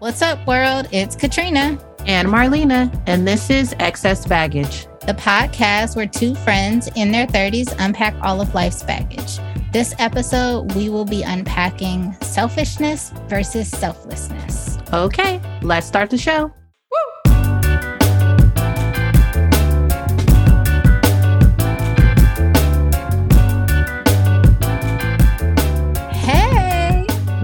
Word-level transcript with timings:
What's 0.00 0.22
up, 0.22 0.46
world? 0.46 0.88
It's 0.92 1.14
Katrina 1.14 1.78
and 2.06 2.26
Marlena, 2.26 2.90
and 3.06 3.28
this 3.28 3.50
is 3.50 3.74
Excess 3.80 4.26
Baggage, 4.26 4.86
the 5.06 5.12
podcast 5.12 5.94
where 5.94 6.06
two 6.06 6.34
friends 6.36 6.88
in 6.96 7.12
their 7.12 7.26
30s 7.26 7.76
unpack 7.78 8.14
all 8.22 8.40
of 8.40 8.54
life's 8.54 8.82
baggage. 8.82 9.38
This 9.74 9.94
episode, 9.98 10.74
we 10.74 10.88
will 10.88 11.04
be 11.04 11.22
unpacking 11.22 12.16
selfishness 12.22 13.12
versus 13.28 13.68
selflessness. 13.68 14.78
Okay, 14.90 15.38
let's 15.60 15.86
start 15.86 16.08
the 16.08 16.16
show. 16.16 16.50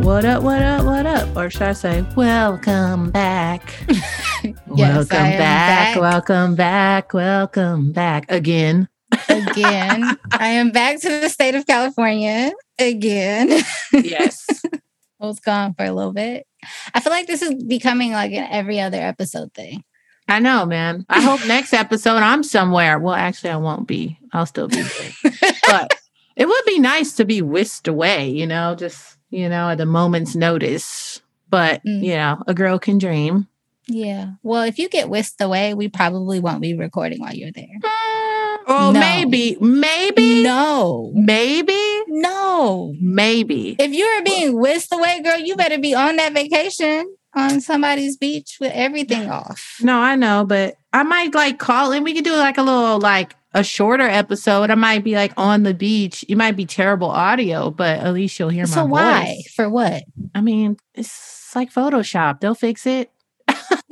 What 0.06 0.24
up, 0.24 0.44
what 0.44 0.62
up, 0.62 0.84
what 0.84 1.04
up? 1.04 1.36
Or 1.36 1.50
should 1.50 1.62
I 1.62 1.72
say, 1.72 2.04
welcome 2.14 3.10
back? 3.10 3.74
yes, 3.88 4.54
welcome 4.68 5.08
back, 5.08 5.36
back, 5.36 6.00
welcome 6.00 6.54
back, 6.54 7.12
welcome 7.12 7.90
back 7.90 8.30
again. 8.30 8.88
again. 9.28 10.16
I 10.30 10.46
am 10.46 10.70
back 10.70 11.00
to 11.00 11.08
the 11.08 11.28
state 11.28 11.56
of 11.56 11.66
California 11.66 12.52
again. 12.78 13.64
Yes. 13.92 14.46
I 15.20 15.26
was 15.26 15.40
gone 15.40 15.74
for 15.74 15.84
a 15.84 15.92
little 15.92 16.12
bit. 16.12 16.46
I 16.94 17.00
feel 17.00 17.12
like 17.12 17.26
this 17.26 17.42
is 17.42 17.64
becoming 17.64 18.12
like 18.12 18.30
an 18.30 18.46
every 18.48 18.78
other 18.78 19.00
episode 19.00 19.52
thing. 19.54 19.82
I 20.28 20.38
know, 20.38 20.66
man. 20.66 21.04
I 21.08 21.20
hope 21.20 21.44
next 21.48 21.72
episode 21.72 22.18
I'm 22.18 22.44
somewhere. 22.44 23.00
Well, 23.00 23.16
actually, 23.16 23.50
I 23.50 23.56
won't 23.56 23.88
be. 23.88 24.20
I'll 24.32 24.46
still 24.46 24.68
be 24.68 24.82
there. 24.82 25.32
but 25.66 25.98
it 26.36 26.46
would 26.46 26.64
be 26.64 26.78
nice 26.78 27.14
to 27.14 27.24
be 27.24 27.42
whisked 27.42 27.88
away, 27.88 28.28
you 28.28 28.46
know, 28.46 28.76
just 28.76 29.15
you 29.30 29.48
know, 29.48 29.68
at 29.70 29.80
a 29.80 29.86
moment's 29.86 30.34
notice. 30.34 31.20
But, 31.48 31.84
mm. 31.84 32.02
you 32.02 32.14
know, 32.14 32.42
a 32.46 32.54
girl 32.54 32.78
can 32.78 32.98
dream. 32.98 33.48
Yeah. 33.86 34.32
Well, 34.42 34.62
if 34.62 34.78
you 34.78 34.88
get 34.88 35.08
whisked 35.08 35.40
away, 35.40 35.74
we 35.74 35.88
probably 35.88 36.40
won't 36.40 36.60
be 36.60 36.74
recording 36.74 37.20
while 37.20 37.34
you're 37.34 37.52
there. 37.52 37.68
Uh, 37.84 38.58
oh, 38.66 38.90
no. 38.92 39.00
maybe, 39.00 39.56
maybe. 39.60 40.42
No. 40.42 41.12
Maybe. 41.14 42.02
No. 42.08 42.94
Maybe. 43.00 43.76
If 43.78 43.92
you're 43.92 44.22
being 44.24 44.58
whisked 44.58 44.92
away, 44.92 45.22
girl, 45.22 45.38
you 45.38 45.54
better 45.54 45.78
be 45.78 45.94
on 45.94 46.16
that 46.16 46.32
vacation 46.32 47.14
on 47.34 47.60
somebody's 47.60 48.16
beach 48.16 48.56
with 48.60 48.72
everything 48.72 49.30
off. 49.30 49.76
No, 49.80 49.98
I 49.98 50.16
know, 50.16 50.44
but 50.44 50.76
I 50.92 51.02
might 51.02 51.34
like 51.34 51.58
call 51.58 51.92
and 51.92 52.02
we 52.02 52.14
could 52.14 52.24
do 52.24 52.34
like 52.34 52.58
a 52.58 52.62
little 52.62 52.98
like 52.98 53.36
a 53.56 53.64
shorter 53.64 54.06
episode. 54.06 54.70
I 54.70 54.74
might 54.74 55.02
be 55.02 55.14
like 55.14 55.32
on 55.38 55.62
the 55.62 55.72
beach. 55.72 56.24
It 56.28 56.36
might 56.36 56.56
be 56.56 56.66
terrible 56.66 57.08
audio, 57.08 57.70
but 57.70 57.98
at 58.00 58.12
least 58.12 58.38
you'll 58.38 58.50
hear 58.50 58.66
so 58.66 58.86
my 58.86 58.88
voice. 58.88 58.90
So 58.90 58.92
why? 58.92 59.42
For 59.54 59.70
what? 59.70 60.04
I 60.34 60.42
mean, 60.42 60.76
it's 60.94 61.56
like 61.56 61.72
Photoshop. 61.72 62.40
They'll 62.40 62.54
fix 62.54 62.86
it. 62.86 63.10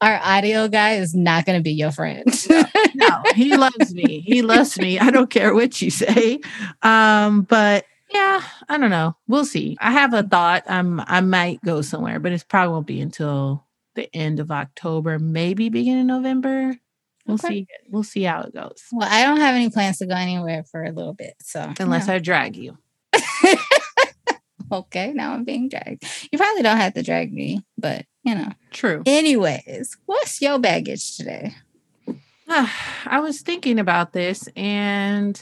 Our 0.00 0.20
audio 0.22 0.68
guy 0.68 0.94
is 0.94 1.12
not 1.12 1.44
going 1.44 1.58
to 1.58 1.62
be 1.62 1.72
your 1.72 1.90
friend. 1.90 2.24
no, 2.48 2.64
no, 2.94 3.22
he 3.34 3.56
loves 3.58 3.92
me. 3.92 4.20
He 4.20 4.42
loves 4.42 4.78
me. 4.78 5.00
I 5.00 5.10
don't 5.10 5.28
care 5.28 5.52
what 5.54 5.82
you 5.82 5.90
say. 5.90 6.38
Um, 6.82 7.42
but 7.42 7.84
yeah, 8.12 8.42
I 8.68 8.78
don't 8.78 8.90
know. 8.90 9.16
We'll 9.26 9.44
see. 9.44 9.76
I 9.80 9.90
have 9.90 10.14
a 10.14 10.22
thought. 10.22 10.62
I'm 10.68 11.00
I 11.00 11.20
might 11.20 11.60
go 11.64 11.82
somewhere, 11.82 12.20
but 12.20 12.30
it 12.30 12.44
probably 12.48 12.72
won't 12.72 12.86
be 12.86 13.00
until 13.00 13.66
the 13.96 14.08
end 14.14 14.38
of 14.38 14.52
October, 14.52 15.18
maybe 15.18 15.68
beginning 15.68 16.10
of 16.10 16.22
November. 16.22 16.76
We'll 17.28 17.34
okay. 17.34 17.48
see. 17.48 17.66
We'll 17.90 18.02
see 18.02 18.22
how 18.22 18.40
it 18.40 18.54
goes. 18.54 18.82
Well, 18.90 19.08
I 19.08 19.22
don't 19.24 19.38
have 19.38 19.54
any 19.54 19.68
plans 19.68 19.98
to 19.98 20.06
go 20.06 20.14
anywhere 20.14 20.64
for 20.64 20.82
a 20.82 20.90
little 20.90 21.12
bit. 21.12 21.34
So 21.40 21.72
unless 21.78 22.08
I 22.08 22.18
drag 22.18 22.56
you. 22.56 22.78
okay, 24.72 25.12
now 25.12 25.34
I'm 25.34 25.44
being 25.44 25.68
dragged. 25.68 26.04
You 26.32 26.38
probably 26.38 26.62
don't 26.62 26.78
have 26.78 26.94
to 26.94 27.02
drag 27.02 27.32
me, 27.32 27.62
but 27.76 28.06
you 28.24 28.34
know. 28.34 28.50
True. 28.70 29.02
Anyways, 29.04 29.96
what's 30.06 30.40
your 30.40 30.58
baggage 30.58 31.16
today? 31.18 31.54
Ah, 32.48 32.74
I 33.04 33.20
was 33.20 33.42
thinking 33.42 33.78
about 33.78 34.14
this 34.14 34.48
and 34.56 35.38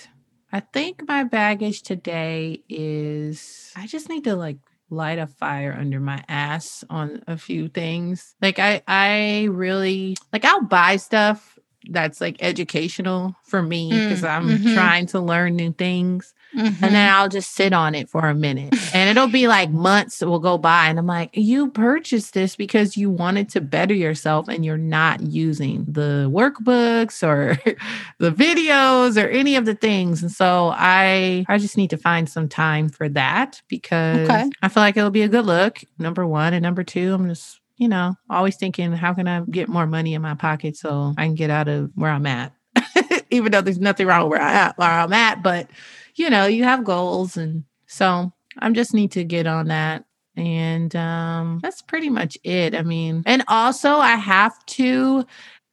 I 0.52 0.58
think 0.58 1.06
my 1.06 1.22
baggage 1.22 1.82
today 1.82 2.64
is 2.68 3.72
I 3.76 3.86
just 3.86 4.08
need 4.08 4.24
to 4.24 4.34
like 4.34 4.58
light 4.90 5.18
a 5.18 5.28
fire 5.28 5.76
under 5.78 6.00
my 6.00 6.24
ass 6.28 6.84
on 6.90 7.22
a 7.28 7.36
few 7.36 7.68
things. 7.68 8.34
Like 8.42 8.58
I 8.58 8.82
I 8.88 9.44
really 9.50 10.16
like 10.32 10.44
I'll 10.44 10.62
buy 10.62 10.96
stuff 10.96 11.55
that's 11.90 12.20
like 12.20 12.36
educational 12.40 13.34
for 13.44 13.62
me 13.62 13.90
because 13.90 14.22
mm, 14.22 14.28
I'm 14.28 14.48
mm-hmm. 14.48 14.74
trying 14.74 15.06
to 15.06 15.20
learn 15.20 15.56
new 15.56 15.72
things. 15.72 16.34
Mm-hmm. 16.54 16.84
And 16.84 16.94
then 16.94 17.12
I'll 17.12 17.28
just 17.28 17.54
sit 17.54 17.72
on 17.72 17.94
it 17.94 18.08
for 18.08 18.28
a 18.28 18.34
minute. 18.34 18.74
And 18.94 19.10
it'll 19.10 19.28
be 19.28 19.46
like 19.46 19.70
months 19.70 20.20
will 20.22 20.38
go 20.38 20.56
by. 20.56 20.86
And 20.86 20.98
I'm 20.98 21.06
like, 21.06 21.30
you 21.34 21.70
purchased 21.70 22.34
this 22.34 22.56
because 22.56 22.96
you 22.96 23.10
wanted 23.10 23.48
to 23.50 23.60
better 23.60 23.94
yourself 23.94 24.48
and 24.48 24.64
you're 24.64 24.78
not 24.78 25.20
using 25.20 25.84
the 25.86 26.30
workbooks 26.32 27.22
or 27.22 27.56
the 28.18 28.30
videos 28.30 29.22
or 29.22 29.28
any 29.28 29.56
of 29.56 29.64
the 29.64 29.74
things. 29.74 30.22
And 30.22 30.32
so 30.32 30.72
I 30.74 31.44
I 31.48 31.58
just 31.58 31.76
need 31.76 31.90
to 31.90 31.98
find 31.98 32.28
some 32.28 32.48
time 32.48 32.88
for 32.88 33.08
that 33.10 33.60
because 33.68 34.28
okay. 34.28 34.48
I 34.62 34.68
feel 34.68 34.82
like 34.82 34.96
it'll 34.96 35.10
be 35.10 35.22
a 35.22 35.28
good 35.28 35.46
look. 35.46 35.80
Number 35.98 36.26
one. 36.26 36.54
And 36.54 36.62
number 36.62 36.84
two, 36.84 37.12
I'm 37.12 37.28
just 37.28 37.60
you 37.76 37.88
know, 37.88 38.14
always 38.30 38.56
thinking, 38.56 38.92
how 38.92 39.14
can 39.14 39.28
I 39.28 39.40
get 39.42 39.68
more 39.68 39.86
money 39.86 40.14
in 40.14 40.22
my 40.22 40.34
pocket 40.34 40.76
so 40.76 41.14
I 41.16 41.24
can 41.24 41.34
get 41.34 41.50
out 41.50 41.68
of 41.68 41.90
where 41.94 42.10
I'm 42.10 42.26
at? 42.26 42.52
Even 43.30 43.52
though 43.52 43.60
there's 43.60 43.78
nothing 43.78 44.06
wrong 44.06 44.24
with 44.24 44.38
where 44.38 44.42
I 44.42 44.52
at 44.52 44.78
where 44.78 44.88
I'm 44.88 45.12
at, 45.12 45.42
but 45.42 45.68
you 46.14 46.30
know, 46.30 46.46
you 46.46 46.64
have 46.64 46.84
goals 46.84 47.36
and 47.36 47.64
so 47.86 48.32
I 48.58 48.70
just 48.70 48.94
need 48.94 49.12
to 49.12 49.24
get 49.24 49.46
on 49.46 49.68
that. 49.68 50.04
And 50.36 50.94
um 50.96 51.60
that's 51.62 51.82
pretty 51.82 52.10
much 52.10 52.38
it. 52.44 52.74
I 52.74 52.82
mean, 52.82 53.22
and 53.26 53.44
also 53.48 53.96
I 53.96 54.16
have 54.16 54.64
to 54.66 55.26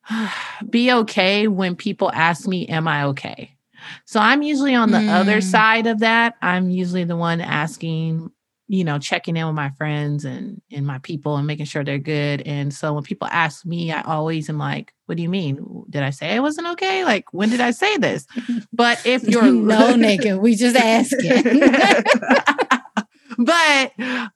be 0.69 0.91
okay 0.91 1.47
when 1.47 1.75
people 1.75 2.11
ask 2.13 2.47
me, 2.47 2.67
Am 2.67 2.87
I 2.87 3.05
okay? 3.05 3.55
So 4.05 4.19
I'm 4.19 4.41
usually 4.41 4.75
on 4.75 4.91
the 4.91 4.97
mm. 4.97 5.09
other 5.09 5.41
side 5.41 5.87
of 5.87 5.99
that. 5.99 6.35
I'm 6.41 6.69
usually 6.69 7.03
the 7.03 7.17
one 7.17 7.41
asking 7.41 8.31
you 8.67 8.83
know, 8.83 8.97
checking 8.97 9.35
in 9.35 9.45
with 9.45 9.55
my 9.55 9.69
friends 9.71 10.25
and 10.25 10.61
and 10.71 10.85
my 10.85 10.99
people 10.99 11.35
and 11.35 11.45
making 11.45 11.65
sure 11.65 11.83
they're 11.83 11.97
good. 11.97 12.41
And 12.41 12.73
so 12.73 12.93
when 12.93 13.03
people 13.03 13.27
ask 13.31 13.65
me, 13.65 13.91
I 13.91 14.01
always 14.01 14.49
am 14.49 14.57
like, 14.57 14.93
"What 15.05 15.17
do 15.17 15.23
you 15.23 15.29
mean? 15.29 15.85
Did 15.89 16.03
I 16.03 16.11
say 16.11 16.35
I 16.35 16.39
wasn't 16.39 16.67
okay? 16.69 17.03
Like, 17.03 17.33
when 17.33 17.49
did 17.49 17.61
I 17.61 17.71
say 17.71 17.97
this?" 17.97 18.25
But 18.71 19.05
if 19.05 19.23
you're 19.27 19.51
no 19.51 19.93
nigga, 19.95 20.39
we 20.39 20.55
just 20.55 20.75
asking. 20.75 21.59
but 23.37 23.91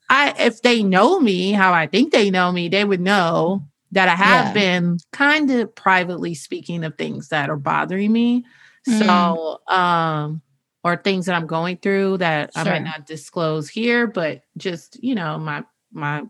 I, 0.10 0.34
if 0.40 0.62
they 0.62 0.84
know 0.84 1.20
me, 1.20 1.52
how 1.52 1.74
I 1.74 1.88
think 1.88 2.12
they 2.12 2.30
know 2.30 2.52
me, 2.52 2.68
they 2.68 2.84
would 2.84 3.02
know 3.02 3.64
that 3.92 4.10
I 4.10 4.16
have 4.16 4.48
yeah. 4.48 4.54
been 4.54 4.98
kind 5.14 5.50
of 5.50 5.74
privately 5.74 6.34
speaking 6.34 6.84
of 6.84 6.98
things 6.98 7.30
that 7.30 7.50
are 7.50 7.58
bothering 7.58 8.12
me. 8.12 8.46
Mm. 8.88 9.06
So, 9.06 9.74
um, 9.74 10.42
or 10.88 10.96
things 10.96 11.26
that 11.26 11.36
I'm 11.36 11.48
going 11.48 11.78
through 11.78 12.18
that 12.20 12.54
sure. 12.54 12.62
I 12.62 12.66
might 12.66 12.84
not 12.84 13.06
disclose 13.06 13.68
here, 13.68 14.08
but 14.08 14.42
just 14.56 15.02
you 15.04 15.16
know 15.16 15.38
my 15.38 15.64
my 15.92 16.24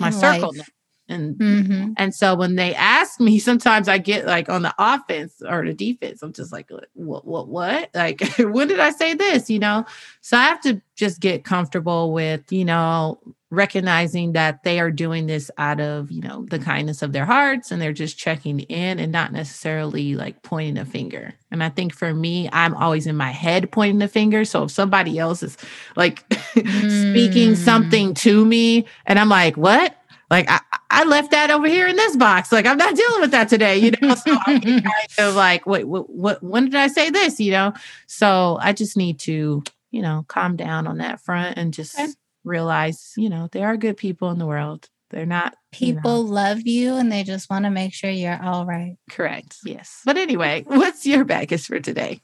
my 0.00 0.08
In 0.08 0.12
circle. 0.12 0.52
Life. 0.56 0.70
And 1.08 1.36
mm-hmm. 1.36 1.92
and 1.98 2.14
so 2.14 2.34
when 2.34 2.56
they 2.56 2.74
ask 2.74 3.20
me, 3.20 3.38
sometimes 3.50 3.88
I 3.88 3.98
get 3.98 4.26
like 4.26 4.48
on 4.48 4.62
the 4.62 4.74
offense 4.78 5.34
or 5.46 5.64
the 5.64 5.74
defense. 5.74 6.22
I'm 6.22 6.32
just 6.32 6.52
like, 6.52 6.70
what, 6.94 7.26
what, 7.26 7.48
what? 7.48 7.90
Like, 7.94 8.22
when 8.38 8.66
did 8.68 8.80
I 8.80 8.90
say 8.90 9.14
this? 9.14 9.48
You 9.48 9.60
know. 9.60 9.84
So 10.20 10.36
I 10.36 10.42
have 10.42 10.60
to 10.62 10.80
just 10.96 11.20
get 11.20 11.44
comfortable 11.44 12.12
with, 12.12 12.50
you 12.50 12.64
know, 12.64 13.20
recognizing 13.52 14.32
that 14.32 14.64
they 14.64 14.80
are 14.80 14.90
doing 14.90 15.26
this 15.26 15.50
out 15.58 15.78
of 15.78 16.10
you 16.10 16.22
know 16.22 16.46
the 16.48 16.58
kindness 16.58 17.02
of 17.02 17.12
their 17.12 17.26
hearts 17.26 17.70
and 17.70 17.82
they're 17.82 17.92
just 17.92 18.16
checking 18.16 18.60
in 18.60 18.98
and 18.98 19.12
not 19.12 19.30
necessarily 19.30 20.14
like 20.14 20.42
pointing 20.42 20.78
a 20.78 20.86
finger. 20.86 21.34
And 21.50 21.62
i 21.62 21.68
think 21.68 21.94
for 21.94 22.14
me 22.14 22.48
i'm 22.50 22.74
always 22.74 23.06
in 23.06 23.14
my 23.14 23.30
head 23.30 23.70
pointing 23.70 23.98
the 23.98 24.08
finger. 24.08 24.46
So 24.46 24.64
if 24.64 24.70
somebody 24.70 25.18
else 25.18 25.42
is 25.42 25.58
like 25.96 26.26
mm. 26.30 27.10
speaking 27.12 27.54
something 27.54 28.14
to 28.14 28.44
me 28.44 28.86
and 29.04 29.18
i'm 29.18 29.28
like 29.28 29.56
what? 29.56 29.96
Like 30.30 30.48
I, 30.48 30.60
I 30.90 31.04
left 31.04 31.32
that 31.32 31.50
over 31.50 31.66
here 31.66 31.86
in 31.86 31.96
this 31.96 32.16
box. 32.16 32.52
Like 32.52 32.64
i'm 32.64 32.78
not 32.78 32.96
dealing 32.96 33.20
with 33.20 33.32
that 33.32 33.50
today 33.50 33.76
you 33.76 33.90
know? 34.00 34.14
So 34.14 34.34
i'm 34.46 34.60
kind 34.62 34.84
of 35.18 35.34
like 35.34 35.66
wait 35.66 35.86
what, 35.86 36.08
what 36.08 36.42
when 36.42 36.64
did 36.64 36.76
i 36.76 36.86
say 36.86 37.10
this? 37.10 37.38
You 37.38 37.52
know? 37.52 37.74
So 38.06 38.58
i 38.62 38.72
just 38.72 38.96
need 38.96 39.18
to 39.20 39.62
you 39.90 40.00
know 40.00 40.24
calm 40.26 40.56
down 40.56 40.86
on 40.86 40.96
that 40.98 41.20
front 41.20 41.58
and 41.58 41.74
just 41.74 42.00
okay 42.00 42.12
realize, 42.44 43.12
you 43.16 43.28
know, 43.28 43.48
there 43.52 43.66
are 43.66 43.76
good 43.76 43.96
people 43.96 44.30
in 44.30 44.38
the 44.38 44.46
world. 44.46 44.88
They're 45.10 45.26
not 45.26 45.54
people 45.72 46.22
you 46.22 46.24
know. 46.24 46.32
love 46.32 46.60
you 46.66 46.96
and 46.96 47.12
they 47.12 47.22
just 47.22 47.50
want 47.50 47.66
to 47.66 47.70
make 47.70 47.92
sure 47.92 48.10
you're 48.10 48.42
all 48.42 48.64
right. 48.64 48.96
Correct. 49.10 49.56
Yes. 49.64 50.00
But 50.04 50.16
anyway, 50.16 50.64
what's 50.66 51.06
your 51.06 51.24
baggage 51.24 51.66
for 51.66 51.80
today? 51.80 52.20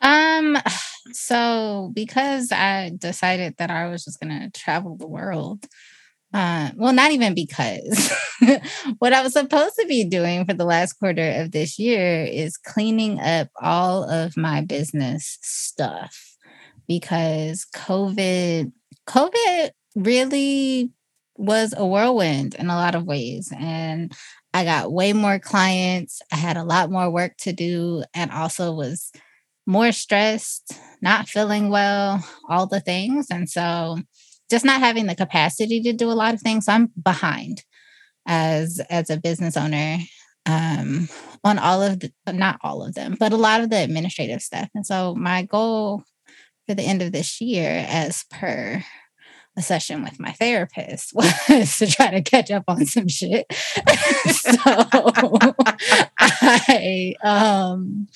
Um 0.00 0.56
so 1.12 1.90
because 1.94 2.50
I 2.52 2.92
decided 2.96 3.56
that 3.58 3.70
I 3.70 3.88
was 3.88 4.04
just 4.04 4.20
going 4.20 4.38
to 4.38 4.50
travel 4.58 4.96
the 4.96 5.06
world, 5.06 5.66
uh, 6.34 6.70
well, 6.76 6.92
not 6.92 7.10
even 7.12 7.34
because 7.34 8.10
what 8.98 9.12
I 9.12 9.22
was 9.22 9.34
supposed 9.34 9.74
to 9.78 9.86
be 9.86 10.04
doing 10.04 10.46
for 10.46 10.54
the 10.54 10.64
last 10.64 10.94
quarter 10.94 11.42
of 11.42 11.52
this 11.52 11.78
year 11.78 12.24
is 12.24 12.56
cleaning 12.56 13.20
up 13.20 13.48
all 13.60 14.08
of 14.08 14.36
my 14.36 14.62
business 14.62 15.38
stuff 15.42 16.36
because 16.88 17.66
COVID 17.74 18.72
COVID 19.06 19.70
really 19.96 20.90
was 21.36 21.74
a 21.76 21.86
whirlwind 21.86 22.54
in 22.54 22.70
a 22.70 22.76
lot 22.76 22.94
of 22.94 23.04
ways. 23.04 23.52
And 23.58 24.12
I 24.54 24.64
got 24.64 24.92
way 24.92 25.12
more 25.12 25.38
clients. 25.38 26.20
I 26.30 26.36
had 26.36 26.56
a 26.56 26.64
lot 26.64 26.90
more 26.90 27.10
work 27.10 27.36
to 27.38 27.52
do 27.52 28.04
and 28.14 28.30
also 28.30 28.72
was 28.72 29.10
more 29.66 29.92
stressed, 29.92 30.72
not 31.00 31.28
feeling 31.28 31.70
well, 31.70 32.24
all 32.48 32.66
the 32.66 32.80
things. 32.80 33.28
And 33.30 33.48
so 33.48 33.98
just 34.50 34.64
not 34.64 34.80
having 34.80 35.06
the 35.06 35.14
capacity 35.14 35.80
to 35.82 35.92
do 35.92 36.10
a 36.10 36.12
lot 36.12 36.34
of 36.34 36.40
things. 36.40 36.68
I'm 36.68 36.90
behind 37.02 37.64
as 38.26 38.80
as 38.88 39.10
a 39.10 39.16
business 39.16 39.56
owner 39.56 39.98
um 40.46 41.08
on 41.42 41.58
all 41.58 41.82
of 41.82 41.98
the 41.98 42.12
not 42.32 42.58
all 42.62 42.84
of 42.84 42.94
them, 42.94 43.16
but 43.18 43.32
a 43.32 43.36
lot 43.36 43.62
of 43.62 43.70
the 43.70 43.82
administrative 43.82 44.42
stuff. 44.42 44.68
And 44.74 44.84
so 44.86 45.14
my 45.14 45.42
goal 45.42 46.04
for 46.66 46.74
the 46.74 46.82
end 46.82 47.02
of 47.02 47.12
this 47.12 47.40
year 47.40 47.84
as 47.88 48.24
per 48.30 48.84
a 49.56 49.62
session 49.62 50.02
with 50.02 50.18
my 50.18 50.32
therapist 50.32 51.12
was 51.14 51.78
to 51.78 51.86
try 51.86 52.10
to 52.10 52.22
catch 52.22 52.50
up 52.50 52.64
on 52.68 52.86
some 52.86 53.08
shit. 53.08 53.46
so 54.26 54.56
I 56.18 57.14
um 57.22 58.08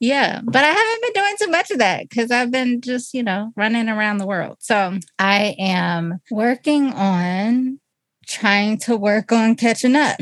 yeah, 0.00 0.40
but 0.44 0.62
I 0.62 0.68
haven't 0.68 1.02
been 1.02 1.22
doing 1.22 1.34
too 1.40 1.50
much 1.50 1.70
of 1.72 1.78
that 1.78 2.08
because 2.08 2.30
I've 2.30 2.52
been 2.52 2.80
just, 2.80 3.14
you 3.14 3.22
know, 3.24 3.52
running 3.56 3.88
around 3.88 4.18
the 4.18 4.26
world. 4.26 4.58
So 4.60 4.98
I 5.18 5.56
am 5.58 6.20
working 6.30 6.92
on 6.92 7.80
trying 8.26 8.78
to 8.78 8.96
work 8.96 9.32
on 9.32 9.56
catching 9.56 9.96
up. 9.96 10.20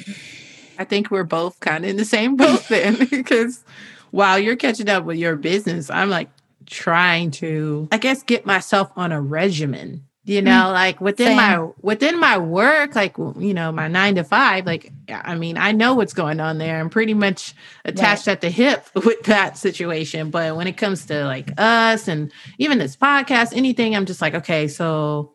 I 0.78 0.84
think 0.84 1.10
we're 1.10 1.24
both 1.24 1.60
kind 1.60 1.84
of 1.84 1.90
in 1.90 1.96
the 1.96 2.04
same 2.06 2.36
boat 2.36 2.64
then 2.68 3.06
because 3.10 3.64
while 4.12 4.38
you're 4.38 4.56
catching 4.56 4.88
up 4.88 5.04
with 5.04 5.18
your 5.18 5.36
business, 5.36 5.90
I'm 5.90 6.08
like 6.08 6.30
trying 6.66 7.30
to, 7.32 7.88
I 7.92 7.98
guess, 7.98 8.22
get 8.22 8.46
myself 8.46 8.90
on 8.96 9.12
a 9.12 9.20
regimen 9.20 10.06
you 10.26 10.42
know 10.42 10.70
like 10.72 11.00
within 11.00 11.28
Same. 11.28 11.36
my 11.36 11.68
within 11.82 12.18
my 12.18 12.36
work 12.36 12.94
like 12.96 13.16
you 13.16 13.54
know 13.54 13.70
my 13.70 13.86
nine 13.86 14.16
to 14.16 14.24
five 14.24 14.66
like 14.66 14.92
i 15.08 15.36
mean 15.36 15.56
i 15.56 15.70
know 15.70 15.94
what's 15.94 16.12
going 16.12 16.40
on 16.40 16.58
there 16.58 16.80
i'm 16.80 16.90
pretty 16.90 17.14
much 17.14 17.54
attached 17.84 18.26
right. 18.26 18.32
at 18.32 18.40
the 18.40 18.50
hip 18.50 18.84
with 18.94 19.22
that 19.24 19.56
situation 19.56 20.30
but 20.30 20.56
when 20.56 20.66
it 20.66 20.76
comes 20.76 21.06
to 21.06 21.24
like 21.24 21.52
us 21.58 22.08
and 22.08 22.32
even 22.58 22.78
this 22.78 22.96
podcast 22.96 23.56
anything 23.56 23.94
i'm 23.94 24.04
just 24.04 24.20
like 24.20 24.34
okay 24.34 24.66
so 24.66 25.32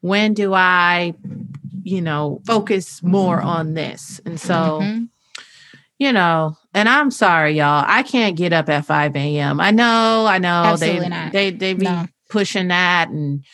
when 0.00 0.34
do 0.34 0.52
i 0.52 1.14
you 1.84 2.02
know 2.02 2.40
focus 2.44 3.00
more 3.02 3.40
on 3.40 3.74
this 3.74 4.20
and 4.26 4.40
so 4.40 4.80
mm-hmm. 4.82 5.04
You 6.02 6.12
know 6.12 6.56
and 6.74 6.88
i'm 6.88 7.10
sorry 7.10 7.52
y'all 7.52 7.84
i 7.86 8.02
can't 8.02 8.36
get 8.36 8.52
up 8.52 8.68
at 8.68 8.84
5 8.84 9.16
a.m 9.16 9.60
i 9.60 9.70
know 9.70 10.26
i 10.26 10.38
know 10.38 10.48
Absolutely 10.48 11.00
they 11.00 11.08
not. 11.08 11.32
they 11.32 11.50
they 11.50 11.74
be 11.74 11.84
no. 11.84 12.06
pushing 12.28 12.68
that 12.68 13.08
and 13.08 13.44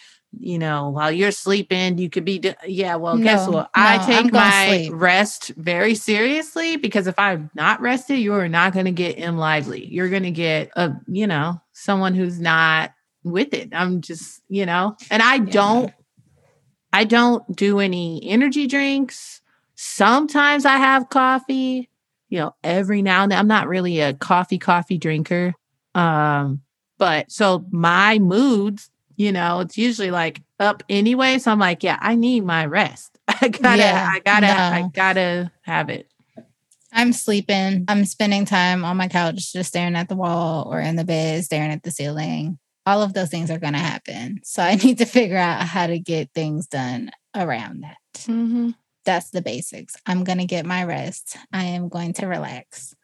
you 0.40 0.58
know, 0.58 0.90
while 0.90 1.10
you're 1.10 1.30
sleeping, 1.30 1.98
you 1.98 2.10
could 2.10 2.24
be, 2.24 2.42
yeah, 2.66 2.96
well, 2.96 3.16
no, 3.16 3.24
guess 3.24 3.46
what? 3.48 3.54
No, 3.54 3.68
I 3.74 3.98
take 4.04 4.32
my 4.32 4.88
rest 4.92 5.48
very 5.56 5.94
seriously 5.94 6.76
because 6.76 7.06
if 7.06 7.18
I'm 7.18 7.50
not 7.54 7.80
rested, 7.80 8.18
you 8.18 8.34
are 8.34 8.48
not 8.48 8.72
going 8.72 8.84
to 8.84 8.92
get 8.92 9.16
in 9.16 9.38
lively. 9.38 9.86
You're 9.86 10.08
going 10.08 10.24
to 10.24 10.30
get 10.30 10.70
a, 10.76 10.92
you 11.06 11.26
know, 11.26 11.60
someone 11.72 12.14
who's 12.14 12.40
not 12.40 12.92
with 13.24 13.54
it. 13.54 13.70
I'm 13.72 14.00
just, 14.00 14.42
you 14.48 14.66
know, 14.66 14.96
and 15.10 15.22
I 15.22 15.36
yeah. 15.36 15.44
don't, 15.50 15.92
I 16.92 17.04
don't 17.04 17.56
do 17.56 17.80
any 17.80 18.22
energy 18.28 18.66
drinks. 18.66 19.40
Sometimes 19.76 20.64
I 20.64 20.76
have 20.76 21.08
coffee, 21.08 21.88
you 22.28 22.38
know, 22.38 22.54
every 22.62 23.02
now 23.02 23.22
and 23.22 23.32
then. 23.32 23.38
I'm 23.38 23.48
not 23.48 23.68
really 23.68 24.00
a 24.00 24.14
coffee, 24.14 24.58
coffee 24.58 24.98
drinker. 24.98 25.54
Um, 25.94 26.62
but 26.98 27.30
so 27.30 27.64
my 27.70 28.18
moods 28.18 28.90
you 29.18 29.32
know, 29.32 29.60
it's 29.60 29.76
usually 29.76 30.12
like 30.12 30.40
up 30.60 30.84
anyway. 30.88 31.38
So 31.38 31.50
I'm 31.50 31.58
like, 31.58 31.82
yeah, 31.82 31.98
I 32.00 32.14
need 32.14 32.44
my 32.44 32.64
rest. 32.64 33.18
I 33.28 33.48
gotta, 33.48 33.78
yeah, 33.78 34.08
I 34.10 34.20
gotta, 34.20 34.46
no. 34.46 34.52
I 34.52 34.88
gotta 34.94 35.52
have 35.62 35.90
it. 35.90 36.08
I'm 36.92 37.12
sleeping. 37.12 37.84
I'm 37.88 38.04
spending 38.04 38.44
time 38.44 38.84
on 38.84 38.96
my 38.96 39.08
couch 39.08 39.52
just 39.52 39.70
staring 39.70 39.96
at 39.96 40.08
the 40.08 40.16
wall 40.16 40.72
or 40.72 40.80
in 40.80 40.96
the 40.96 41.04
bed, 41.04 41.44
staring 41.44 41.72
at 41.72 41.82
the 41.82 41.90
ceiling. 41.90 42.58
All 42.86 43.02
of 43.02 43.12
those 43.12 43.28
things 43.28 43.50
are 43.50 43.58
going 43.58 43.74
to 43.74 43.78
happen. 43.78 44.40
So 44.44 44.62
I 44.62 44.74
need 44.82 44.98
to 44.98 45.04
figure 45.04 45.36
out 45.36 45.66
how 45.66 45.88
to 45.88 45.98
get 45.98 46.32
things 46.32 46.66
done 46.66 47.10
around 47.36 47.82
that. 47.82 47.98
Mm-hmm. 48.14 48.70
That's 49.08 49.30
the 49.30 49.40
basics. 49.40 49.96
I'm 50.04 50.22
going 50.22 50.36
to 50.36 50.44
get 50.44 50.66
my 50.66 50.84
rest. 50.84 51.38
I 51.50 51.64
am 51.64 51.88
going 51.88 52.12
to 52.12 52.26
relax. 52.26 52.94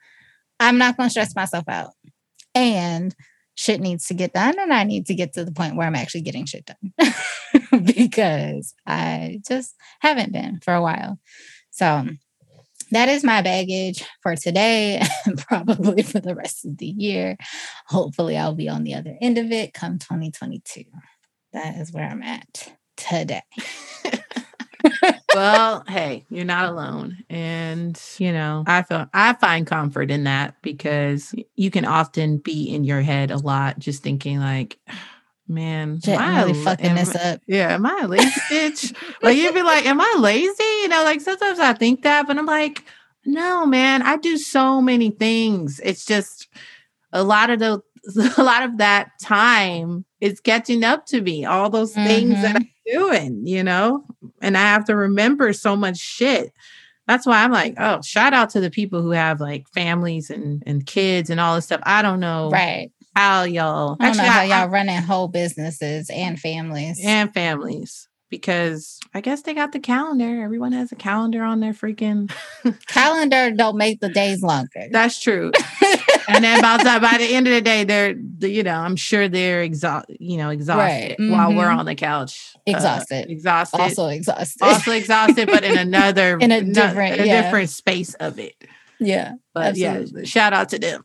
I'm 0.60 0.76
not 0.76 0.98
going 0.98 1.06
to 1.06 1.10
stress 1.10 1.34
myself 1.34 1.64
out. 1.66 1.92
And 2.54 3.14
shit 3.54 3.80
needs 3.80 4.08
to 4.08 4.14
get 4.14 4.34
done 4.34 4.54
and 4.58 4.70
I 4.70 4.84
need 4.84 5.06
to 5.06 5.14
get 5.14 5.32
to 5.32 5.46
the 5.46 5.50
point 5.50 5.76
where 5.76 5.86
I'm 5.86 5.94
actually 5.94 6.20
getting 6.20 6.44
shit 6.44 6.66
done 6.66 7.14
because 7.84 8.74
I 8.86 9.40
just 9.48 9.76
haven't 10.00 10.30
been 10.30 10.60
for 10.60 10.74
a 10.74 10.82
while. 10.82 11.18
So 11.70 12.06
that 12.90 13.08
is 13.08 13.24
my 13.24 13.40
baggage 13.40 14.04
for 14.22 14.36
today 14.36 15.00
and 15.24 15.38
probably 15.38 16.02
for 16.02 16.20
the 16.20 16.34
rest 16.34 16.66
of 16.66 16.76
the 16.76 16.86
year. 16.86 17.38
Hopefully, 17.86 18.36
I'll 18.36 18.54
be 18.54 18.68
on 18.68 18.84
the 18.84 18.92
other 18.92 19.16
end 19.22 19.38
of 19.38 19.50
it 19.50 19.72
come 19.72 19.98
2022. 19.98 20.84
That 21.54 21.76
is 21.76 21.94
where 21.94 22.04
I'm 22.04 22.22
at 22.22 22.74
today. 22.98 23.40
well, 25.34 25.84
hey, 25.88 26.24
you're 26.30 26.44
not 26.44 26.68
alone. 26.68 27.18
And, 27.28 28.00
you 28.18 28.32
know, 28.32 28.64
I 28.66 28.82
feel 28.82 29.08
I 29.12 29.34
find 29.34 29.66
comfort 29.66 30.10
in 30.10 30.24
that 30.24 30.60
because 30.62 31.34
you 31.56 31.70
can 31.70 31.84
often 31.84 32.38
be 32.38 32.74
in 32.74 32.84
your 32.84 33.02
head 33.02 33.30
a 33.30 33.38
lot 33.38 33.78
just 33.78 34.02
thinking 34.02 34.38
like 34.38 34.78
man, 35.46 36.00
Shit, 36.00 36.18
am 36.18 36.34
I 36.34 36.42
really 36.42 36.64
fucking 36.64 36.86
am, 36.86 36.96
this 36.96 37.14
up? 37.14 37.40
Yeah, 37.46 37.74
am 37.74 37.84
I 37.84 38.00
a 38.04 38.08
lazy 38.08 38.40
bitch? 38.50 38.96
like 39.22 39.36
you'd 39.36 39.54
be 39.54 39.62
like, 39.62 39.84
am 39.84 40.00
I 40.00 40.16
lazy? 40.18 40.64
You 40.82 40.88
know, 40.88 41.04
like 41.04 41.20
sometimes 41.20 41.58
I 41.58 41.74
think 41.74 42.02
that, 42.02 42.26
but 42.26 42.38
I'm 42.38 42.46
like, 42.46 42.82
no, 43.26 43.66
man, 43.66 44.02
I 44.02 44.16
do 44.16 44.36
so 44.38 44.80
many 44.80 45.10
things. 45.10 45.80
It's 45.84 46.04
just 46.04 46.48
a 47.12 47.22
lot 47.22 47.50
of 47.50 47.58
the 47.58 47.82
a 48.38 48.42
lot 48.42 48.62
of 48.62 48.78
that 48.78 49.12
time 49.20 50.04
is 50.20 50.40
catching 50.40 50.84
up 50.84 51.06
to 51.06 51.20
me. 51.20 51.44
All 51.44 51.70
those 51.70 51.94
things 51.94 52.34
mm-hmm. 52.34 52.42
that 52.42 52.56
I'm 52.56 52.68
doing, 52.92 53.46
you 53.46 53.62
know, 53.62 54.04
and 54.44 54.56
I 54.56 54.62
have 54.62 54.84
to 54.86 54.96
remember 54.96 55.52
so 55.52 55.74
much 55.76 55.98
shit. 55.98 56.52
That's 57.06 57.26
why 57.26 57.42
I'm 57.44 57.52
like, 57.52 57.74
oh, 57.78 58.00
shout 58.02 58.32
out 58.32 58.50
to 58.50 58.60
the 58.60 58.70
people 58.70 59.02
who 59.02 59.10
have 59.10 59.40
like 59.40 59.68
families 59.74 60.30
and 60.30 60.62
and 60.66 60.86
kids 60.86 61.30
and 61.30 61.40
all 61.40 61.54
this 61.54 61.66
stuff. 61.66 61.80
I 61.82 62.02
don't 62.02 62.20
know, 62.20 62.50
right? 62.50 62.90
How 63.14 63.44
y'all? 63.44 63.96
I 64.00 64.06
don't 64.06 64.18
Actually, 64.18 64.22
know 64.22 64.30
how 64.30 64.40
I, 64.40 64.44
y'all 64.44 64.68
running 64.70 65.02
whole 65.02 65.28
businesses 65.28 66.10
and 66.10 66.38
families 66.38 67.00
and 67.04 67.32
families 67.32 68.08
because 68.40 68.98
I 69.14 69.20
guess 69.20 69.42
they 69.42 69.54
got 69.54 69.72
the 69.72 69.80
calendar. 69.80 70.42
Everyone 70.42 70.72
has 70.72 70.90
a 70.92 70.96
calendar 70.96 71.42
on 71.42 71.60
their 71.60 71.72
freaking 71.72 72.32
calendar. 72.86 73.50
Don't 73.50 73.76
make 73.76 74.00
the 74.00 74.08
days 74.08 74.42
longer. 74.42 74.88
That's 74.90 75.20
true. 75.20 75.52
and 76.28 76.44
then 76.44 76.60
by 76.60 76.78
the, 76.78 76.98
by 77.00 77.18
the 77.18 77.34
end 77.34 77.46
of 77.46 77.54
the 77.54 77.60
day, 77.60 77.84
they're 77.84 78.14
you 78.40 78.62
know 78.62 78.74
I'm 78.74 78.96
sure 78.96 79.28
they're 79.28 79.62
exhausted. 79.62 80.16
You 80.20 80.38
know, 80.38 80.50
exhausted 80.50 80.82
right. 80.82 81.16
mm-hmm. 81.18 81.32
while 81.32 81.54
we're 81.54 81.68
mm-hmm. 81.68 81.78
on 81.78 81.86
the 81.86 81.94
couch, 81.94 82.54
uh, 82.56 82.60
exhausted, 82.66 83.28
uh, 83.28 83.32
exhausted, 83.32 83.80
also 83.80 84.08
exhausted, 84.08 84.62
also 84.62 84.92
exhausted, 84.92 85.48
but 85.48 85.64
in 85.64 85.78
another 85.78 86.38
in 86.40 86.50
a 86.50 86.62
different, 86.62 87.20
a 87.20 87.26
yeah. 87.26 87.42
different 87.42 87.70
space 87.70 88.14
of 88.14 88.38
it. 88.38 88.54
Yeah, 88.98 89.34
but 89.52 89.66
absolutely. 89.66 90.22
yeah, 90.22 90.26
shout 90.26 90.52
out 90.52 90.70
to 90.70 90.78
them. 90.78 91.04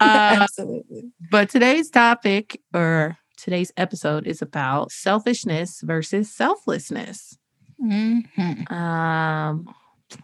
uh, 0.00 0.38
absolutely. 0.40 1.12
But 1.30 1.50
today's 1.50 1.90
topic 1.90 2.60
or 2.74 3.18
today's 3.36 3.72
episode 3.76 4.26
is 4.26 4.42
about 4.42 4.90
selfishness 4.90 5.80
versus 5.80 6.32
selflessness. 6.32 7.38
Mm-hmm. 7.82 8.72
Um, 8.72 9.74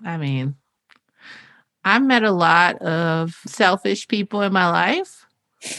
I 0.04 0.16
mean, 0.16 0.56
I've 1.84 2.02
met 2.02 2.22
a 2.22 2.30
lot 2.30 2.76
of 2.82 3.34
selfish 3.46 4.08
people 4.08 4.42
in 4.42 4.52
my 4.52 4.70
life. 4.70 5.26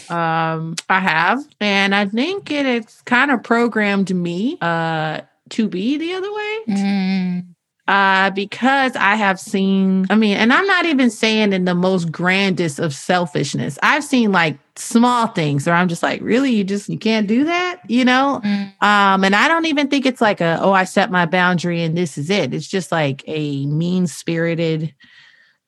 Um, 0.09 0.75
I 0.89 0.99
have, 0.99 1.45
and 1.59 1.93
I 1.93 2.05
think 2.05 2.49
it 2.51 2.65
has 2.65 3.01
kind 3.01 3.31
of 3.31 3.43
programmed 3.43 4.15
me 4.15 4.57
uh 4.61 5.21
to 5.49 5.67
be 5.67 5.97
the 5.97 6.13
other 6.13 6.33
way. 6.33 6.59
Mm 6.69 7.52
uh, 7.87 8.29
because 8.29 8.95
I 8.95 9.15
have 9.15 9.39
seen, 9.39 10.05
I 10.09 10.15
mean, 10.15 10.37
and 10.37 10.53
I'm 10.53 10.65
not 10.65 10.85
even 10.85 11.09
saying 11.09 11.51
in 11.51 11.65
the 11.65 11.75
most 11.75 12.11
grandest 12.11 12.79
of 12.79 12.95
selfishness. 12.95 13.77
I've 13.83 14.05
seen 14.05 14.31
like 14.31 14.57
small 14.77 15.27
things 15.27 15.67
where 15.67 15.75
I'm 15.75 15.89
just 15.89 16.01
like, 16.01 16.21
really, 16.21 16.51
you 16.51 16.63
just 16.63 16.87
you 16.87 16.97
can't 16.97 17.27
do 17.27 17.43
that, 17.43 17.81
you 17.89 18.05
know? 18.05 18.39
Mm. 18.43 18.81
Um, 18.81 19.25
and 19.25 19.35
I 19.35 19.49
don't 19.49 19.65
even 19.65 19.89
think 19.89 20.05
it's 20.05 20.21
like 20.21 20.39
a, 20.39 20.59
oh, 20.61 20.71
I 20.71 20.85
set 20.85 21.11
my 21.11 21.25
boundary 21.25 21.83
and 21.83 21.97
this 21.97 22.17
is 22.17 22.29
it. 22.29 22.53
It's 22.53 22.67
just 22.67 22.89
like 22.89 23.21
a 23.27 23.65
mean 23.65 24.07
spirited 24.07 24.95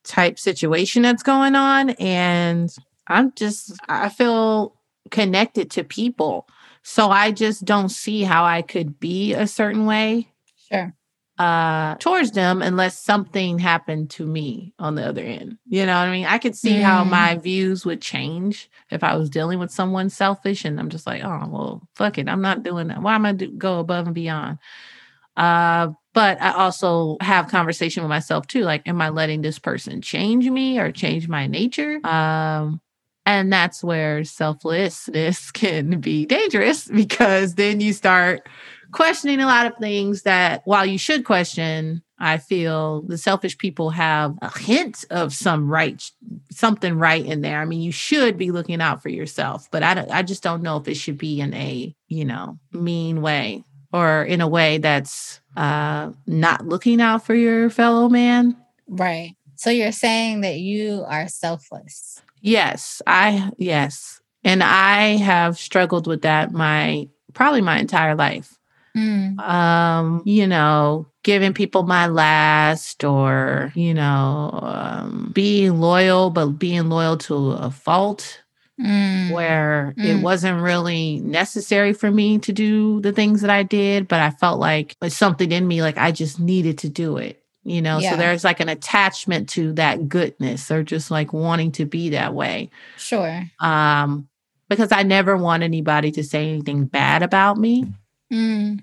type 0.02 0.38
situation 0.38 1.02
that's 1.02 1.22
going 1.22 1.54
on. 1.54 1.90
And 1.90 2.74
I'm 3.08 3.32
just, 3.34 3.74
I 3.90 4.08
feel 4.08 4.74
connected 5.10 5.70
to 5.72 5.84
people. 5.84 6.48
So 6.82 7.10
I 7.10 7.30
just 7.30 7.66
don't 7.66 7.90
see 7.90 8.22
how 8.22 8.44
I 8.44 8.62
could 8.62 8.98
be 8.98 9.34
a 9.34 9.46
certain 9.46 9.84
way. 9.84 10.32
Sure 10.72 10.95
uh 11.38 11.94
towards 11.96 12.32
them 12.32 12.62
unless 12.62 12.98
something 12.98 13.58
happened 13.58 14.08
to 14.10 14.26
me 14.26 14.72
on 14.78 14.94
the 14.94 15.06
other 15.06 15.22
end. 15.22 15.58
You 15.66 15.84
know 15.84 15.98
what 15.98 16.08
I 16.08 16.10
mean? 16.10 16.26
I 16.26 16.38
could 16.38 16.56
see 16.56 16.74
mm. 16.74 16.82
how 16.82 17.04
my 17.04 17.36
views 17.36 17.84
would 17.84 18.00
change 18.00 18.70
if 18.90 19.04
I 19.04 19.16
was 19.16 19.28
dealing 19.28 19.58
with 19.58 19.70
someone 19.70 20.08
selfish 20.08 20.64
and 20.64 20.80
I'm 20.80 20.88
just 20.88 21.06
like, 21.06 21.22
oh 21.22 21.48
well, 21.50 21.88
fuck 21.94 22.18
it. 22.18 22.28
I'm 22.28 22.42
not 22.42 22.62
doing 22.62 22.88
that. 22.88 23.02
Why 23.02 23.14
am 23.14 23.26
I 23.26 23.32
do- 23.32 23.50
go 23.50 23.80
above 23.80 24.06
and 24.06 24.14
beyond? 24.14 24.58
Uh 25.36 25.88
but 26.16 26.40
I 26.40 26.52
also 26.52 27.18
have 27.20 27.48
conversation 27.48 28.02
with 28.02 28.08
myself 28.08 28.46
too. 28.46 28.62
Like, 28.62 28.88
am 28.88 29.02
I 29.02 29.10
letting 29.10 29.42
this 29.42 29.58
person 29.58 30.00
change 30.00 30.48
me 30.48 30.78
or 30.78 30.90
change 30.90 31.28
my 31.28 31.46
nature? 31.46 32.00
Um, 32.06 32.80
and 33.26 33.52
that's 33.52 33.84
where 33.84 34.24
selflessness 34.24 35.50
can 35.52 36.00
be 36.00 36.24
dangerous 36.24 36.88
because 36.88 37.56
then 37.56 37.80
you 37.80 37.92
start 37.92 38.48
questioning 38.92 39.40
a 39.40 39.46
lot 39.46 39.66
of 39.66 39.76
things 39.78 40.22
that 40.22 40.62
while 40.64 40.86
you 40.86 40.98
should 40.98 41.24
question, 41.24 42.02
I 42.18 42.38
feel 42.38 43.02
the 43.02 43.18
selfish 43.18 43.58
people 43.58 43.90
have 43.90 44.36
a 44.40 44.58
hint 44.58 45.04
of 45.10 45.34
some 45.34 45.68
right, 45.68 46.02
something 46.50 46.98
right 46.98 47.24
in 47.24 47.42
there. 47.42 47.60
I 47.60 47.66
mean, 47.66 47.82
you 47.82 47.92
should 47.92 48.38
be 48.38 48.50
looking 48.50 48.80
out 48.80 49.02
for 49.02 49.10
yourself, 49.10 49.68
but 49.70 49.82
I, 49.82 50.06
I 50.10 50.22
just 50.22 50.42
don't 50.42 50.62
know 50.62 50.78
if 50.78 50.88
it 50.88 50.96
should 50.96 51.18
be 51.18 51.40
in 51.40 51.52
a, 51.52 51.94
you 52.08 52.24
know, 52.24 52.58
mean 52.72 53.20
way 53.20 53.64
or 53.92 54.24
in 54.24 54.40
a 54.40 54.48
way 54.48 54.78
that's 54.78 55.40
uh, 55.56 56.12
not 56.26 56.66
looking 56.66 57.00
out 57.00 57.24
for 57.24 57.34
your 57.34 57.68
fellow 57.70 58.08
man. 58.08 58.56
Right. 58.86 59.36
So 59.56 59.70
you're 59.70 59.92
saying 59.92 60.42
that 60.42 60.58
you 60.58 61.04
are 61.08 61.28
selfless. 61.28 62.22
Yes, 62.40 63.02
I 63.06 63.50
yes. 63.56 64.20
And 64.44 64.62
I 64.62 65.16
have 65.16 65.58
struggled 65.58 66.06
with 66.06 66.22
that 66.22 66.52
my 66.52 67.08
probably 67.32 67.62
my 67.62 67.78
entire 67.78 68.14
life. 68.14 68.55
Mm. 68.96 69.38
Um, 69.38 70.22
you 70.24 70.46
know, 70.46 71.06
giving 71.22 71.52
people 71.52 71.82
my 71.82 72.06
last 72.06 73.04
or, 73.04 73.72
you 73.74 73.92
know, 73.92 74.58
um, 74.62 75.30
being 75.34 75.80
loyal, 75.80 76.30
but 76.30 76.46
being 76.58 76.88
loyal 76.88 77.18
to 77.18 77.52
a 77.52 77.70
fault. 77.70 78.40
Mm. 78.80 79.30
Where 79.30 79.94
mm. 79.96 80.04
it 80.04 80.22
wasn't 80.22 80.60
really 80.60 81.20
necessary 81.20 81.94
for 81.94 82.10
me 82.10 82.38
to 82.40 82.52
do 82.52 83.00
the 83.00 83.12
things 83.12 83.40
that 83.40 83.48
I 83.48 83.62
did, 83.62 84.06
but 84.06 84.20
I 84.20 84.28
felt 84.28 84.60
like 84.60 84.94
it's 85.00 85.16
something 85.16 85.50
in 85.50 85.66
me, 85.66 85.80
like 85.80 85.96
I 85.96 86.12
just 86.12 86.38
needed 86.38 86.76
to 86.78 86.90
do 86.90 87.16
it 87.16 87.42
you 87.66 87.82
know 87.82 87.98
yeah. 87.98 88.12
so 88.12 88.16
there's 88.16 88.44
like 88.44 88.60
an 88.60 88.68
attachment 88.68 89.48
to 89.48 89.72
that 89.72 90.08
goodness 90.08 90.70
or 90.70 90.84
just 90.84 91.10
like 91.10 91.32
wanting 91.32 91.72
to 91.72 91.84
be 91.84 92.10
that 92.10 92.32
way 92.32 92.70
sure 92.96 93.42
um 93.58 94.28
because 94.68 94.92
i 94.92 95.02
never 95.02 95.36
want 95.36 95.64
anybody 95.64 96.12
to 96.12 96.22
say 96.22 96.48
anything 96.48 96.84
bad 96.86 97.22
about 97.22 97.58
me 97.58 97.84
mm. 98.32 98.82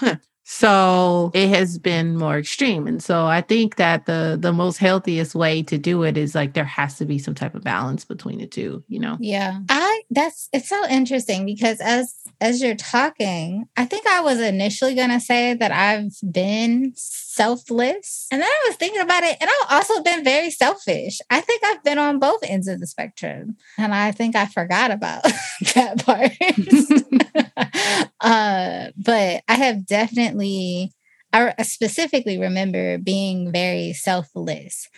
so 0.44 1.30
it 1.32 1.48
has 1.48 1.78
been 1.78 2.16
more 2.16 2.36
extreme 2.36 2.88
and 2.88 3.00
so 3.02 3.26
i 3.26 3.40
think 3.40 3.76
that 3.76 4.06
the 4.06 4.36
the 4.40 4.52
most 4.52 4.78
healthiest 4.78 5.34
way 5.34 5.62
to 5.62 5.78
do 5.78 6.02
it 6.02 6.16
is 6.16 6.34
like 6.34 6.54
there 6.54 6.64
has 6.64 6.96
to 6.98 7.04
be 7.04 7.18
some 7.18 7.34
type 7.34 7.54
of 7.54 7.62
balance 7.62 8.04
between 8.04 8.38
the 8.38 8.46
two 8.46 8.82
you 8.88 8.98
know? 8.98 9.16
Yeah. 9.20 9.60
I 9.68 10.02
that's 10.10 10.48
it's 10.52 10.68
so 10.68 10.88
interesting 10.88 11.46
because 11.46 11.80
as 11.80 12.14
as 12.40 12.60
you're 12.60 12.74
talking 12.74 13.66
i 13.76 13.84
think 13.84 14.06
i 14.06 14.20
was 14.20 14.40
initially 14.40 14.94
going 14.94 15.10
to 15.10 15.20
say 15.20 15.54
that 15.54 15.70
i've 15.70 16.16
been 16.32 16.92
selfless 16.96 18.26
and 18.32 18.40
then 18.40 18.48
i 18.48 18.68
was 18.68 18.76
thinking 18.76 19.00
about 19.00 19.22
it 19.22 19.36
and 19.40 19.48
i've 19.48 19.72
also 19.72 20.02
been 20.02 20.24
very 20.24 20.50
selfish. 20.50 21.20
I 21.30 21.40
think 21.40 21.62
i've 21.64 21.84
been 21.84 21.98
on 21.98 22.18
both 22.18 22.40
ends 22.42 22.66
of 22.66 22.80
the 22.80 22.86
spectrum 22.86 23.56
and 23.78 23.94
i 23.94 24.10
think 24.10 24.34
i 24.34 24.46
forgot 24.46 24.90
about 24.90 25.22
that 25.74 26.04
part 26.04 26.32
uh, 28.20 28.86
but 28.96 29.42
i 29.48 29.54
have 29.54 29.86
definitely 29.86 30.92
I 31.32 31.62
specifically 31.62 32.38
remember 32.38 32.98
being 32.98 33.52
very 33.52 33.92
selfless 33.92 34.88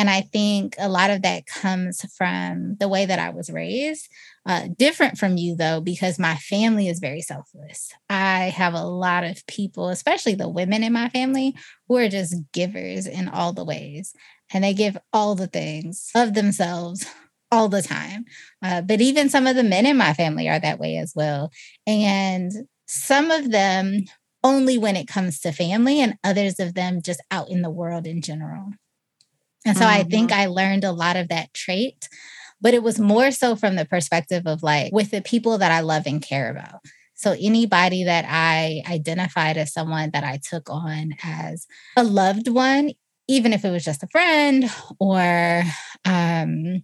and 0.00 0.08
I 0.08 0.22
think 0.22 0.76
a 0.78 0.88
lot 0.88 1.10
of 1.10 1.20
that 1.22 1.44
comes 1.44 2.00
from 2.16 2.76
the 2.80 2.88
way 2.88 3.04
that 3.04 3.18
I 3.18 3.28
was 3.28 3.50
raised. 3.50 4.08
Uh, 4.46 4.68
different 4.78 5.18
from 5.18 5.36
you, 5.36 5.54
though, 5.54 5.82
because 5.82 6.18
my 6.18 6.36
family 6.36 6.88
is 6.88 7.00
very 7.00 7.20
selfless. 7.20 7.92
I 8.08 8.44
have 8.44 8.72
a 8.72 8.84
lot 8.84 9.24
of 9.24 9.46
people, 9.46 9.90
especially 9.90 10.34
the 10.34 10.48
women 10.48 10.82
in 10.82 10.94
my 10.94 11.10
family, 11.10 11.54
who 11.86 11.98
are 11.98 12.08
just 12.08 12.34
givers 12.54 13.06
in 13.06 13.28
all 13.28 13.52
the 13.52 13.64
ways. 13.64 14.14
And 14.54 14.64
they 14.64 14.72
give 14.72 14.96
all 15.12 15.34
the 15.34 15.46
things 15.48 16.10
of 16.14 16.32
themselves 16.32 17.04
all 17.50 17.68
the 17.68 17.82
time. 17.82 18.24
Uh, 18.62 18.80
but 18.82 19.00
even 19.00 19.28
some 19.28 19.46
of 19.46 19.56
the 19.56 19.64
men 19.64 19.86
in 19.86 19.96
my 19.96 20.12
family 20.14 20.48
are 20.48 20.60
that 20.60 20.78
way 20.78 20.96
as 20.96 21.12
well. 21.14 21.50
And 21.86 22.52
some 22.86 23.30
of 23.30 23.50
them 23.50 24.04
only 24.42 24.78
when 24.78 24.96
it 24.96 25.06
comes 25.06 25.40
to 25.40 25.52
family, 25.52 26.00
and 26.00 26.16
others 26.24 26.58
of 26.58 26.74
them 26.74 27.02
just 27.02 27.20
out 27.30 27.50
in 27.50 27.62
the 27.62 27.70
world 27.70 28.06
in 28.06 28.22
general. 28.22 28.70
And 29.66 29.76
so 29.76 29.84
mm-hmm. 29.84 30.00
I 30.00 30.02
think 30.04 30.30
mm-hmm. 30.30 30.40
I 30.40 30.46
learned 30.46 30.84
a 30.84 30.92
lot 30.92 31.16
of 31.16 31.28
that 31.28 31.52
trait, 31.52 32.08
but 32.60 32.74
it 32.74 32.82
was 32.82 32.98
more 32.98 33.30
so 33.30 33.54
from 33.56 33.76
the 33.76 33.84
perspective 33.84 34.46
of 34.46 34.62
like 34.62 34.92
with 34.92 35.10
the 35.10 35.20
people 35.20 35.58
that 35.58 35.72
I 35.72 35.80
love 35.80 36.04
and 36.06 36.22
care 36.22 36.50
about. 36.50 36.80
So 37.14 37.36
anybody 37.38 38.04
that 38.04 38.24
I 38.26 38.82
identified 38.90 39.58
as 39.58 39.74
someone 39.74 40.10
that 40.12 40.24
I 40.24 40.40
took 40.42 40.70
on 40.70 41.14
as 41.22 41.66
a 41.96 42.02
loved 42.02 42.48
one, 42.48 42.92
even 43.28 43.52
if 43.52 43.64
it 43.64 43.70
was 43.70 43.84
just 43.84 44.02
a 44.02 44.08
friend 44.08 44.70
or 44.98 45.62
um 46.06 46.82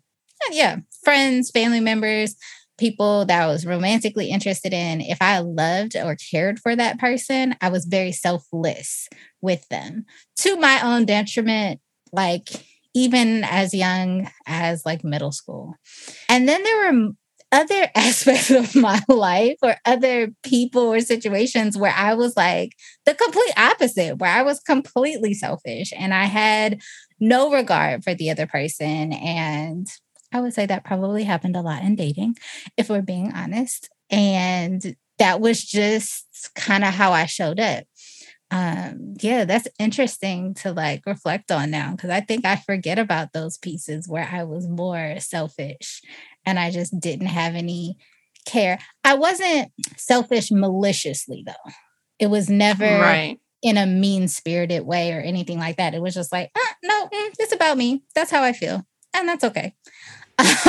yeah, 0.53 0.77
friends, 1.03 1.51
family 1.51 1.81
members, 1.81 2.37
people 2.79 3.25
that 3.27 3.43
I 3.43 3.47
was 3.47 3.67
romantically 3.67 4.31
interested 4.31 4.73
in, 4.73 5.01
if 5.01 5.19
I 5.21 5.39
loved 5.39 5.97
or 5.97 6.17
cared 6.17 6.59
for 6.59 6.77
that 6.77 6.99
person, 6.99 7.55
I 7.61 7.71
was 7.71 7.87
very 7.87 8.13
selfless 8.13 9.09
with 9.41 9.67
them 9.69 10.05
to 10.41 10.57
my 10.57 10.81
own 10.83 11.07
detriment 11.07 11.81
like 12.13 12.49
even 12.95 13.45
as 13.45 13.75
young 13.75 14.29
as 14.47 14.85
like 14.87 15.05
middle 15.05 15.33
school. 15.33 15.75
And 16.29 16.49
then 16.49 16.63
there 16.63 16.93
were 16.93 17.11
other 17.53 17.89
aspects 17.95 18.51
of 18.51 18.75
my 18.75 19.01
life 19.09 19.59
or 19.63 19.77
other 19.85 20.29
people 20.43 20.93
or 20.93 21.01
situations 21.01 21.77
where 21.77 21.95
I 21.95 22.15
was 22.15 22.37
like 22.37 22.73
the 23.05 23.15
complete 23.15 23.53
opposite, 23.57 24.19
where 24.19 24.31
I 24.31 24.43
was 24.43 24.61
completely 24.61 25.35
selfish 25.35 25.93
and 25.97 26.13
I 26.15 26.25
had 26.25 26.81
no 27.21 27.51
regard 27.51 28.03
for 28.05 28.15
the 28.15 28.31
other 28.31 28.47
person. 28.47 29.13
And 29.13 29.87
I 30.33 30.41
would 30.41 30.55
say 30.55 30.67
that 30.67 30.85
probably 30.85 31.25
happened 31.25 31.57
a 31.57 31.63
lot 31.63 31.83
in 31.83 31.97
dating, 31.97 32.37
if 32.77 32.89
we're 32.89 33.03
being 33.03 33.33
honest. 33.33 33.89
And 34.11 34.97
that 35.19 35.41
was 35.41 35.63
just 35.65 36.51
kind 36.55 36.85
of 36.85 36.95
how 36.95 37.13
I 37.13 37.27
showed 37.27 37.61
up. 37.61 37.85
Um 38.49 39.15
yeah 39.21 39.45
that's 39.45 39.67
interesting 39.77 40.55
to 40.55 40.73
like 40.73 41.05
reflect 41.05 41.51
on 41.51 41.69
now 41.69 41.91
because 41.91 42.11
i 42.11 42.21
think 42.21 42.45
i 42.45 42.55
forget 42.55 42.97
about 42.97 43.33
those 43.33 43.59
pieces 43.59 44.07
where 44.07 44.29
i 44.31 44.45
was 44.45 44.69
more 44.69 45.17
selfish 45.19 46.01
and 46.45 46.57
i 46.57 46.71
just 46.71 46.97
didn't 47.01 47.27
have 47.27 47.57
any 47.57 47.97
care. 48.47 48.79
I 49.05 49.15
wasn't 49.15 49.71
selfish 49.97 50.51
maliciously 50.51 51.45
though. 51.47 51.73
It 52.19 52.29
was 52.29 52.49
never 52.49 52.87
right. 52.87 53.39
in 53.63 53.77
a 53.77 53.85
mean 53.85 54.29
spirited 54.29 54.87
way 54.87 55.13
or 55.13 55.21
anything 55.21 55.59
like 55.59 55.77
that. 55.77 55.95
It 55.95 56.01
was 56.01 56.15
just 56.15 56.33
like 56.33 56.51
ah, 56.57 56.75
no 56.83 57.09
mm, 57.13 57.35
it's 57.39 57.53
about 57.53 57.77
me. 57.77 58.03
That's 58.15 58.31
how 58.31 58.43
i 58.43 58.55
feel 58.55 58.87
and 59.17 59.29
that's 59.29 59.45
okay 59.45 59.75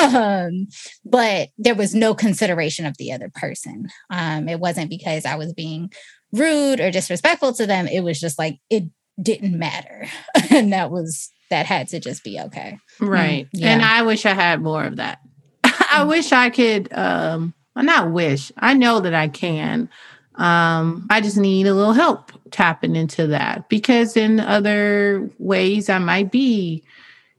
um, 0.06 0.68
but 1.04 1.50
there 1.58 1.76
was 1.76 1.94
no 1.94 2.14
consideration 2.14 2.86
of 2.86 2.96
the 2.98 3.12
other 3.12 3.30
person 3.34 3.88
um, 4.10 4.48
it 4.48 4.60
wasn't 4.60 4.90
because 4.90 5.26
i 5.26 5.36
was 5.36 5.54
being 5.54 5.92
rude 6.32 6.80
or 6.80 6.92
disrespectful 6.92 7.54
to 7.54 7.66
them. 7.66 7.88
It 7.88 8.02
was 8.02 8.20
just 8.20 8.38
like 8.40 8.60
it 8.70 8.84
didn't 9.22 9.58
matter. 9.58 10.08
and 10.50 10.74
that 10.74 10.92
was 10.92 11.32
that 11.50 11.66
had 11.66 11.88
to 11.90 12.00
just 12.00 12.24
be 12.24 12.40
okay. 12.40 12.78
Right. 13.00 13.46
Mm, 13.46 13.50
yeah. 13.54 13.70
And 13.70 13.82
I 13.82 14.04
wish 14.04 14.26
I 14.26 14.34
had 14.34 14.62
more 14.62 14.84
of 14.84 14.98
that. 14.98 15.20
I 15.64 16.02
mm. 16.04 16.10
wish 16.10 16.32
I 16.32 16.50
could 16.50 16.92
um 16.94 17.54
well, 17.76 17.86
not 17.86 18.12
wish. 18.12 18.52
I 18.58 18.74
know 18.74 19.00
that 19.02 19.14
I 19.14 19.28
can. 19.28 19.90
Um, 20.36 21.08
I 21.10 21.22
just 21.22 21.38
need 21.38 21.66
a 21.66 21.74
little 21.74 21.94
help 21.94 22.32
tapping 22.52 22.96
into 22.96 23.28
that 23.28 23.70
because 23.70 24.16
in 24.16 24.40
other 24.40 25.32
ways 25.40 25.90
I 25.90 25.98
might 25.98 26.32
be, 26.32 26.84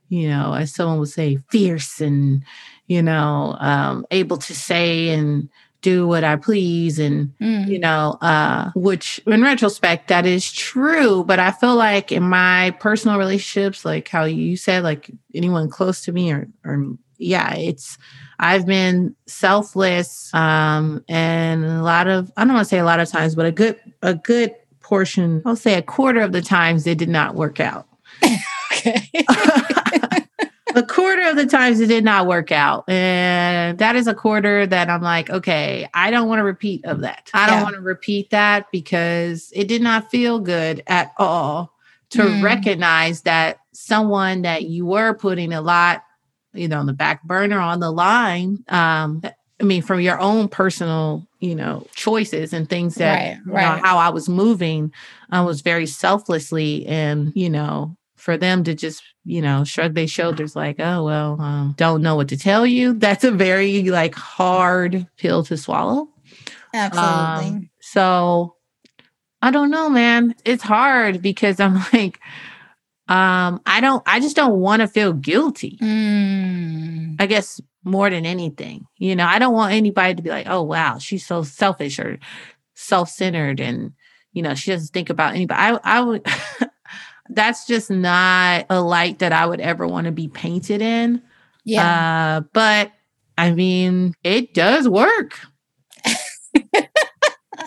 you 0.08 0.28
know, 0.28 0.54
as 0.54 0.74
someone 0.74 0.98
would 0.98 1.08
say, 1.08 1.38
fierce 1.50 2.00
and, 2.00 2.42
you 2.86 3.02
know, 3.02 3.56
um, 3.60 4.06
able 4.10 4.38
to 4.38 4.54
say 4.54 5.10
and 5.10 5.48
do 5.80 6.06
what 6.06 6.24
I 6.24 6.36
please 6.36 6.98
and 6.98 7.32
mm. 7.40 7.68
you 7.68 7.78
know 7.78 8.18
uh 8.20 8.70
which 8.74 9.20
in 9.26 9.42
retrospect 9.42 10.08
that 10.08 10.26
is 10.26 10.50
true 10.50 11.22
but 11.24 11.38
I 11.38 11.52
feel 11.52 11.76
like 11.76 12.10
in 12.10 12.24
my 12.24 12.72
personal 12.80 13.18
relationships 13.18 13.84
like 13.84 14.08
how 14.08 14.24
you 14.24 14.56
said 14.56 14.82
like 14.82 15.10
anyone 15.34 15.70
close 15.70 16.00
to 16.02 16.12
me 16.12 16.32
or 16.32 16.48
or 16.64 16.84
yeah 17.18 17.54
it's 17.54 17.96
I've 18.40 18.66
been 18.66 19.14
selfless 19.26 20.34
um 20.34 21.04
and 21.08 21.64
a 21.64 21.82
lot 21.82 22.08
of 22.08 22.32
I 22.36 22.44
don't 22.44 22.54
want 22.54 22.66
to 22.66 22.68
say 22.68 22.78
a 22.78 22.84
lot 22.84 23.00
of 23.00 23.08
times 23.08 23.36
but 23.36 23.46
a 23.46 23.52
good 23.52 23.78
a 24.02 24.14
good 24.14 24.54
portion 24.80 25.42
I'll 25.46 25.54
say 25.54 25.74
a 25.74 25.82
quarter 25.82 26.20
of 26.20 26.32
the 26.32 26.42
times 26.42 26.88
it 26.88 26.98
did 26.98 27.08
not 27.08 27.36
work 27.36 27.60
out 27.60 27.86
okay 28.86 29.26
a 30.74 30.82
quarter 30.82 31.22
of 31.28 31.36
the 31.36 31.46
times 31.46 31.80
it 31.80 31.86
did 31.86 32.04
not 32.04 32.26
work 32.26 32.52
out. 32.52 32.84
And 32.88 33.78
that 33.78 33.96
is 33.96 34.06
a 34.06 34.14
quarter 34.14 34.66
that 34.66 34.88
I'm 34.88 35.02
like, 35.02 35.30
okay, 35.30 35.88
I 35.94 36.10
don't 36.10 36.28
want 36.28 36.38
to 36.40 36.44
repeat 36.44 36.84
of 36.84 37.00
that. 37.00 37.30
I 37.34 37.46
don't 37.46 37.58
Yeah. 37.58 37.62
want 37.64 37.74
to 37.76 37.80
repeat 37.80 38.30
that 38.30 38.66
because 38.70 39.50
it 39.54 39.66
did 39.68 39.82
not 39.82 40.10
feel 40.10 40.38
good 40.38 40.82
at 40.86 41.12
all 41.18 41.72
to 42.10 42.22
Mm. 42.22 42.42
recognize 42.42 43.22
that 43.22 43.58
someone 43.72 44.42
that 44.42 44.64
you 44.64 44.86
were 44.86 45.14
putting 45.14 45.52
a 45.52 45.60
lot, 45.60 46.04
you 46.54 46.68
know, 46.68 46.78
on 46.78 46.86
the 46.86 46.92
back 46.94 47.22
burner 47.24 47.58
on 47.60 47.80
the 47.80 47.90
line, 47.90 48.64
um, 48.68 49.20
I 49.60 49.64
mean, 49.64 49.82
from 49.82 50.00
your 50.00 50.20
own 50.20 50.48
personal, 50.48 51.26
you 51.40 51.54
know, 51.54 51.86
choices 51.94 52.52
and 52.52 52.68
things 52.68 52.94
that 52.96 53.20
Right, 53.20 53.38
you 53.44 53.52
know 53.52 53.80
how 53.82 53.98
I 53.98 54.08
was 54.10 54.28
moving, 54.28 54.92
I 55.30 55.40
was 55.42 55.60
very 55.62 55.86
selflessly, 55.86 56.86
and 56.86 57.32
you 57.34 57.50
know, 57.50 57.96
for 58.18 58.36
them 58.36 58.64
to 58.64 58.74
just 58.74 59.02
you 59.24 59.40
know 59.40 59.64
shrug 59.64 59.94
their 59.94 60.08
shoulders 60.08 60.54
like, 60.54 60.76
oh 60.78 61.04
well, 61.04 61.40
um, 61.40 61.74
don't 61.76 62.02
know 62.02 62.16
what 62.16 62.28
to 62.28 62.36
tell 62.36 62.66
you. 62.66 62.92
That's 62.98 63.24
a 63.24 63.30
very 63.30 63.84
like 63.84 64.14
hard 64.14 65.06
pill 65.16 65.44
to 65.44 65.56
swallow. 65.56 66.08
Absolutely. 66.74 67.58
Um, 67.58 67.70
so 67.80 68.56
I 69.40 69.50
don't 69.50 69.70
know, 69.70 69.88
man. 69.88 70.34
It's 70.44 70.62
hard 70.62 71.22
because 71.22 71.60
I'm 71.60 71.74
like, 71.92 72.20
um, 73.08 73.60
I 73.64 73.80
don't, 73.80 74.02
I 74.06 74.20
just 74.20 74.36
don't 74.36 74.60
want 74.60 74.80
to 74.80 74.88
feel 74.88 75.12
guilty. 75.12 75.78
Mm. 75.80 77.16
I 77.18 77.26
guess 77.26 77.60
more 77.84 78.10
than 78.10 78.26
anything, 78.26 78.86
you 78.98 79.16
know, 79.16 79.26
I 79.26 79.38
don't 79.38 79.54
want 79.54 79.72
anybody 79.72 80.14
to 80.14 80.22
be 80.22 80.30
like, 80.30 80.46
oh, 80.48 80.62
wow, 80.62 80.98
she's 80.98 81.26
so 81.26 81.42
selfish 81.42 81.98
or 81.98 82.18
self 82.74 83.08
centered 83.08 83.60
and, 83.60 83.92
you 84.32 84.42
know, 84.42 84.54
she 84.54 84.72
doesn't 84.72 84.92
think 84.92 85.08
about 85.08 85.34
anybody. 85.34 85.58
I, 85.58 85.98
I 85.98 86.00
would, 86.00 86.26
that's 87.30 87.66
just 87.66 87.90
not 87.90 88.66
a 88.70 88.80
light 88.80 89.18
that 89.20 89.32
I 89.32 89.46
would 89.46 89.60
ever 89.60 89.86
want 89.86 90.06
to 90.06 90.12
be 90.12 90.28
painted 90.28 90.82
in. 90.82 91.22
Yeah. 91.64 92.38
Uh, 92.38 92.40
but 92.52 92.92
I 93.36 93.52
mean, 93.52 94.14
it 94.24 94.54
does 94.54 94.88
work. 94.88 95.38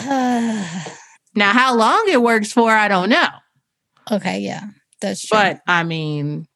Now, 1.33 1.53
how 1.53 1.75
long 1.75 2.05
it 2.09 2.21
works 2.21 2.51
for, 2.51 2.71
I 2.71 2.87
don't 2.89 3.09
know. 3.09 3.27
okay. 4.11 4.39
Yeah. 4.39 4.65
That's 4.99 5.25
true. 5.25 5.37
But 5.37 5.61
I 5.65 5.83
mean, 5.83 6.47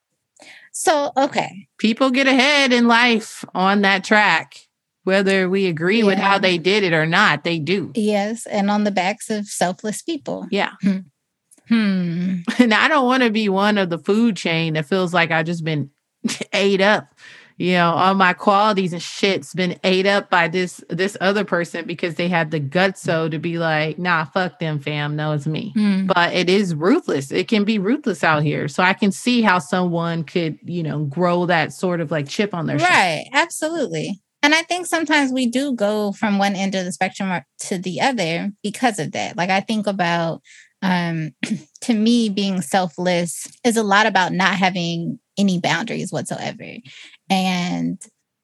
so, 0.72 1.12
okay. 1.16 1.68
people 1.78 2.12
get 2.12 2.28
ahead 2.28 2.74
in 2.74 2.88
life 2.88 3.46
on 3.56 3.82
that 3.82 4.04
track, 4.04 4.58
whether 5.04 5.50
we 5.50 5.68
agree 5.68 6.04
with 6.04 6.18
how 6.18 6.38
they 6.38 6.58
did 6.58 6.84
it 6.84 6.92
or 6.94 7.06
not, 7.06 7.44
they 7.44 7.58
do. 7.58 7.92
Yes. 7.96 8.46
And 8.48 8.70
on 8.70 8.84
the 8.84 8.92
backs 8.92 9.30
of 9.30 9.48
selfless 9.48 10.02
people. 10.02 10.48
Yeah. 10.52 10.74
Hmm. 11.67 12.38
And 12.60 12.74
I 12.74 12.88
don't 12.88 13.05
want 13.05 13.24
to 13.24 13.29
be 13.29 13.50
one 13.50 13.77
of 13.77 13.89
the 13.89 13.98
food 13.98 14.36
chain 14.36 14.74
that 14.74 14.86
feels 14.86 15.13
like 15.13 15.31
I've 15.31 15.45
just 15.45 15.63
been 15.63 15.89
ate 16.53 16.81
up. 16.81 17.07
You 17.57 17.74
know, 17.74 17.91
all 17.91 18.15
my 18.15 18.34
qualities 18.34 18.91
and 18.91 19.01
shit's 19.01 19.53
been 19.53 19.79
ate 19.86 20.05
up 20.05 20.29
by 20.29 20.50
this 20.50 20.84
this 20.89 21.15
other 21.22 21.45
person 21.45 21.86
because 21.86 22.15
they 22.15 22.27
had 22.27 22.51
the 22.51 22.60
guts 22.60 23.01
so 23.01 23.29
to 23.29 23.39
be 23.39 23.57
like, 23.57 23.98
nah, 23.98 24.25
fuck 24.25 24.60
them, 24.60 24.79
fam. 24.79 25.15
No, 25.15 25.31
it's 25.31 25.48
me. 25.48 25.72
Hmm. 25.74 26.07
But 26.07 26.34
it 26.34 26.50
is 26.50 26.75
ruthless. 26.75 27.31
It 27.31 27.48
can 27.48 27.63
be 27.63 27.79
ruthless 27.79 28.25
out 28.25 28.43
here. 28.43 28.67
So 28.67 28.84
I 28.84 28.93
can 28.93 29.12
see 29.12 29.41
how 29.41 29.60
someone 29.60 30.25
could, 30.25 30.60
you 30.63 30.84
know, 30.84 31.05
grow 31.05 31.45
that 31.45 31.72
sort 31.72 32.01
of 32.01 32.12
like 32.12 32.27
chip 32.27 32.53
on 32.53 32.65
their 32.65 32.77
shoulder. 32.77 32.93
Right. 32.93 33.29
Absolutely. 33.31 34.22
And 34.43 34.53
I 34.53 34.62
think 34.62 34.86
sometimes 34.86 35.31
we 35.31 35.48
do 35.48 35.74
go 35.74 36.12
from 36.12 36.38
one 36.38 36.55
end 36.55 36.75
of 36.75 36.86
the 36.86 36.91
spectrum 36.91 37.41
to 37.62 37.77
the 37.77 38.01
other 38.01 38.51
because 38.62 39.00
of 39.00 39.13
that. 39.13 39.38
Like 39.38 39.50
I 39.50 39.62
think 39.62 39.88
about 39.88 40.41
um 40.86 41.32
to 41.82 41.94
me 41.94 42.30
being 42.30 42.62
selfless 42.62 43.48
is 43.63 43.77
a 43.77 43.84
lot 43.84 44.06
about 44.06 44.32
not 44.32 44.56
having 44.56 45.20
any 45.38 45.60
boundaries 45.60 46.12
whatsoever. 46.12 46.65
And 47.30 48.01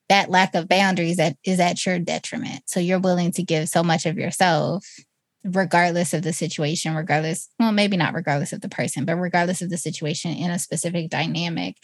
that 0.09 0.29
lack 0.29 0.55
of 0.55 0.67
boundaries 0.67 1.17
that 1.17 1.37
is 1.45 1.59
at 1.59 1.85
your 1.85 1.99
detriment. 1.99 2.63
So 2.65 2.79
you're 2.79 2.99
willing 2.99 3.31
to 3.33 3.43
give 3.43 3.69
so 3.69 3.83
much 3.83 4.05
of 4.05 4.17
yourself 4.17 4.85
regardless 5.43 6.13
of 6.13 6.21
the 6.21 6.33
situation, 6.33 6.93
regardless, 6.95 7.49
well, 7.59 7.71
maybe 7.71 7.97
not 7.97 8.13
regardless 8.13 8.53
of 8.53 8.61
the 8.61 8.69
person, 8.69 9.05
but 9.05 9.15
regardless 9.15 9.61
of 9.61 9.69
the 9.69 9.77
situation 9.77 10.31
in 10.31 10.51
a 10.51 10.59
specific 10.59 11.09
dynamic, 11.09 11.77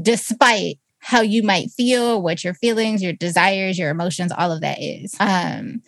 despite 0.00 0.78
how 0.98 1.20
you 1.20 1.42
might 1.42 1.70
feel, 1.70 2.22
what 2.22 2.44
your 2.44 2.54
feelings, 2.54 3.02
your 3.02 3.12
desires, 3.12 3.78
your 3.78 3.90
emotions, 3.90 4.32
all 4.36 4.52
of 4.52 4.60
that 4.60 4.78
is. 4.80 5.14
Um, 5.18 5.82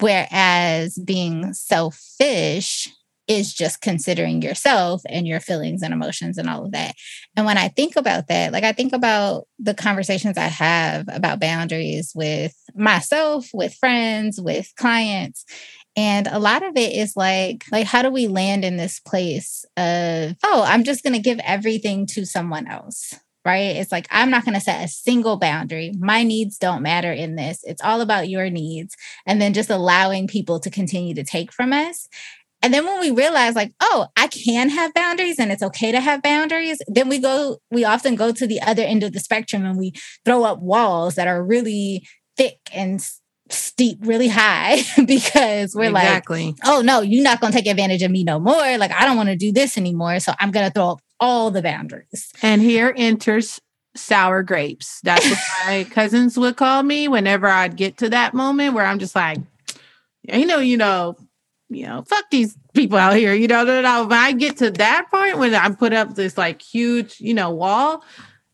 whereas 0.00 0.98
being 0.98 1.52
selfish 1.54 2.88
is 3.28 3.52
just 3.52 3.82
considering 3.82 4.40
yourself 4.40 5.02
and 5.08 5.28
your 5.28 5.38
feelings 5.38 5.82
and 5.82 5.92
emotions 5.92 6.38
and 6.38 6.48
all 6.48 6.64
of 6.64 6.72
that. 6.72 6.94
And 7.36 7.44
when 7.44 7.58
I 7.58 7.68
think 7.68 7.94
about 7.94 8.28
that, 8.28 8.52
like 8.52 8.64
I 8.64 8.72
think 8.72 8.94
about 8.94 9.46
the 9.58 9.74
conversations 9.74 10.38
I 10.38 10.48
have 10.48 11.06
about 11.12 11.38
boundaries 11.38 12.12
with 12.14 12.56
myself, 12.74 13.50
with 13.52 13.74
friends, 13.74 14.40
with 14.40 14.72
clients. 14.76 15.44
And 15.94 16.26
a 16.26 16.38
lot 16.38 16.62
of 16.62 16.76
it 16.76 16.92
is 16.92 17.14
like, 17.16 17.64
like, 17.70 17.86
how 17.86 18.02
do 18.02 18.10
we 18.10 18.28
land 18.28 18.64
in 18.64 18.76
this 18.76 19.00
place 19.00 19.64
of, 19.76 20.36
oh, 20.44 20.64
I'm 20.66 20.84
just 20.84 21.02
going 21.02 21.14
to 21.14 21.18
give 21.18 21.40
everything 21.44 22.06
to 22.06 22.24
someone 22.24 22.66
else? 22.66 23.14
Right. 23.44 23.76
It's 23.76 23.92
like, 23.92 24.06
I'm 24.10 24.30
not 24.30 24.44
going 24.44 24.54
to 24.54 24.60
set 24.60 24.84
a 24.84 24.88
single 24.88 25.38
boundary. 25.38 25.92
My 25.98 26.22
needs 26.22 26.58
don't 26.58 26.82
matter 26.82 27.10
in 27.10 27.34
this. 27.36 27.60
It's 27.64 27.82
all 27.82 28.02
about 28.02 28.28
your 28.28 28.50
needs. 28.50 28.94
And 29.24 29.40
then 29.40 29.54
just 29.54 29.70
allowing 29.70 30.26
people 30.26 30.60
to 30.60 30.70
continue 30.70 31.14
to 31.14 31.24
take 31.24 31.50
from 31.50 31.72
us. 31.72 32.08
And 32.62 32.74
then 32.74 32.84
when 32.84 33.00
we 33.00 33.10
realize, 33.10 33.54
like, 33.54 33.72
oh, 33.80 34.08
I 34.16 34.26
can 34.26 34.68
have 34.70 34.92
boundaries 34.92 35.38
and 35.38 35.52
it's 35.52 35.62
okay 35.62 35.92
to 35.92 36.00
have 36.00 36.22
boundaries, 36.22 36.78
then 36.88 37.08
we 37.08 37.18
go, 37.18 37.58
we 37.70 37.84
often 37.84 38.16
go 38.16 38.32
to 38.32 38.46
the 38.46 38.60
other 38.60 38.82
end 38.82 39.04
of 39.04 39.12
the 39.12 39.20
spectrum 39.20 39.64
and 39.64 39.78
we 39.78 39.92
throw 40.24 40.44
up 40.44 40.60
walls 40.60 41.14
that 41.14 41.28
are 41.28 41.42
really 41.42 42.06
thick 42.36 42.58
and 42.72 43.00
steep, 43.50 43.98
really 44.02 44.28
high 44.28 44.80
because 45.06 45.74
we're 45.74 45.90
like, 45.90 46.04
oh 46.64 46.80
no, 46.80 47.00
you're 47.00 47.22
not 47.22 47.40
going 47.40 47.52
to 47.52 47.58
take 47.58 47.68
advantage 47.68 48.02
of 48.02 48.10
me 48.10 48.24
no 48.24 48.38
more. 48.38 48.76
Like, 48.76 48.92
I 48.92 49.06
don't 49.06 49.16
want 49.16 49.28
to 49.28 49.36
do 49.36 49.52
this 49.52 49.78
anymore. 49.78 50.20
So 50.20 50.32
I'm 50.38 50.50
going 50.50 50.66
to 50.66 50.72
throw 50.72 50.90
up 50.90 51.00
all 51.20 51.50
the 51.50 51.62
boundaries. 51.62 52.32
And 52.42 52.60
here 52.60 52.92
enters 52.96 53.60
sour 53.96 54.42
grapes. 54.42 55.00
That's 55.02 55.28
what 55.28 55.38
my 55.66 55.84
cousins 55.84 56.38
would 56.38 56.56
call 56.56 56.82
me 56.82 57.08
whenever 57.08 57.46
I'd 57.46 57.76
get 57.76 57.98
to 57.98 58.10
that 58.10 58.34
moment 58.34 58.74
where 58.74 58.84
I'm 58.84 58.98
just 58.98 59.14
like, 59.14 59.38
you 60.24 60.46
know, 60.46 60.58
you 60.58 60.76
know, 60.76 61.16
you 61.68 61.86
know, 61.86 62.02
fuck 62.02 62.24
these 62.30 62.56
people 62.74 62.98
out 62.98 63.16
here. 63.16 63.34
You 63.34 63.48
know, 63.48 63.64
no, 63.64 63.82
no, 63.82 64.06
when 64.06 64.18
I 64.18 64.32
get 64.32 64.56
to 64.58 64.70
that 64.70 65.06
point 65.10 65.38
when 65.38 65.54
I 65.54 65.70
put 65.70 65.92
up 65.92 66.14
this 66.14 66.38
like 66.38 66.62
huge, 66.62 67.20
you 67.20 67.34
know, 67.34 67.50
wall, 67.50 68.04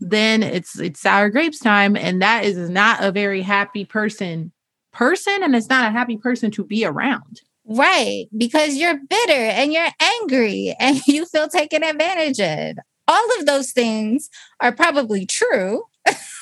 then 0.01 0.43
it's 0.43 0.79
it's 0.79 1.01
sour 1.01 1.31
grapes 1.31 1.59
time, 1.59 1.97
and 1.97 2.21
that 2.23 2.45
is 2.45 2.69
not 2.69 3.03
a 3.03 3.13
very 3.13 3.43
happy 3.43 3.85
person 3.85 4.53
person, 4.93 5.43
and 5.43 5.55
it's 5.55 5.69
not 5.69 5.87
a 5.87 5.91
happy 5.91 6.17
person 6.17 6.51
to 6.53 6.65
be 6.65 6.85
around. 6.85 7.41
Right. 7.67 8.27
Because 8.37 8.77
you're 8.77 8.99
bitter 9.09 9.33
and 9.33 9.73
you're 9.73 9.89
angry 10.01 10.75
and 10.79 11.01
you 11.07 11.27
feel 11.27 11.49
taken 11.49 11.83
advantage 11.83 12.41
of. 12.41 12.79
All 13.07 13.39
of 13.39 13.47
those 13.47 13.73
things 13.73 14.31
are 14.61 14.73
probably 14.73 15.27
true. 15.27 15.85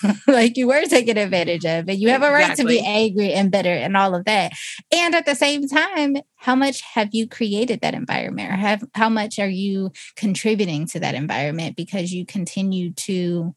like 0.26 0.56
you 0.56 0.68
were 0.68 0.82
taken 0.84 1.16
advantage 1.16 1.64
of, 1.64 1.88
and 1.88 1.98
you 1.98 2.08
have 2.08 2.22
a 2.22 2.30
right 2.30 2.56
to 2.56 2.64
be 2.64 2.80
angry 2.84 3.32
and 3.32 3.50
bitter 3.50 3.72
and 3.72 3.96
all 3.96 4.14
of 4.14 4.24
that. 4.24 4.52
And 4.92 5.14
at 5.14 5.26
the 5.26 5.34
same 5.34 5.68
time, 5.68 6.16
how 6.36 6.54
much 6.54 6.82
have 6.94 7.10
you 7.12 7.28
created 7.28 7.80
that 7.80 7.94
environment 7.94 8.50
or 8.50 8.56
have 8.56 8.84
how 8.94 9.08
much 9.08 9.38
are 9.38 9.48
you 9.48 9.92
contributing 10.16 10.86
to 10.88 11.00
that 11.00 11.14
environment 11.14 11.76
because 11.76 12.12
you 12.12 12.26
continue 12.26 12.92
to 12.92 13.54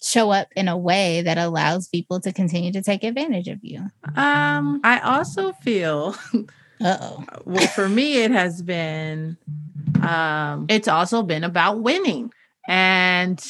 show 0.00 0.30
up 0.30 0.48
in 0.54 0.68
a 0.68 0.76
way 0.76 1.22
that 1.22 1.38
allows 1.38 1.88
people 1.88 2.20
to 2.20 2.32
continue 2.32 2.72
to 2.72 2.82
take 2.82 3.04
advantage 3.04 3.48
of 3.48 3.58
you? 3.62 3.80
Um, 4.16 4.80
I 4.84 5.00
also 5.00 5.52
feel 5.52 6.16
Uh-oh. 6.80 7.24
well 7.44 7.66
for 7.68 7.88
me 7.88 8.22
it 8.22 8.30
has 8.30 8.62
been 8.62 9.36
um 10.00 10.66
it's 10.68 10.88
also 10.88 11.22
been 11.22 11.44
about 11.44 11.80
winning 11.82 12.32
and 12.68 13.44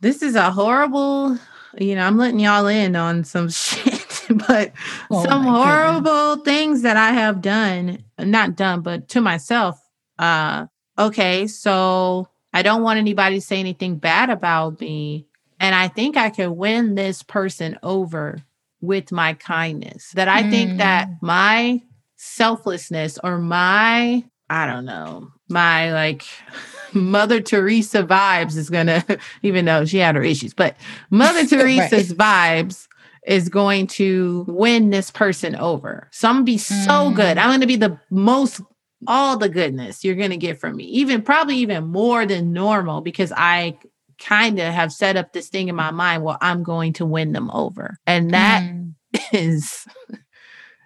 this 0.00 0.22
is 0.22 0.34
a 0.34 0.50
horrible 0.50 1.38
you 1.78 1.94
know 1.94 2.02
i'm 2.06 2.16
letting 2.16 2.40
y'all 2.40 2.66
in 2.66 2.96
on 2.96 3.24
some 3.24 3.48
shit 3.62 4.02
but 4.48 4.72
Oh 5.10 5.22
some 5.24 5.44
goodness. 5.44 5.64
horrible 5.64 6.36
things 6.44 6.82
that 6.82 6.96
i 6.96 7.12
have 7.12 7.40
done 7.40 8.02
not 8.18 8.56
done 8.56 8.80
but 8.82 9.08
to 9.10 9.20
myself 9.20 9.80
uh 10.18 10.66
okay 10.98 11.46
so 11.46 12.28
i 12.52 12.62
don't 12.62 12.82
want 12.82 12.98
anybody 12.98 13.36
to 13.36 13.40
say 13.40 13.58
anything 13.60 13.96
bad 13.96 14.30
about 14.30 14.80
me 14.80 15.26
and 15.60 15.74
i 15.74 15.88
think 15.88 16.16
i 16.16 16.30
can 16.30 16.56
win 16.56 16.94
this 16.94 17.22
person 17.22 17.78
over 17.82 18.38
with 18.80 19.12
my 19.12 19.34
kindness 19.34 20.10
that 20.12 20.28
i 20.28 20.48
think 20.50 20.78
that 20.78 21.08
my 21.22 21.80
selflessness 22.16 23.18
or 23.22 23.38
my 23.38 24.24
i 24.50 24.66
don't 24.66 24.84
know 24.84 25.28
my 25.48 25.92
like 25.92 26.24
mother 26.92 27.40
teresa 27.40 28.02
vibes 28.02 28.56
is 28.56 28.70
gonna 28.70 29.04
even 29.42 29.64
though 29.64 29.84
she 29.84 29.98
had 29.98 30.14
her 30.14 30.22
issues 30.22 30.54
but 30.54 30.76
mother 31.10 31.46
teresa's 31.46 32.12
vibes 32.12 32.88
is 33.26 33.48
going 33.48 33.86
to 33.86 34.44
win 34.48 34.90
this 34.90 35.10
person 35.10 35.56
over 35.56 36.08
so 36.12 36.28
i'm 36.28 36.36
gonna 36.36 36.44
be 36.44 36.58
so 36.58 37.10
good 37.10 37.36
Mm. 37.36 37.40
i'm 37.40 37.50
gonna 37.50 37.66
be 37.66 37.76
the 37.76 37.98
most 38.10 38.60
all 39.06 39.36
the 39.36 39.48
goodness 39.48 40.04
you're 40.04 40.14
gonna 40.14 40.36
get 40.36 40.58
from 40.58 40.76
me 40.76 40.84
even 40.84 41.22
probably 41.22 41.56
even 41.56 41.86
more 41.86 42.24
than 42.24 42.52
normal 42.52 43.00
because 43.00 43.32
i 43.36 43.76
kind 44.18 44.58
of 44.58 44.72
have 44.72 44.92
set 44.92 45.16
up 45.16 45.32
this 45.32 45.48
thing 45.48 45.68
in 45.68 45.76
my 45.76 45.90
mind, 45.90 46.22
well, 46.22 46.38
I'm 46.40 46.62
going 46.62 46.92
to 46.94 47.06
win 47.06 47.32
them 47.32 47.50
over. 47.50 47.98
And 48.06 48.32
that 48.32 48.62
mm. 48.62 48.94
is 49.32 49.86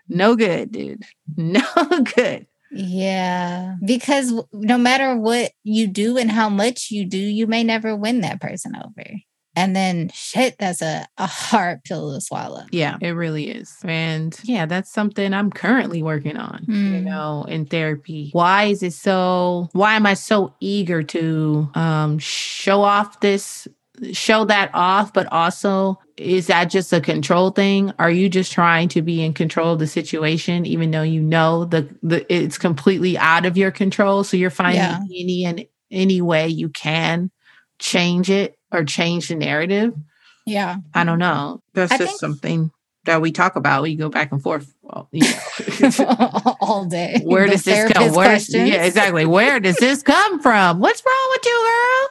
no 0.08 0.36
good, 0.36 0.72
dude. 0.72 1.04
No 1.36 1.62
good. 2.16 2.46
Yeah. 2.72 3.76
Because 3.84 4.32
no 4.52 4.78
matter 4.78 5.16
what 5.16 5.52
you 5.64 5.86
do 5.86 6.16
and 6.16 6.30
how 6.30 6.48
much 6.48 6.90
you 6.90 7.04
do, 7.04 7.18
you 7.18 7.46
may 7.46 7.64
never 7.64 7.96
win 7.96 8.20
that 8.20 8.40
person 8.40 8.76
over. 8.76 9.08
And 9.56 9.74
then 9.74 10.10
shit, 10.14 10.56
that's 10.58 10.80
a, 10.80 11.06
a 11.18 11.26
hard 11.26 11.82
pill 11.82 12.14
to 12.14 12.20
swallow. 12.20 12.62
Yeah, 12.70 12.98
it 13.00 13.10
really 13.10 13.50
is. 13.50 13.74
And 13.84 14.38
yeah, 14.44 14.66
that's 14.66 14.92
something 14.92 15.34
I'm 15.34 15.50
currently 15.50 16.02
working 16.02 16.36
on, 16.36 16.64
mm. 16.66 16.92
you 16.92 17.00
know, 17.00 17.44
in 17.48 17.66
therapy. 17.66 18.30
Why 18.32 18.64
is 18.64 18.82
it 18.82 18.92
so, 18.92 19.68
why 19.72 19.96
am 19.96 20.06
I 20.06 20.14
so 20.14 20.54
eager 20.60 21.02
to 21.02 21.68
um, 21.74 22.18
show 22.18 22.82
off 22.82 23.18
this, 23.20 23.66
show 24.12 24.44
that 24.44 24.70
off, 24.72 25.12
but 25.12 25.30
also 25.32 25.98
is 26.20 26.48
that 26.48 26.66
just 26.66 26.92
a 26.92 27.00
control 27.00 27.50
thing? 27.50 27.92
Are 27.98 28.10
you 28.10 28.28
just 28.28 28.52
trying 28.52 28.88
to 28.90 29.02
be 29.02 29.24
in 29.24 29.32
control 29.32 29.72
of 29.72 29.78
the 29.78 29.86
situation, 29.86 30.66
even 30.66 30.90
though 30.90 31.02
you 31.02 31.22
know 31.22 31.64
the, 31.64 31.88
the 32.02 32.30
it's 32.32 32.58
completely 32.58 33.16
out 33.16 33.46
of 33.46 33.56
your 33.56 33.70
control? 33.70 34.22
So 34.22 34.36
you're 34.36 34.50
finding 34.50 34.80
yeah. 34.80 35.00
any 35.02 35.44
and 35.46 35.66
any 35.90 36.20
way 36.20 36.48
you 36.48 36.68
can 36.68 37.30
change 37.78 38.28
it 38.28 38.58
or 38.70 38.84
change 38.84 39.28
the 39.28 39.34
narrative. 39.34 39.94
Yeah. 40.46 40.76
I 40.94 41.04
don't 41.04 41.18
know. 41.18 41.62
That's 41.72 41.92
I 41.92 41.98
just 41.98 42.10
think- 42.10 42.20
something 42.20 42.70
that 43.04 43.22
we 43.22 43.32
talk 43.32 43.56
about. 43.56 43.82
We 43.82 43.96
go 43.96 44.10
back 44.10 44.30
and 44.30 44.42
forth, 44.42 44.74
well, 44.82 45.08
you 45.10 45.22
know, 45.22 46.56
all 46.60 46.84
day. 46.84 47.20
Where 47.24 47.46
does 47.46 47.64
this 47.64 47.90
come? 47.92 48.12
Where, 48.12 48.36
yeah, 48.36 48.84
exactly. 48.84 49.24
Where 49.24 49.58
does 49.58 49.76
this 49.76 50.02
come 50.02 50.40
from? 50.40 50.80
What's 50.80 51.02
wrong 51.04 51.28
with 51.30 51.46
you, 51.46 52.10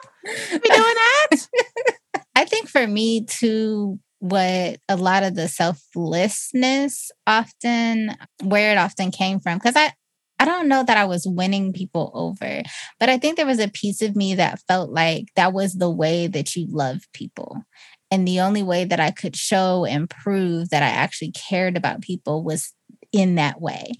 girl? 0.52 0.60
Be 0.60 0.68
doing 0.68 0.94
that? 0.94 1.48
I 2.34 2.44
think 2.44 2.68
for 2.68 2.86
me 2.86 3.24
too, 3.24 3.98
what 4.20 4.78
a 4.88 4.96
lot 4.96 5.22
of 5.22 5.34
the 5.34 5.48
selflessness 5.48 7.10
often, 7.26 8.16
where 8.42 8.72
it 8.72 8.78
often 8.78 9.10
came 9.10 9.40
from, 9.40 9.58
because 9.58 9.76
I 9.76 9.92
I 10.38 10.46
don't 10.46 10.68
know 10.68 10.82
that 10.82 10.96
I 10.96 11.04
was 11.04 11.26
winning 11.26 11.74
people 11.74 12.10
over, 12.14 12.62
but 12.98 13.10
I 13.10 13.18
think 13.18 13.36
there 13.36 13.46
was 13.46 13.58
a 13.60 13.68
piece 13.68 14.00
of 14.00 14.16
me 14.16 14.34
that 14.36 14.62
felt 14.66 14.90
like 14.90 15.26
that 15.36 15.52
was 15.52 15.74
the 15.74 15.90
way 15.90 16.28
that 16.28 16.56
you 16.56 16.66
love 16.70 17.00
people. 17.12 17.62
And 18.10 18.26
the 18.26 18.40
only 18.40 18.62
way 18.62 18.84
that 18.86 19.00
I 19.00 19.10
could 19.10 19.36
show 19.36 19.84
and 19.84 20.08
prove 20.08 20.70
that 20.70 20.82
I 20.82 20.88
actually 20.88 21.32
cared 21.32 21.76
about 21.76 22.00
people 22.00 22.42
was 22.42 22.72
in 23.12 23.34
that 23.34 23.60
way. 23.60 23.92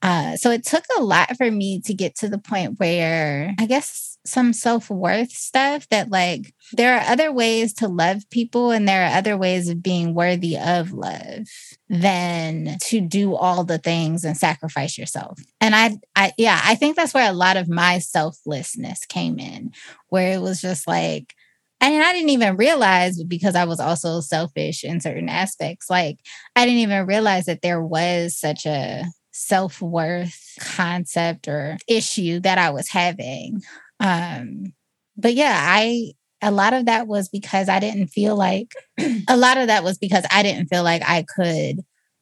Uh, 0.00 0.36
so 0.36 0.50
it 0.50 0.64
took 0.64 0.84
a 0.98 1.02
lot 1.02 1.36
for 1.36 1.50
me 1.50 1.80
to 1.82 1.94
get 1.94 2.14
to 2.16 2.28
the 2.28 2.38
point 2.38 2.78
where 2.78 3.54
I 3.58 3.66
guess 3.66 4.13
some 4.26 4.52
self 4.52 4.90
worth 4.90 5.30
stuff 5.30 5.88
that, 5.90 6.10
like, 6.10 6.54
there 6.72 6.96
are 6.96 7.10
other 7.10 7.30
ways 7.32 7.72
to 7.74 7.88
love 7.88 8.28
people 8.30 8.70
and 8.70 8.88
there 8.88 9.04
are 9.04 9.16
other 9.16 9.36
ways 9.36 9.68
of 9.68 9.82
being 9.82 10.14
worthy 10.14 10.56
of 10.56 10.92
love 10.92 11.46
than 11.88 12.76
to 12.82 13.00
do 13.00 13.34
all 13.34 13.64
the 13.64 13.78
things 13.78 14.24
and 14.24 14.36
sacrifice 14.36 14.96
yourself. 14.96 15.38
And 15.60 15.74
I, 15.74 15.98
I, 16.16 16.32
yeah, 16.38 16.60
I 16.64 16.74
think 16.74 16.96
that's 16.96 17.14
where 17.14 17.30
a 17.30 17.34
lot 17.34 17.56
of 17.56 17.68
my 17.68 17.98
selflessness 17.98 19.04
came 19.06 19.38
in, 19.38 19.72
where 20.08 20.32
it 20.32 20.40
was 20.40 20.60
just 20.60 20.86
like, 20.86 21.34
and 21.80 22.02
I 22.02 22.12
didn't 22.12 22.30
even 22.30 22.56
realize 22.56 23.22
because 23.24 23.54
I 23.54 23.64
was 23.64 23.78
also 23.80 24.20
selfish 24.20 24.84
in 24.84 25.00
certain 25.00 25.28
aspects. 25.28 25.90
Like, 25.90 26.18
I 26.56 26.64
didn't 26.64 26.80
even 26.80 27.06
realize 27.06 27.44
that 27.44 27.60
there 27.60 27.82
was 27.82 28.38
such 28.38 28.64
a 28.64 29.04
self 29.32 29.82
worth 29.82 30.40
concept 30.60 31.48
or 31.48 31.76
issue 31.88 32.40
that 32.40 32.56
I 32.56 32.70
was 32.70 32.88
having. 32.88 33.60
Um, 34.04 34.74
but 35.16 35.34
yeah, 35.34 35.56
I, 35.58 36.12
a 36.42 36.50
lot 36.50 36.74
of 36.74 36.86
that 36.86 37.06
was 37.06 37.28
because 37.28 37.68
I 37.68 37.80
didn't 37.80 38.08
feel 38.08 38.36
like, 38.36 38.74
a 39.28 39.36
lot 39.36 39.56
of 39.56 39.68
that 39.68 39.82
was 39.82 39.96
because 39.96 40.24
I 40.30 40.42
didn't 40.42 40.66
feel 40.66 40.82
like 40.82 41.02
I 41.06 41.24
could 41.36 41.80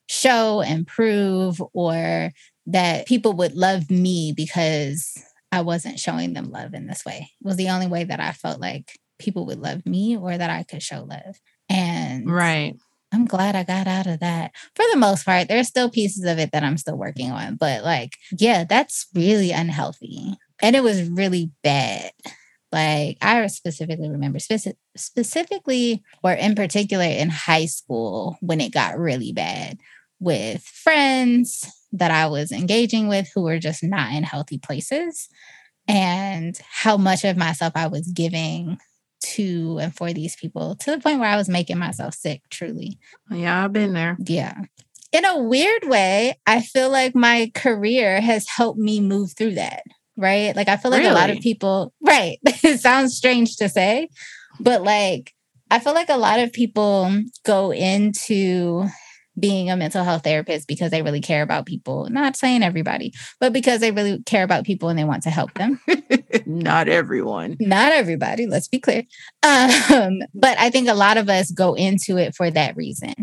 show 0.09 0.61
and 0.61 0.87
prove 0.87 1.61
or 1.73 2.31
that 2.67 3.07
people 3.07 3.33
would 3.33 3.57
love 3.57 3.91
me 3.91 4.33
because 4.37 5.21
I 5.51 5.63
wasn't 5.63 5.99
showing 5.99 6.35
them 6.35 6.51
love 6.51 6.73
in 6.73 6.87
this 6.87 7.05
way. 7.05 7.31
It 7.41 7.47
was 7.47 7.57
the 7.57 7.71
only 7.71 7.89
way 7.89 8.05
that 8.05 8.21
I 8.21 8.33
felt 8.33 8.61
like 8.61 8.99
people 9.19 9.47
would 9.47 9.59
love 9.59 9.85
me 9.85 10.17
or 10.17 10.39
that 10.39 10.51
I 10.51 10.63
could 10.63 10.83
show 10.83 11.03
love. 11.03 11.41
And 11.69 12.31
right. 12.31 12.77
I'm 13.13 13.27
glad 13.27 13.57
I 13.57 13.65
got 13.65 13.87
out 13.87 14.07
of 14.07 14.21
that. 14.21 14.53
For 14.75 14.85
the 14.91 14.99
most 14.99 15.25
part, 15.25 15.49
there's 15.49 15.69
still 15.69 15.91
pieces 15.91 16.25
of 16.25 16.39
it 16.39 16.53
that 16.53 16.65
I'm 16.65 16.79
still 16.79 16.97
working 16.97 17.31
on, 17.31 17.57
but 17.57 17.85
like, 17.85 18.13
yeah, 18.39 18.65
that's 18.65 19.07
really 19.15 19.51
unhealthy. 19.51 20.37
And 20.63 20.77
it 20.77 20.83
was 20.83 21.11
really 21.11 21.51
bad. 21.63 22.13
Like, 22.71 23.19
I 23.21 23.47
specifically 23.49 24.09
remember 24.09 24.39
speci- 24.39 24.77
specifically 24.97 26.03
or 26.23 26.33
in 26.33 26.55
particular 26.55 27.05
in 27.05 27.29
high 27.29 27.67
school 27.67 28.39
when 28.41 28.63
it 28.63 28.73
got 28.73 28.99
really 28.99 29.33
bad 29.33 29.79
with 30.21 30.63
friends 30.63 31.71
that 31.93 32.11
I 32.11 32.27
was 32.27 32.51
engaging 32.51 33.09
with 33.09 33.31
who 33.35 33.43
were 33.43 33.59
just 33.59 33.83
not 33.83 34.13
in 34.13 34.23
healthy 34.23 34.57
places 34.57 35.29
and 35.87 36.59
how 36.71 36.97
much 36.97 37.25
of 37.25 37.37
myself 37.37 37.73
I 37.77 37.89
was 37.89 38.11
giving 38.11 38.79
to 39.23 39.79
and 39.81 39.95
for 39.95 40.13
these 40.13 40.37
people 40.37 40.77
to 40.77 40.93
the 40.93 40.99
point 40.99 41.19
where 41.19 41.29
I 41.29 41.37
was 41.37 41.49
making 41.49 41.79
myself 41.79 42.15
sick, 42.15 42.43
truly. 42.51 42.99
Yeah, 43.31 43.65
I've 43.65 43.73
been 43.73 43.93
there. 43.93 44.17
Yeah. 44.25 44.55
In 45.13 45.25
a 45.27 45.39
weird 45.39 45.85
way, 45.85 46.39
I 46.47 46.63
feel 46.63 46.89
like 46.89 47.15
my 47.15 47.51
career 47.55 48.21
has 48.21 48.49
helped 48.49 48.79
me 48.79 49.01
move 49.01 49.33
through 49.37 49.57
that. 49.57 49.83
Right. 50.17 50.55
Like 50.55 50.69
I 50.69 50.77
feel 50.77 50.91
like 50.91 51.01
really? 51.01 51.13
a 51.13 51.15
lot 51.15 51.31
of 51.31 51.41
people, 51.41 51.93
right. 52.01 52.39
it 52.45 52.81
sounds 52.81 53.17
strange 53.17 53.57
to 53.57 53.69
say, 53.69 54.09
but 54.61 54.83
like 54.83 55.33
I 55.71 55.79
feel 55.79 55.95
like 55.95 56.11
a 56.11 56.19
lot 56.19 56.39
of 56.39 56.53
people 56.53 57.11
go 57.45 57.73
into 57.73 58.87
being 59.39 59.71
a 59.71 59.77
mental 59.77 60.05
health 60.05 60.25
therapist 60.25 60.69
because 60.69 60.91
they 60.91 61.03
really 61.03 61.21
care 61.21 61.43
about 61.43 61.67
people. 61.67 62.09
Not 62.11 62.37
saying 62.37 62.63
everybody, 62.63 63.13
but 63.41 63.53
because 63.53 63.81
they 63.81 63.91
really 63.91 64.23
care 64.25 64.43
about 64.43 64.65
people 64.65 64.89
and 64.89 64.99
they 64.99 65.05
want 65.05 65.23
to 65.23 65.31
help 65.31 65.55
them. 65.55 65.81
Not 66.47 66.89
everyone. 66.89 67.57
Not 67.61 67.93
everybody, 67.93 68.47
let's 68.47 68.69
be 68.69 68.79
clear. 68.79 69.05
Um, 69.43 70.21
but 70.35 70.59
I 70.59 70.71
think 70.71 70.89
a 70.89 70.95
lot 70.95 71.17
of 71.17 71.29
us 71.29 71.51
go 71.51 71.75
into 71.75 72.19
it 72.19 72.35
for 72.35 72.51
that 72.51 72.77
reason. 72.77 73.15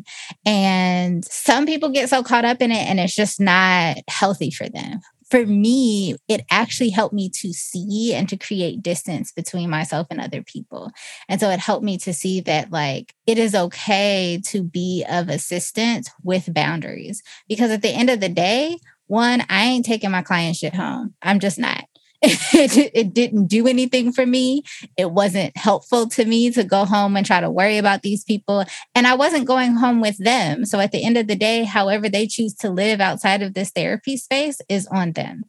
And 0.46 1.24
some 1.26 1.66
people 1.66 1.90
get 1.90 2.10
so 2.10 2.24
caught 2.24 2.46
up 2.46 2.62
in 2.62 2.72
it 2.72 2.90
and 2.90 3.00
it's 3.00 3.16
just 3.16 3.40
not 3.40 3.98
healthy 4.08 4.50
for 4.50 4.68
them 4.68 5.02
for 5.30 5.46
me, 5.46 6.16
it 6.28 6.46
actually 6.50 6.90
helped 6.90 7.14
me 7.14 7.30
to 7.30 7.54
see 7.54 8.14
and 8.14 8.28
to 8.30 8.38
create 8.38 8.82
distance 8.82 9.32
between 9.32 9.70
myself 9.70 10.08
and 10.10 10.20
other 10.20 10.42
people. 10.42 10.92
And 11.28 11.40
so 11.40 11.50
it 11.50 11.60
helped 11.60 11.84
me 11.84 11.98
to 12.00 12.14
see 12.14 12.42
that, 12.42 12.72
like, 12.72 13.14
it 13.28 13.38
is 13.38 13.54
okay 13.54 14.42
to 14.48 14.64
be 14.64 15.06
of 15.10 15.30
assistance 15.30 16.10
with 16.24 16.54
boundaries. 16.54 17.22
Because 17.48 17.72
at 17.72 17.82
the 17.82 17.90
end 17.90 18.10
of 18.10 18.20
the 18.20 18.30
day, 18.30 18.78
one, 19.08 19.44
I 19.50 19.66
ain't 19.66 19.86
taking 19.86 20.12
my 20.12 20.22
client 20.22 20.56
shit 20.56 20.76
home. 20.76 21.16
I'm 21.22 21.40
just 21.40 21.60
not. 21.60 21.86
It, 22.22 22.92
it 22.94 23.14
didn't 23.14 23.48
do 23.48 23.68
anything 23.68 24.12
for 24.12 24.26
me. 24.26 24.64
It 24.98 25.12
wasn't 25.12 25.56
helpful 25.56 26.08
to 26.10 26.26
me 26.26 26.52
to 26.52 26.64
go 26.64 26.86
home 26.86 27.16
and 27.16 27.26
try 27.26 27.40
to 27.40 27.50
worry 27.50 27.78
about 27.78 28.02
these 28.02 28.24
people. 28.24 28.66
And 28.94 29.08
I 29.08 29.16
wasn't 29.16 29.48
going 29.48 29.76
home 29.76 30.02
with 30.02 30.18
them. 30.18 30.66
So 30.66 30.80
at 30.80 30.92
the 30.92 31.04
end 31.04 31.18
of 31.18 31.28
the 31.28 31.36
day, 31.36 31.64
however 31.64 32.10
they 32.10 32.28
choose 32.28 32.54
to 32.56 32.70
live 32.70 33.00
outside 33.00 33.42
of 33.42 33.54
this 33.54 33.72
therapy 33.72 34.18
space 34.18 34.60
is 34.70 34.88
on 34.88 35.14
them. 35.14 35.44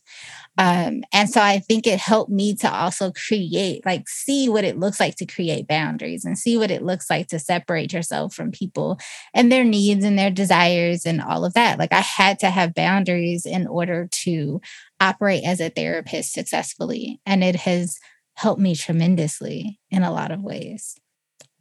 Um, 0.59 1.05
and 1.13 1.31
so 1.31 1.41
I 1.41 1.61
think 1.61 1.87
it 1.87 1.99
helped 1.99 2.31
me 2.31 2.55
to 2.57 2.71
also 2.71 3.13
create, 3.13 3.87
like, 3.87 4.09
see 4.09 4.49
what 4.49 4.65
it 4.65 4.79
looks 4.79 5.01
like 5.01 5.15
to 5.17 5.25
create 5.25 5.67
boundaries 5.67 6.25
and 6.25 6.37
see 6.37 6.59
what 6.59 6.71
it 6.71 6.83
looks 6.83 7.09
like 7.09 7.29
to 7.29 7.39
separate 7.39 7.93
yourself 7.93 8.35
from 8.35 8.51
people 8.51 8.99
and 9.33 9.51
their 9.51 9.65
needs 9.65 10.05
and 10.05 10.19
their 10.19 10.31
desires 10.31 11.07
and 11.07 11.23
all 11.23 11.45
of 11.45 11.55
that. 11.55 11.79
Like, 11.79 11.93
I 11.93 12.01
had 12.01 12.41
to 12.41 12.51
have 12.51 12.75
boundaries 12.75 13.47
in 13.47 13.67
order 13.67 14.09
to 14.25 14.61
operate 15.01 15.45
as 15.45 15.61
a 15.61 15.71
therapist 15.71 16.33
successfully. 16.33 17.21
And 17.25 17.43
it 17.43 17.57
has 17.57 17.99
helped 18.35 18.61
me 18.61 18.75
tremendously 18.75 19.81
in 19.91 20.03
a 20.03 20.13
lot 20.13 20.31
of 20.31 20.43
ways. 20.43 20.97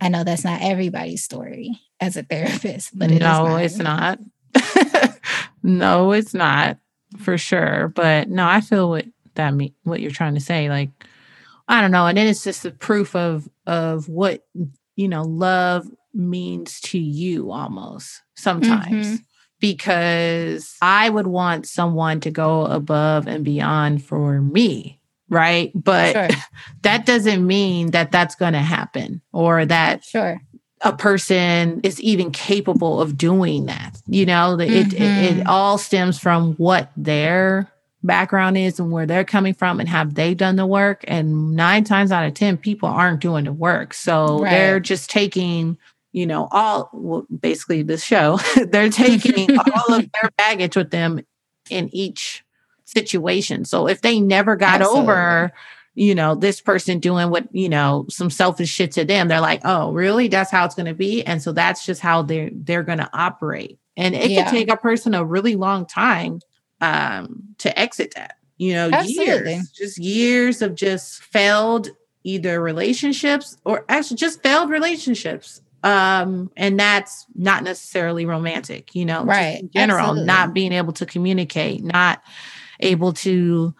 I 0.02 0.10
know 0.10 0.24
that's 0.24 0.44
not 0.44 0.62
everybody's 0.62 1.24
story 1.24 1.80
as 2.00 2.18
a 2.18 2.24
therapist, 2.24 2.92
but 2.98 3.12
it 3.12 3.20
no, 3.20 3.56
it's 3.58 3.78
not. 3.78 4.20
no, 5.64 6.12
it's 6.12 6.34
not 6.34 6.78
for 7.18 7.38
sure. 7.38 7.92
But 7.96 8.30
no, 8.30 8.48
I 8.48 8.62
feel 8.62 8.90
what 8.90 9.06
that 9.36 9.54
mean 9.54 9.74
what 9.84 10.02
you're 10.02 10.12
trying 10.12 10.36
to 10.36 10.40
say. 10.40 10.70
Like, 10.70 10.90
I 11.68 11.82
don't 11.82 11.92
know. 11.92 12.08
And 12.08 12.18
then 12.18 12.28
it's 12.28 12.44
just 12.44 12.64
the 12.64 12.72
proof 12.72 13.16
of 13.16 13.50
of 13.66 14.08
what 14.08 14.48
you 14.96 15.08
know 15.08 15.24
love 15.24 15.88
means 16.14 16.80
to 16.82 17.00
you 17.00 17.52
almost 17.52 18.22
sometimes. 18.36 19.08
Mm-hmm 19.08 19.24
because 19.60 20.76
I 20.82 21.10
would 21.10 21.28
want 21.28 21.68
someone 21.68 22.20
to 22.22 22.32
go 22.32 22.66
above 22.66 23.28
and 23.28 23.44
beyond 23.44 24.04
for 24.04 24.42
me. 24.42 25.00
Right. 25.30 25.72
But 25.76 26.14
sure. 26.14 26.40
that 26.82 27.06
doesn't 27.06 27.46
mean 27.46 27.92
that 27.92 28.12
that's 28.12 28.36
going 28.36 28.54
to 28.54 28.60
happen 28.60 29.22
or 29.32 29.66
that 29.66 30.04
sure. 30.04 30.42
a 30.82 30.94
person 30.94 31.82
is 31.84 32.02
even 32.02 32.32
capable 32.32 33.02
of 33.02 33.18
doing 33.18 33.68
that. 33.68 34.02
You 34.08 34.26
know, 34.26 34.58
mm-hmm. 34.58 34.62
it, 34.62 34.94
it, 34.94 35.02
it 35.02 35.38
mm-hmm. 35.38 35.48
all 35.48 35.78
stems 35.78 36.20
from 36.20 36.54
what 36.56 36.92
their 36.98 37.72
background 38.02 38.58
is 38.58 38.80
and 38.80 38.92
where 38.92 39.06
they're 39.06 39.26
coming 39.26 39.54
from 39.54 39.80
and 39.80 39.90
have 39.90 40.16
they 40.16 40.34
done 40.34 40.56
the 40.56 40.66
work 40.66 41.04
and 41.08 41.52
9 41.52 41.84
times 41.84 42.12
out 42.12 42.26
of 42.26 42.34
10 42.34 42.58
people 42.58 42.88
aren't 42.88 43.20
doing 43.20 43.44
the 43.44 43.52
work 43.52 43.94
so 43.94 44.40
right. 44.40 44.52
they're 44.52 44.80
just 44.80 45.10
taking 45.10 45.78
you 46.12 46.26
know 46.26 46.48
all 46.52 46.90
well, 46.94 47.26
basically 47.40 47.82
this 47.84 48.04
show 48.04 48.40
they're 48.68 48.90
taking 48.90 49.58
all 49.58 49.94
of 49.94 50.10
their 50.22 50.32
baggage 50.38 50.76
with 50.76 50.92
them 50.92 51.20
in 51.70 51.90
each 51.94 52.44
situation 52.86 53.66
so 53.66 53.88
if 53.88 54.02
they 54.02 54.20
never 54.20 54.56
got 54.56 54.82
Absolutely. 54.82 55.02
over 55.02 55.54
you 56.00 56.16
know, 56.16 56.34
this 56.34 56.62
person 56.62 57.00
doing 57.00 57.30
what, 57.30 57.54
you 57.54 57.68
know, 57.68 58.06
some 58.10 58.30
selfish 58.30 58.70
shit 58.70 58.94
to 58.94 59.04
them. 59.04 59.28
They're 59.28 59.42
like, 59.42 59.60
oh, 59.66 59.92
really? 59.92 60.30
That's 60.30 60.50
how 60.50 60.64
it's 60.64 60.74
going 60.74 60.86
to 60.86 60.94
be. 60.94 61.26
And 61.26 61.42
so 61.42 61.52
that's 61.52 61.86
just 61.86 62.00
how 62.00 62.22
they're, 62.22 62.50
they're 62.54 62.84
going 62.84 63.00
to 63.00 63.10
operate. 63.12 63.78
And 63.98 64.16
it 64.16 64.32
yeah. 64.32 64.44
can 64.44 64.54
take 64.54 64.72
a 64.72 64.78
person 64.78 65.14
a 65.14 65.26
really 65.26 65.58
long 65.58 65.86
time 65.86 66.40
um, 66.80 67.44
to 67.58 67.78
exit 67.78 68.14
that, 68.16 68.38
you 68.58 68.72
know, 68.72 68.90
Absolutely. 68.94 69.56
years, 69.56 69.72
just 69.72 69.98
years 69.98 70.62
of 70.62 70.74
just 70.74 71.22
failed 71.22 71.90
either 72.24 72.62
relationships 72.62 73.58
or 73.66 73.84
actually 73.90 74.16
just 74.16 74.42
failed 74.42 74.70
relationships 74.70 75.62
um 75.84 76.52
and 76.58 76.80
that's 76.80 77.26
not 77.36 77.64
necessarily 77.64 78.26
romantic 78.26 78.94
you 78.96 79.06
know 79.06 79.24
right 79.24 79.62
in 79.62 79.70
general 79.72 80.00
Absolutely. 80.00 80.26
not 80.26 80.54
being 80.54 80.74
able 80.74 80.94
to 80.94 81.06
communicate 81.06 81.84
not 81.84 82.22
able 82.80 83.14
to 83.14 83.74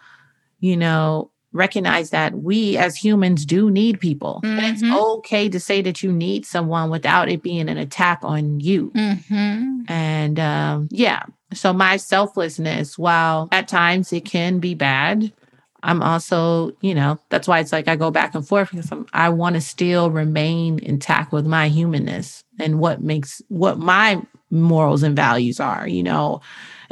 you 0.60 0.76
know 0.76 1.30
recognize 1.52 2.10
that 2.10 2.34
we 2.34 2.76
as 2.76 2.96
humans 2.96 3.44
do 3.44 3.70
need 3.70 3.98
people. 3.98 4.40
Mm-hmm. 4.44 4.58
And 4.58 4.66
it's 4.66 4.82
mm-hmm. 4.82 4.94
okay 4.94 5.48
to 5.48 5.58
say 5.58 5.82
that 5.82 6.02
you 6.02 6.12
need 6.12 6.46
someone 6.46 6.90
without 6.90 7.28
it 7.28 7.42
being 7.42 7.68
an 7.68 7.76
attack 7.76 8.20
on 8.22 8.60
you. 8.60 8.92
Mm-hmm. 8.94 9.80
And 9.88 10.38
um, 10.38 10.88
yeah, 10.90 11.24
so 11.52 11.72
my 11.72 11.96
selflessness, 11.96 12.96
while 12.96 13.48
at 13.50 13.66
times 13.66 14.12
it 14.12 14.24
can 14.24 14.60
be 14.60 14.74
bad, 14.74 15.32
I'm 15.82 16.02
also, 16.02 16.72
you 16.80 16.94
know, 16.94 17.18
that's 17.28 17.48
why 17.48 17.60
it's 17.60 17.72
like 17.72 17.88
I 17.88 17.96
go 17.96 18.10
back 18.10 18.34
and 18.34 18.46
forth 18.46 18.70
because 18.70 18.90
I'm, 18.92 19.06
I 19.12 19.28
want 19.28 19.54
to 19.54 19.60
still 19.60 20.10
remain 20.10 20.78
intact 20.80 21.32
with 21.32 21.46
my 21.46 21.68
humanness 21.68 22.44
and 22.58 22.78
what 22.78 23.02
makes 23.02 23.42
what 23.48 23.78
my 23.78 24.22
morals 24.50 25.02
and 25.02 25.16
values 25.16 25.60
are, 25.60 25.86
you 25.86 26.02
know. 26.02 26.40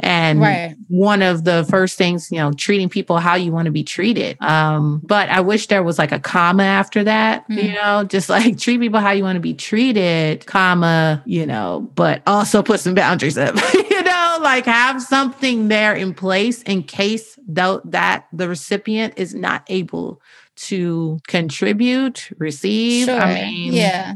And 0.01 0.39
right. 0.39 0.75
one 0.87 1.21
of 1.21 1.43
the 1.43 1.65
first 1.65 1.97
things, 1.97 2.31
you 2.31 2.37
know, 2.37 2.53
treating 2.53 2.87
people 2.87 3.17
how 3.17 3.35
you 3.35 3.51
want 3.51 3.65
to 3.65 3.71
be 3.71 3.83
treated. 3.83 4.41
Um, 4.41 5.01
but 5.03 5.27
I 5.27 5.41
wish 5.41 5.67
there 5.67 5.83
was 5.83 5.99
like 5.99 6.13
a 6.13 6.19
comma 6.19 6.63
after 6.63 7.03
that, 7.03 7.47
mm. 7.49 7.61
you 7.61 7.73
know, 7.73 8.03
just 8.09 8.29
like 8.29 8.57
treat 8.57 8.79
people 8.79 9.01
how 9.01 9.11
you 9.11 9.23
want 9.23 9.35
to 9.35 9.41
be 9.41 9.53
treated, 9.53 10.45
comma, 10.45 11.21
you 11.25 11.45
know, 11.45 11.89
but 11.95 12.21
also 12.25 12.63
put 12.63 12.79
some 12.79 12.95
boundaries 12.95 13.37
up, 13.37 13.55
know, 14.39 14.43
like 14.43 14.65
have 14.65 15.01
something 15.01 15.67
there 15.67 15.93
in 15.93 16.13
place 16.13 16.61
in 16.63 16.83
case 16.83 17.37
though 17.47 17.81
that 17.85 18.27
the 18.33 18.47
recipient 18.47 19.13
is 19.17 19.33
not 19.33 19.63
able 19.67 20.21
to 20.55 21.19
contribute, 21.27 22.29
receive. 22.37 23.05
Sure. 23.05 23.19
I 23.19 23.33
mean, 23.33 23.73
yeah 23.73 24.15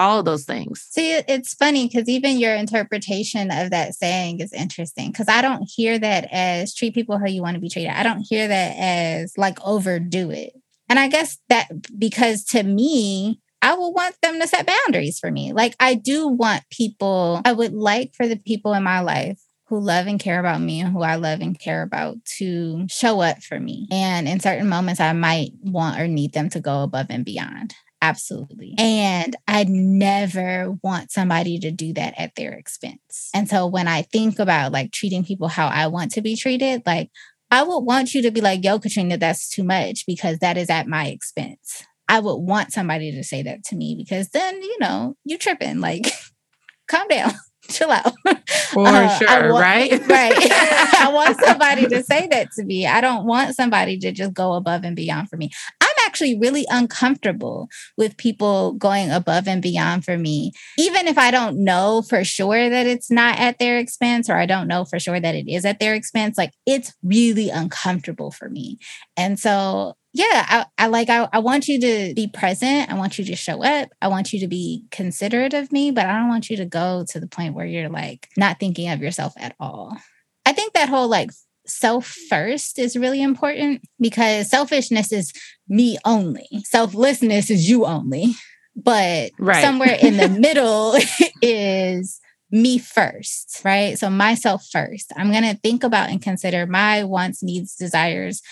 all 0.00 0.18
of 0.18 0.24
those 0.24 0.44
things. 0.44 0.86
See, 0.90 1.12
it's 1.12 1.52
funny 1.52 1.86
because 1.86 2.08
even 2.08 2.38
your 2.38 2.54
interpretation 2.54 3.50
of 3.50 3.70
that 3.70 3.94
saying 3.94 4.40
is 4.40 4.52
interesting 4.52 5.10
because 5.10 5.28
I 5.28 5.42
don't 5.42 5.68
hear 5.68 5.98
that 5.98 6.26
as 6.32 6.74
treat 6.74 6.94
people 6.94 7.18
how 7.18 7.26
you 7.26 7.42
want 7.42 7.56
to 7.56 7.60
be 7.60 7.68
treated. 7.68 7.92
I 7.92 8.02
don't 8.02 8.22
hear 8.26 8.48
that 8.48 8.76
as 8.78 9.34
like 9.36 9.58
overdo 9.62 10.30
it. 10.30 10.54
And 10.88 10.98
I 10.98 11.08
guess 11.08 11.38
that 11.50 11.68
because 11.98 12.44
to 12.46 12.62
me, 12.62 13.40
I 13.62 13.74
will 13.74 13.92
want 13.92 14.16
them 14.22 14.40
to 14.40 14.48
set 14.48 14.66
boundaries 14.66 15.18
for 15.18 15.30
me. 15.30 15.52
Like, 15.52 15.76
I 15.78 15.94
do 15.94 16.26
want 16.26 16.64
people, 16.70 17.42
I 17.44 17.52
would 17.52 17.74
like 17.74 18.14
for 18.14 18.26
the 18.26 18.36
people 18.36 18.72
in 18.72 18.82
my 18.82 19.00
life 19.00 19.38
who 19.70 19.78
love 19.78 20.08
and 20.08 20.18
care 20.18 20.40
about 20.40 20.60
me 20.60 20.80
and 20.80 20.92
who 20.92 21.02
I 21.02 21.14
love 21.14 21.40
and 21.40 21.58
care 21.58 21.82
about 21.82 22.16
to 22.38 22.86
show 22.88 23.20
up 23.20 23.40
for 23.42 23.58
me. 23.58 23.86
And 23.90 24.28
in 24.28 24.40
certain 24.40 24.68
moments, 24.68 25.00
I 25.00 25.12
might 25.12 25.52
want 25.62 25.98
or 26.00 26.08
need 26.08 26.32
them 26.32 26.50
to 26.50 26.60
go 26.60 26.82
above 26.82 27.06
and 27.08 27.24
beyond. 27.24 27.74
Absolutely. 28.02 28.74
And 28.78 29.36
I 29.46 29.64
never 29.68 30.76
want 30.82 31.12
somebody 31.12 31.58
to 31.60 31.70
do 31.70 31.92
that 31.92 32.14
at 32.18 32.34
their 32.34 32.52
expense. 32.52 33.30
And 33.32 33.48
so 33.48 33.66
when 33.66 33.86
I 33.86 34.02
think 34.02 34.40
about 34.40 34.72
like 34.72 34.90
treating 34.90 35.24
people 35.24 35.46
how 35.46 35.68
I 35.68 35.86
want 35.86 36.10
to 36.12 36.20
be 36.20 36.34
treated, 36.34 36.82
like 36.84 37.10
I 37.52 37.62
would 37.62 37.80
want 37.80 38.12
you 38.12 38.22
to 38.22 38.30
be 38.32 38.40
like, 38.40 38.64
yo, 38.64 38.80
Katrina, 38.80 39.18
that's 39.18 39.48
too 39.48 39.62
much 39.62 40.04
because 40.04 40.38
that 40.38 40.56
is 40.56 40.68
at 40.68 40.88
my 40.88 41.06
expense. 41.06 41.84
I 42.08 42.18
would 42.18 42.38
want 42.38 42.72
somebody 42.72 43.12
to 43.12 43.22
say 43.22 43.44
that 43.44 43.62
to 43.66 43.76
me 43.76 43.94
because 43.96 44.30
then, 44.30 44.60
you 44.60 44.78
know, 44.80 45.14
you 45.24 45.38
tripping. 45.38 45.78
Like, 45.78 46.06
calm 46.88 47.06
down, 47.06 47.34
chill 47.70 47.90
out. 47.90 48.12
For 48.72 48.86
uh, 48.86 49.08
sure, 49.18 49.52
want, 49.52 49.62
right? 49.62 49.90
right. 50.08 50.32
I 51.00 51.10
want 51.12 51.38
somebody 51.40 51.86
to 51.86 52.02
say 52.02 52.26
that 52.28 52.52
to 52.52 52.64
me. 52.64 52.86
I 52.86 53.00
don't 53.00 53.26
want 53.26 53.56
somebody 53.56 53.98
to 53.98 54.12
just 54.12 54.34
go 54.34 54.54
above 54.54 54.84
and 54.84 54.96
beyond 54.96 55.28
for 55.28 55.36
me 55.36 55.50
I'm 55.90 56.06
actually 56.06 56.38
really 56.38 56.66
uncomfortable 56.70 57.68
with 57.96 58.16
people 58.16 58.72
going 58.72 59.10
above 59.10 59.48
and 59.48 59.62
beyond 59.62 60.04
for 60.04 60.16
me, 60.16 60.52
even 60.78 61.08
if 61.08 61.18
I 61.18 61.30
don't 61.30 61.64
know 61.64 62.02
for 62.02 62.24
sure 62.24 62.68
that 62.68 62.86
it's 62.86 63.10
not 63.10 63.38
at 63.38 63.58
their 63.58 63.78
expense 63.78 64.30
or 64.30 64.36
I 64.36 64.46
don't 64.46 64.68
know 64.68 64.84
for 64.84 64.98
sure 64.98 65.18
that 65.18 65.34
it 65.34 65.48
is 65.48 65.64
at 65.64 65.80
their 65.80 65.94
expense. 65.94 66.38
Like 66.38 66.52
it's 66.66 66.92
really 67.02 67.50
uncomfortable 67.50 68.30
for 68.30 68.48
me. 68.48 68.78
And 69.16 69.38
so 69.38 69.96
yeah, 70.12 70.44
I, 70.48 70.66
I 70.76 70.86
like 70.88 71.08
I, 71.08 71.28
I 71.32 71.38
want 71.38 71.68
you 71.68 71.80
to 71.80 72.14
be 72.14 72.26
present. 72.26 72.90
I 72.90 72.94
want 72.94 73.18
you 73.18 73.24
to 73.26 73.36
show 73.36 73.62
up. 73.62 73.90
I 74.02 74.08
want 74.08 74.32
you 74.32 74.40
to 74.40 74.48
be 74.48 74.84
considerate 74.90 75.54
of 75.54 75.70
me, 75.70 75.90
but 75.90 76.06
I 76.06 76.18
don't 76.18 76.28
want 76.28 76.50
you 76.50 76.56
to 76.56 76.64
go 76.64 77.04
to 77.10 77.20
the 77.20 77.28
point 77.28 77.54
where 77.54 77.66
you're 77.66 77.88
like 77.88 78.28
not 78.36 78.58
thinking 78.58 78.88
of 78.88 79.00
yourself 79.00 79.34
at 79.36 79.54
all. 79.60 79.96
I 80.44 80.52
think 80.52 80.72
that 80.72 80.88
whole 80.88 81.08
like 81.08 81.30
self 81.66 82.06
first 82.06 82.78
is 82.78 82.96
really 82.96 83.22
important 83.22 83.82
because 84.00 84.50
selfishness 84.50 85.12
is 85.12 85.32
me 85.68 85.96
only, 86.04 86.48
selflessness 86.64 87.50
is 87.50 87.70
you 87.70 87.86
only. 87.86 88.34
But 88.74 89.32
right. 89.38 89.62
somewhere 89.62 89.96
in 90.00 90.16
the 90.16 90.28
middle 90.40 90.94
is 91.42 92.20
me 92.50 92.78
first, 92.78 93.60
right? 93.64 93.98
So 93.98 94.10
myself 94.10 94.66
first. 94.72 95.12
I'm 95.16 95.30
going 95.30 95.44
to 95.44 95.60
think 95.60 95.84
about 95.84 96.10
and 96.10 96.20
consider 96.20 96.66
my 96.66 97.04
wants, 97.04 97.42
needs, 97.42 97.76
desires, 97.76 98.42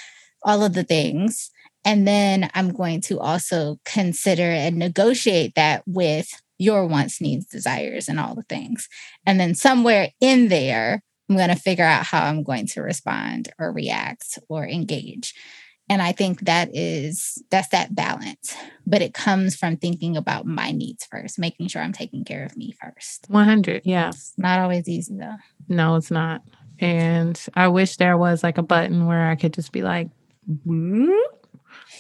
all 0.43 0.65
of 0.65 0.75
the 0.75 0.85
things. 0.85 1.51
And 1.85 2.07
then 2.07 2.51
I'm 2.55 2.73
going 2.73 3.01
to 3.03 3.19
also 3.21 3.79
consider 3.85 4.43
and 4.43 4.77
negotiate 4.77 5.55
that 5.55 5.83
with 5.87 6.29
your 6.59 6.87
wants, 6.87 7.21
needs, 7.21 7.47
desires, 7.47 8.09
and 8.09 8.19
all 8.19 8.35
the 8.35 8.43
things. 8.43 8.89
And 9.25 9.39
then 9.39 9.55
somewhere 9.55 10.11
in 10.21 10.49
there, 10.49 11.03
I'm 11.31 11.37
going 11.37 11.49
to 11.51 11.55
figure 11.55 11.85
out 11.85 12.07
how 12.07 12.25
I'm 12.25 12.43
going 12.43 12.67
to 12.69 12.83
respond 12.83 13.51
or 13.59 13.73
react 13.73 14.39
or 14.49 14.67
engage. 14.67 15.35
And 15.91 16.03
I 16.03 16.13
think 16.13 16.41
that 16.41 16.71
is 16.75 17.43
that's 17.51 17.69
that 17.69 17.95
balance. 17.95 18.55
But 18.87 19.03
it 19.03 19.15
comes 19.15 19.57
from 19.57 19.77
thinking 19.77 20.17
about 20.17 20.47
my 20.47 20.71
needs 20.71 21.07
first, 21.11 21.39
making 21.39 21.69
sure 21.69 21.81
I'm 21.83 21.93
taking 21.93 22.25
care 22.25 22.45
of 22.45 22.57
me 22.57 22.75
first. 22.83 23.27
100. 23.29 23.83
Yeah. 23.85 24.09
It's 24.09 24.35
not 24.37 24.59
always 24.59 24.89
easy 24.89 25.17
though. 25.17 25.37
No, 25.69 25.97
it's 25.97 26.11
not. 26.11 26.43
And 26.79 27.41
I 27.55 27.69
wish 27.69 27.97
there 27.97 28.17
was 28.17 28.43
like 28.43 28.59
a 28.59 28.63
button 28.63 29.07
where 29.07 29.29
I 29.29 29.37
could 29.37 29.55
just 29.55 29.73
be 29.73 29.83
like, 29.83 30.09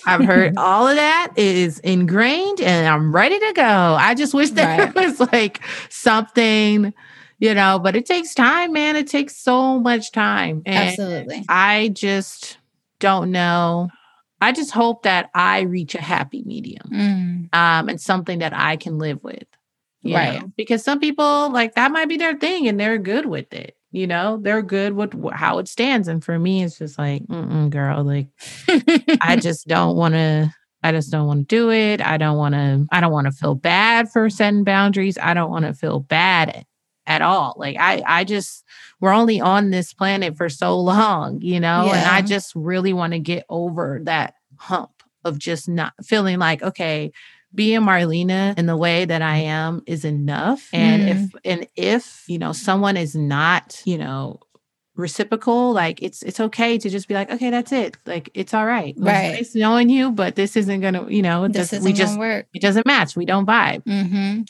I've 0.06 0.24
heard 0.24 0.54
all 0.56 0.86
of 0.86 0.96
that 0.96 1.32
is 1.36 1.78
ingrained 1.80 2.60
and 2.60 2.86
I'm 2.86 3.14
ready 3.14 3.38
to 3.38 3.52
go. 3.54 3.62
I 3.62 4.14
just 4.14 4.34
wish 4.34 4.50
there 4.50 4.78
right. 4.78 4.94
was 4.94 5.20
like 5.20 5.60
something 5.88 6.92
you 7.38 7.54
know, 7.54 7.78
but 7.78 7.94
it 7.94 8.04
takes 8.06 8.34
time, 8.34 8.72
man. 8.72 8.96
It 8.96 9.06
takes 9.06 9.36
so 9.36 9.78
much 9.78 10.12
time. 10.12 10.62
And 10.66 10.88
Absolutely. 10.88 11.44
I 11.48 11.88
just 11.88 12.58
don't 12.98 13.30
know. 13.30 13.90
I 14.40 14.52
just 14.52 14.72
hope 14.72 15.02
that 15.04 15.30
I 15.34 15.60
reach 15.60 15.94
a 15.94 16.00
happy 16.00 16.42
medium 16.44 16.88
mm. 16.90 17.54
um, 17.54 17.88
and 17.88 18.00
something 18.00 18.40
that 18.40 18.52
I 18.52 18.76
can 18.76 18.98
live 18.98 19.22
with. 19.22 19.46
right. 20.04 20.40
Know? 20.40 20.52
Because 20.56 20.82
some 20.82 21.00
people, 21.00 21.50
like, 21.50 21.74
that 21.74 21.90
might 21.92 22.08
be 22.08 22.16
their 22.16 22.36
thing 22.36 22.68
and 22.68 22.78
they're 22.78 22.98
good 22.98 23.26
with 23.26 23.52
it. 23.52 23.76
You 23.90 24.06
know, 24.06 24.38
they're 24.40 24.62
good 24.62 24.92
with 24.92 25.14
how 25.32 25.58
it 25.58 25.68
stands. 25.68 26.08
And 26.08 26.22
for 26.22 26.38
me, 26.38 26.62
it's 26.62 26.78
just 26.78 26.98
like, 26.98 27.26
girl, 27.26 28.04
like, 28.04 28.28
I 29.20 29.36
just 29.40 29.66
don't 29.66 29.96
want 29.96 30.14
to. 30.14 30.52
I 30.80 30.92
just 30.92 31.10
don't 31.10 31.26
want 31.26 31.48
to 31.48 31.56
do 31.56 31.72
it. 31.72 32.00
I 32.00 32.18
don't 32.18 32.36
want 32.36 32.54
to, 32.54 32.86
I 32.92 33.00
don't 33.00 33.10
want 33.10 33.26
to 33.26 33.32
feel 33.32 33.56
bad 33.56 34.08
for 34.10 34.30
setting 34.30 34.62
boundaries. 34.62 35.18
I 35.18 35.34
don't 35.34 35.50
want 35.50 35.64
to 35.64 35.74
feel 35.74 35.98
bad 35.98 36.64
at 37.08 37.22
all. 37.22 37.54
Like 37.56 37.76
I 37.80 38.02
I 38.06 38.24
just 38.24 38.64
we're 39.00 39.12
only 39.12 39.40
on 39.40 39.70
this 39.70 39.92
planet 39.92 40.36
for 40.36 40.48
so 40.48 40.78
long, 40.78 41.40
you 41.40 41.58
know, 41.58 41.86
yeah. 41.86 41.94
and 41.94 42.06
I 42.06 42.22
just 42.22 42.52
really 42.54 42.92
want 42.92 43.14
to 43.14 43.18
get 43.18 43.44
over 43.48 44.00
that 44.04 44.34
hump 44.56 44.90
of 45.24 45.38
just 45.38 45.68
not 45.68 45.94
feeling 46.04 46.38
like 46.38 46.62
okay, 46.62 47.10
being 47.54 47.80
Marlena 47.80 48.58
in 48.58 48.66
the 48.66 48.76
way 48.76 49.04
that 49.04 49.22
I 49.22 49.38
am 49.38 49.82
is 49.86 50.04
enough. 50.04 50.68
And 50.72 51.02
mm. 51.02 51.10
if 51.10 51.30
and 51.44 51.66
if, 51.76 52.24
you 52.28 52.38
know, 52.38 52.52
someone 52.52 52.96
is 52.96 53.14
not, 53.14 53.82
you 53.84 53.98
know, 53.98 54.40
reciprocal 54.98 55.72
like 55.72 56.02
it's 56.02 56.24
it's 56.24 56.40
okay 56.40 56.76
to 56.76 56.90
just 56.90 57.06
be 57.06 57.14
like 57.14 57.30
okay 57.30 57.50
that's 57.50 57.70
it 57.70 57.96
like 58.04 58.28
it's 58.34 58.52
all 58.52 58.66
right 58.66 58.96
it's 58.96 59.00
right 59.00 59.32
nice 59.32 59.54
knowing 59.54 59.88
you 59.88 60.10
but 60.10 60.34
this 60.34 60.56
isn't 60.56 60.80
gonna 60.80 61.08
you 61.08 61.22
know 61.22 61.46
this 61.46 61.70
just, 61.70 61.84
we 61.84 61.92
just 61.92 62.18
work 62.18 62.46
it 62.52 62.60
doesn't 62.60 62.84
match 62.84 63.14
we 63.14 63.24
don't 63.24 63.46
vibe 63.46 63.80
mm-hmm. 63.84 64.42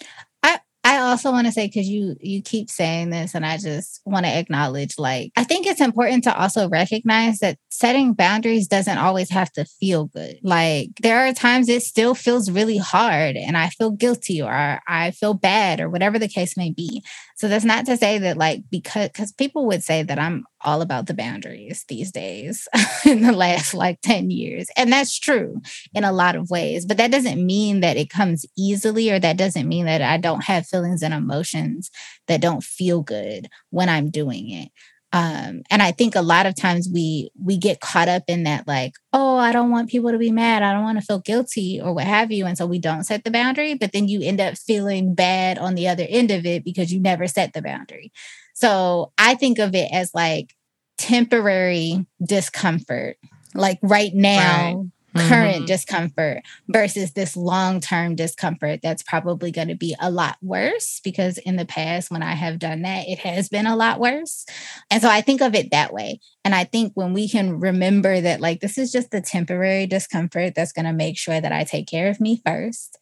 I 0.98 1.10
also 1.10 1.30
want 1.30 1.46
to 1.46 1.52
say 1.52 1.66
because 1.66 1.88
you 1.88 2.16
you 2.20 2.42
keep 2.42 2.68
saying 2.68 3.10
this, 3.10 3.34
and 3.34 3.46
I 3.46 3.56
just 3.56 4.00
want 4.04 4.26
to 4.26 4.36
acknowledge, 4.36 4.98
like, 4.98 5.32
I 5.36 5.44
think 5.44 5.66
it's 5.66 5.80
important 5.80 6.24
to 6.24 6.36
also 6.36 6.68
recognize 6.68 7.38
that 7.38 7.58
setting 7.70 8.14
boundaries 8.14 8.66
doesn't 8.66 8.98
always 8.98 9.30
have 9.30 9.52
to 9.52 9.64
feel 9.64 10.06
good. 10.06 10.38
Like, 10.42 10.90
there 11.00 11.26
are 11.26 11.32
times 11.32 11.68
it 11.68 11.82
still 11.82 12.14
feels 12.14 12.50
really 12.50 12.78
hard, 12.78 13.36
and 13.36 13.56
I 13.56 13.68
feel 13.68 13.90
guilty 13.92 14.42
or 14.42 14.80
I 14.88 15.12
feel 15.12 15.34
bad 15.34 15.80
or 15.80 15.88
whatever 15.88 16.18
the 16.18 16.28
case 16.28 16.56
may 16.56 16.72
be. 16.72 17.02
So 17.36 17.46
that's 17.48 17.64
not 17.64 17.86
to 17.86 17.96
say 17.96 18.18
that, 18.18 18.36
like, 18.36 18.62
because 18.70 19.08
because 19.08 19.32
people 19.32 19.66
would 19.66 19.84
say 19.84 20.02
that 20.02 20.18
I'm 20.18 20.44
all 20.64 20.82
about 20.82 21.06
the 21.06 21.14
boundaries 21.14 21.84
these 21.88 22.10
days 22.10 22.68
in 23.06 23.22
the 23.22 23.32
last 23.32 23.74
like 23.74 24.00
10 24.02 24.30
years. 24.30 24.66
And 24.76 24.92
that's 24.92 25.18
true 25.18 25.60
in 25.94 26.04
a 26.04 26.12
lot 26.12 26.36
of 26.36 26.50
ways, 26.50 26.84
but 26.84 26.96
that 26.96 27.10
doesn't 27.10 27.44
mean 27.44 27.80
that 27.80 27.96
it 27.96 28.10
comes 28.10 28.44
easily 28.56 29.10
or 29.10 29.18
that 29.18 29.36
doesn't 29.36 29.68
mean 29.68 29.86
that 29.86 30.02
I 30.02 30.16
don't 30.16 30.44
have 30.44 30.66
feelings 30.66 31.02
and 31.02 31.14
emotions 31.14 31.90
that 32.26 32.40
don't 32.40 32.62
feel 32.62 33.02
good 33.02 33.48
when 33.70 33.88
I'm 33.88 34.10
doing 34.10 34.50
it. 34.50 34.70
Um, 35.18 35.62
and 35.68 35.82
I 35.82 35.90
think 35.90 36.14
a 36.14 36.22
lot 36.22 36.46
of 36.46 36.54
times 36.54 36.88
we 36.92 37.30
we 37.42 37.56
get 37.56 37.80
caught 37.80 38.06
up 38.06 38.22
in 38.28 38.44
that 38.44 38.68
like, 38.68 38.92
oh, 39.12 39.36
I 39.36 39.50
don't 39.50 39.72
want 39.72 39.90
people 39.90 40.12
to 40.12 40.18
be 40.18 40.30
mad, 40.30 40.62
I 40.62 40.72
don't 40.72 40.84
want 40.84 41.00
to 41.00 41.04
feel 41.04 41.18
guilty 41.18 41.80
or 41.82 41.92
what 41.92 42.04
have 42.04 42.30
you, 42.30 42.46
and 42.46 42.56
so 42.56 42.66
we 42.66 42.78
don't 42.78 43.02
set 43.02 43.24
the 43.24 43.32
boundary. 43.32 43.74
But 43.74 43.90
then 43.90 44.06
you 44.06 44.22
end 44.22 44.40
up 44.40 44.56
feeling 44.56 45.16
bad 45.16 45.58
on 45.58 45.74
the 45.74 45.88
other 45.88 46.06
end 46.08 46.30
of 46.30 46.46
it 46.46 46.62
because 46.62 46.92
you 46.92 47.00
never 47.00 47.26
set 47.26 47.52
the 47.52 47.62
boundary. 47.62 48.12
So 48.54 49.12
I 49.18 49.34
think 49.34 49.58
of 49.58 49.74
it 49.74 49.90
as 49.92 50.14
like 50.14 50.54
temporary 50.98 52.06
discomfort, 52.24 53.16
like 53.54 53.80
right 53.82 54.14
now, 54.14 54.76
right 54.76 54.86
current 55.28 55.56
mm-hmm. 55.56 55.64
discomfort 55.64 56.42
versus 56.68 57.12
this 57.12 57.36
long 57.36 57.80
term 57.80 58.14
discomfort 58.14 58.80
that's 58.82 59.02
probably 59.02 59.50
going 59.50 59.68
to 59.68 59.74
be 59.74 59.96
a 60.00 60.10
lot 60.10 60.36
worse 60.42 61.00
because 61.02 61.38
in 61.38 61.56
the 61.56 61.64
past, 61.64 62.10
when 62.10 62.22
I 62.22 62.32
have 62.32 62.58
done 62.58 62.82
that, 62.82 63.08
it 63.08 63.18
has 63.20 63.48
been 63.48 63.66
a 63.66 63.76
lot 63.76 64.00
worse. 64.00 64.46
And 64.90 65.02
so 65.02 65.08
I 65.08 65.20
think 65.20 65.40
of 65.40 65.54
it 65.54 65.70
that 65.70 65.92
way. 65.92 66.20
And 66.44 66.54
I 66.54 66.64
think 66.64 66.92
when 66.94 67.12
we 67.12 67.28
can 67.28 67.60
remember 67.60 68.20
that, 68.20 68.40
like, 68.40 68.60
this 68.60 68.78
is 68.78 68.90
just 68.90 69.10
the 69.10 69.20
temporary 69.20 69.86
discomfort 69.86 70.54
that's 70.54 70.72
going 70.72 70.86
to 70.86 70.92
make 70.92 71.18
sure 71.18 71.40
that 71.40 71.52
I 71.52 71.64
take 71.64 71.86
care 71.86 72.08
of 72.08 72.20
me 72.20 72.40
first. 72.44 72.98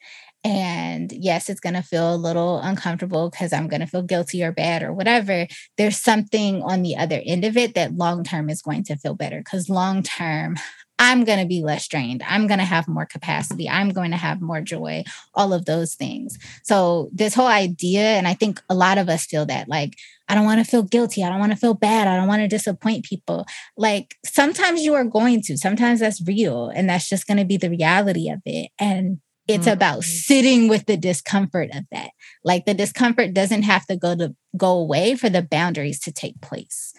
And 0.47 1.11
yes, 1.11 1.49
it's 1.49 1.59
going 1.59 1.75
to 1.75 1.83
feel 1.83 2.15
a 2.15 2.17
little 2.17 2.61
uncomfortable 2.61 3.31
because 3.31 3.53
I'm 3.53 3.67
going 3.67 3.81
to 3.81 3.87
feel 3.87 4.03
guilty 4.03 4.45
or 4.45 4.53
bad 4.53 4.85
or 4.85 4.93
whatever. 4.93 5.49
There's 5.77 6.01
something 6.01 6.63
on 6.63 6.83
the 6.83 6.97
other 6.97 7.21
end 7.27 7.45
of 7.45 7.57
it 7.57 7.75
that 7.75 7.97
long 7.97 8.23
term 8.23 8.49
is 8.49 8.63
going 8.63 8.85
to 8.85 8.97
feel 8.97 9.17
better 9.17 9.39
because 9.39 9.69
long 9.69 10.05
term, 10.05 10.57
I'm 10.99 11.25
going 11.25 11.41
to 11.41 11.47
be 11.47 11.63
less 11.63 11.87
drained. 11.89 12.23
I'm 12.27 12.47
going 12.47 12.59
to 12.59 12.65
have 12.65 12.89
more 12.89 13.05
capacity. 13.05 13.69
I'm 13.69 13.91
going 13.91 14.13
to 14.13 14.17
have 14.17 14.41
more 14.41 14.61
joy, 14.63 15.05
all 15.35 15.53
of 15.53 15.67
those 15.67 15.95
things. 15.95 16.39
So, 16.63 17.11
this 17.13 17.35
whole 17.35 17.47
idea, 17.47 18.01
and 18.01 18.27
I 18.27 18.35
think 18.35 18.63
a 18.71 18.75
lot 18.75 18.99
of 18.99 19.09
us 19.09 19.27
feel 19.27 19.45
that 19.47 19.69
like, 19.69 19.97
I 20.29 20.35
don't 20.35 20.47
want 20.47 20.65
to 20.65 20.71
feel 20.71 20.83
guilty. 20.83 21.23
I 21.23 21.29
don't 21.29 21.39
want 21.39 21.53
to 21.53 21.59
feel 21.59 21.75
bad. 21.75 22.09
I 22.09 22.17
don't 22.17 22.29
want 22.29 22.41
to 22.41 22.49
disappoint 22.49 23.05
people. 23.05 23.47
Like, 23.77 24.17
sometimes 24.25 24.83
you 24.83 24.95
are 24.95 25.05
going 25.05 25.43
to, 25.43 25.59
sometimes 25.59 26.01
that's 26.01 26.27
real, 26.27 26.69
and 26.69 26.89
that's 26.89 27.09
just 27.09 27.27
going 27.27 27.39
to 27.39 27.45
be 27.45 27.59
the 27.59 27.71
reality 27.71 28.31
of 28.31 28.41
it. 28.47 28.71
And 28.79 29.21
it's 29.47 29.67
mm-hmm. 29.67 29.75
about 29.75 30.03
sitting 30.03 30.67
with 30.67 30.87
the 30.87 30.97
discomfort 30.97 31.71
of 31.75 31.85
that. 31.93 32.11
Like, 32.43 32.65
the 32.65 32.75
discomfort 32.75 33.35
doesn't 33.35 33.63
have 33.63 33.87
to 33.87 33.97
go 33.97 34.17
to 34.17 34.35
go 34.57 34.79
away 34.79 35.15
for 35.15 35.29
the 35.29 35.43
boundaries 35.43 36.01
to 36.01 36.13
take 36.13 36.41
place. 36.41 36.95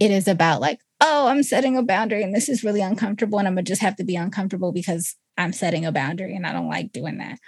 It 0.00 0.10
is 0.10 0.26
about 0.26 0.60
like, 0.60 0.80
oh, 1.04 1.28
I'm 1.28 1.42
setting 1.42 1.76
a 1.76 1.82
boundary 1.82 2.22
and 2.22 2.34
this 2.34 2.48
is 2.48 2.64
really 2.64 2.80
uncomfortable. 2.80 3.38
And 3.38 3.46
I'm 3.46 3.54
going 3.54 3.64
to 3.64 3.70
just 3.70 3.82
have 3.82 3.96
to 3.96 4.04
be 4.04 4.16
uncomfortable 4.16 4.72
because 4.72 5.16
I'm 5.36 5.52
setting 5.52 5.84
a 5.84 5.92
boundary 5.92 6.34
and 6.34 6.46
I 6.46 6.52
don't 6.52 6.68
like 6.68 6.92
doing 6.92 7.18
that. 7.18 7.38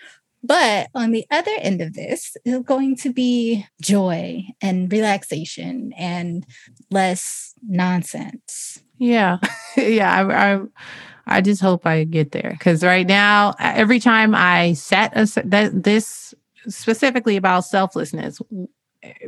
But 0.43 0.91
on 0.95 1.11
the 1.11 1.25
other 1.31 1.51
end 1.59 1.81
of 1.81 1.95
this 1.95 2.37
is 2.45 2.63
going 2.63 2.97
to 2.97 3.13
be 3.13 3.67
joy 3.81 4.45
and 4.61 4.93
relaxation 4.93 5.93
and 5.97 6.47
less 6.91 7.55
nonsense. 7.67 8.83
Yeah. 8.99 9.39
yeah. 9.77 10.13
I, 10.13 10.55
I, 10.55 10.61
I, 11.27 11.41
just 11.41 11.63
hope 11.63 11.87
I 11.87 12.05
get 12.05 12.33
there 12.33 12.51
because 12.51 12.85
right 12.85 13.07
now, 13.07 13.55
every 13.59 13.99
time 13.99 14.35
I 14.35 14.75
set 14.75 15.13
a, 15.17 15.27
that, 15.47 15.83
this 15.83 16.35
specifically 16.69 17.37
about 17.37 17.65
selflessness, 17.65 18.41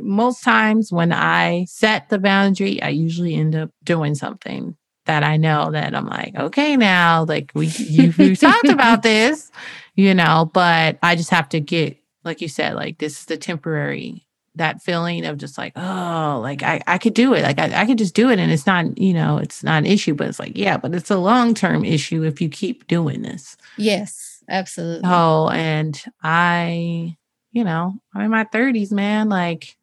most 0.01 0.43
times 0.43 0.91
when 0.91 1.11
I 1.11 1.65
set 1.65 2.09
the 2.09 2.19
boundary, 2.19 2.81
I 2.81 2.89
usually 2.89 3.35
end 3.35 3.55
up 3.55 3.71
doing 3.83 4.15
something 4.15 4.75
that 5.05 5.23
I 5.23 5.37
know 5.37 5.71
that 5.71 5.95
I'm 5.95 6.05
like, 6.05 6.35
okay, 6.35 6.77
now, 6.77 7.23
like 7.23 7.51
we 7.55 7.67
you 7.67 8.13
we 8.17 8.35
talked 8.35 8.69
about 8.69 9.01
this, 9.03 9.51
you 9.95 10.13
know, 10.13 10.49
but 10.53 10.99
I 11.01 11.15
just 11.15 11.31
have 11.31 11.49
to 11.49 11.59
get, 11.59 11.97
like 12.23 12.41
you 12.41 12.47
said, 12.47 12.75
like 12.75 12.99
this 12.99 13.19
is 13.19 13.25
the 13.25 13.37
temporary 13.37 14.27
that 14.55 14.81
feeling 14.81 15.25
of 15.25 15.37
just 15.37 15.57
like, 15.57 15.73
oh, 15.75 16.39
like 16.41 16.63
I, 16.63 16.81
I 16.85 16.97
could 16.97 17.13
do 17.13 17.33
it. 17.33 17.41
Like 17.41 17.59
I, 17.59 17.81
I 17.81 17.85
could 17.85 17.97
just 17.97 18.13
do 18.13 18.29
it. 18.29 18.39
And 18.39 18.51
it's 18.51 18.65
not, 18.65 18.97
you 18.97 19.13
know, 19.13 19.37
it's 19.37 19.63
not 19.63 19.79
an 19.79 19.85
issue, 19.85 20.13
but 20.13 20.27
it's 20.27 20.39
like, 20.39 20.57
yeah, 20.57 20.77
but 20.77 20.93
it's 20.93 21.09
a 21.09 21.17
long 21.17 21.53
term 21.53 21.83
issue 21.83 22.23
if 22.23 22.39
you 22.39 22.49
keep 22.49 22.87
doing 22.87 23.21
this. 23.21 23.57
Yes, 23.77 24.43
absolutely. 24.47 25.09
Oh, 25.09 25.49
and 25.49 26.01
I 26.21 27.17
you 27.51 27.63
know, 27.63 27.95
I'm 28.13 28.21
in 28.21 28.31
my 28.31 28.45
30s, 28.45 28.91
man. 28.91 29.29
Like 29.29 29.75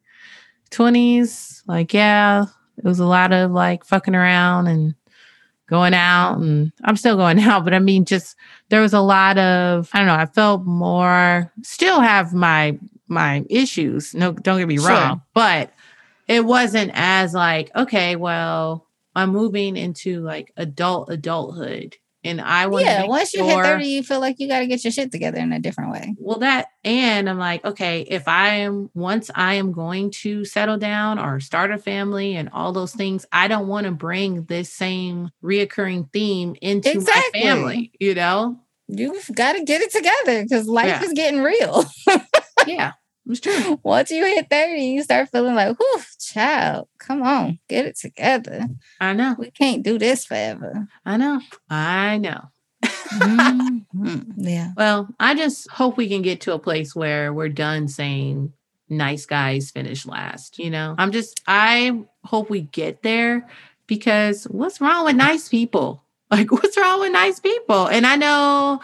20s, 0.71 1.61
like, 1.67 1.93
yeah, 1.93 2.45
it 2.77 2.83
was 2.83 2.99
a 2.99 3.05
lot 3.05 3.33
of 3.33 3.51
like 3.51 3.85
fucking 3.85 4.15
around 4.15 4.67
and 4.67 4.95
going 5.67 5.93
out. 5.93 6.37
And 6.37 6.71
I'm 6.83 6.97
still 6.97 7.17
going 7.17 7.39
out, 7.41 7.63
but 7.63 7.73
I 7.73 7.79
mean, 7.79 8.05
just 8.05 8.35
there 8.69 8.81
was 8.81 8.93
a 8.93 9.01
lot 9.01 9.37
of, 9.37 9.89
I 9.93 9.99
don't 9.99 10.07
know, 10.07 10.15
I 10.15 10.25
felt 10.25 10.65
more, 10.65 11.51
still 11.63 11.99
have 11.99 12.33
my, 12.33 12.77
my 13.07 13.45
issues. 13.49 14.13
No, 14.13 14.31
don't 14.31 14.59
get 14.59 14.67
me 14.67 14.77
sure. 14.77 14.89
wrong, 14.89 15.21
but 15.33 15.71
it 16.27 16.45
wasn't 16.45 16.91
as 16.93 17.33
like, 17.33 17.71
okay, 17.75 18.15
well, 18.15 18.85
I'm 19.15 19.31
moving 19.31 19.75
into 19.77 20.21
like 20.21 20.53
adult 20.57 21.09
adulthood 21.09 21.97
and 22.27 22.41
I 22.41 22.67
want 22.67 22.85
yeah. 22.85 23.05
Once 23.05 23.33
you 23.33 23.43
hit 23.45 23.55
thirty, 23.55 23.87
you 23.87 24.03
feel 24.03 24.19
like 24.19 24.39
you 24.39 24.47
got 24.47 24.59
to 24.59 24.67
get 24.67 24.83
your 24.83 24.91
shit 24.91 25.11
together 25.11 25.37
in 25.37 25.51
a 25.53 25.59
different 25.59 25.91
way. 25.91 26.15
Well, 26.19 26.39
that 26.39 26.67
and 26.83 27.29
I'm 27.29 27.37
like, 27.37 27.63
okay, 27.65 28.01
if 28.01 28.27
I 28.27 28.49
am 28.57 28.89
once 28.93 29.31
I 29.33 29.55
am 29.55 29.71
going 29.71 30.11
to 30.11 30.45
settle 30.45 30.77
down 30.77 31.19
or 31.19 31.39
start 31.39 31.71
a 31.71 31.77
family 31.77 32.35
and 32.35 32.49
all 32.53 32.73
those 32.73 32.93
things, 32.93 33.25
I 33.31 33.47
don't 33.47 33.67
want 33.67 33.85
to 33.85 33.91
bring 33.91 34.43
this 34.43 34.71
same 34.71 35.31
reoccurring 35.43 36.11
theme 36.11 36.55
into 36.61 36.91
exactly. 36.91 37.41
my 37.43 37.47
family. 37.47 37.91
You 37.99 38.15
know, 38.15 38.59
you've 38.87 39.29
got 39.33 39.53
to 39.53 39.63
get 39.63 39.81
it 39.81 39.91
together 39.91 40.43
because 40.43 40.67
life 40.67 40.87
yeah. 40.87 41.03
is 41.03 41.13
getting 41.13 41.41
real. 41.41 41.85
yeah. 42.67 42.93
It's 43.29 43.39
true. 43.41 43.79
Once 43.83 44.11
you 44.11 44.25
hit 44.25 44.49
30, 44.49 44.81
you 44.81 45.03
start 45.03 45.29
feeling 45.29 45.55
like, 45.55 45.77
whew, 45.77 46.01
child, 46.19 46.87
come 46.97 47.21
on, 47.23 47.59
get 47.67 47.85
it 47.85 47.97
together. 47.97 48.67
I 48.99 49.13
know. 49.13 49.35
We 49.37 49.51
can't 49.51 49.83
do 49.83 49.97
this 49.97 50.25
forever. 50.25 50.87
I 51.05 51.17
know. 51.17 51.41
I 51.69 52.17
know. 52.17 52.41
mm-hmm. 52.83 54.31
Yeah. 54.37 54.71
Well, 54.77 55.09
I 55.19 55.35
just 55.35 55.69
hope 55.71 55.97
we 55.97 56.07
can 56.07 56.21
get 56.21 56.41
to 56.41 56.53
a 56.53 56.59
place 56.59 56.95
where 56.95 57.33
we're 57.33 57.49
done 57.49 57.87
saying 57.87 58.53
nice 58.89 59.25
guys 59.25 59.71
finish 59.71 60.05
last. 60.05 60.59
You 60.59 60.69
know, 60.69 60.95
I'm 60.97 61.11
just, 61.11 61.41
I 61.47 62.03
hope 62.23 62.49
we 62.49 62.61
get 62.61 63.01
there 63.03 63.47
because 63.87 64.45
what's 64.45 64.79
wrong 64.79 65.05
with 65.05 65.15
nice 65.15 65.49
people? 65.49 66.03
Like, 66.29 66.51
what's 66.51 66.75
wrong 66.75 66.99
with 66.99 67.13
nice 67.13 67.39
people? 67.39 67.87
And 67.87 68.05
I 68.05 68.17
know 68.17 68.81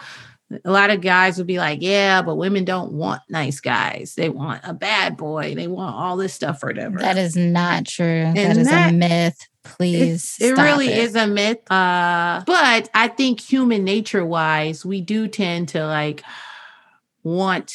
a 0.64 0.70
lot 0.70 0.90
of 0.90 1.00
guys 1.00 1.38
would 1.38 1.46
be 1.46 1.58
like, 1.58 1.80
yeah, 1.82 2.22
but 2.22 2.36
women 2.36 2.64
don't 2.64 2.92
want 2.92 3.22
nice 3.28 3.60
guys. 3.60 4.14
They 4.14 4.28
want 4.28 4.60
a 4.64 4.74
bad 4.74 5.16
boy. 5.16 5.54
They 5.54 5.66
want 5.66 5.94
all 5.94 6.16
this 6.16 6.34
stuff 6.34 6.62
or 6.62 6.68
whatever. 6.68 6.98
That 6.98 7.16
is 7.16 7.36
not 7.36 7.86
true. 7.86 8.06
And 8.06 8.36
that 8.36 8.56
is 8.56 8.68
that, 8.68 8.90
a 8.90 8.92
myth. 8.92 9.48
Please. 9.62 10.36
It, 10.40 10.58
it 10.58 10.62
really 10.62 10.88
it. 10.88 10.98
is 10.98 11.16
a 11.16 11.26
myth. 11.26 11.70
Uh, 11.70 12.42
but 12.46 12.90
I 12.94 13.08
think 13.08 13.40
human 13.40 13.84
nature 13.84 14.24
wise, 14.24 14.84
we 14.84 15.00
do 15.00 15.28
tend 15.28 15.70
to 15.70 15.86
like 15.86 16.22
want 17.22 17.72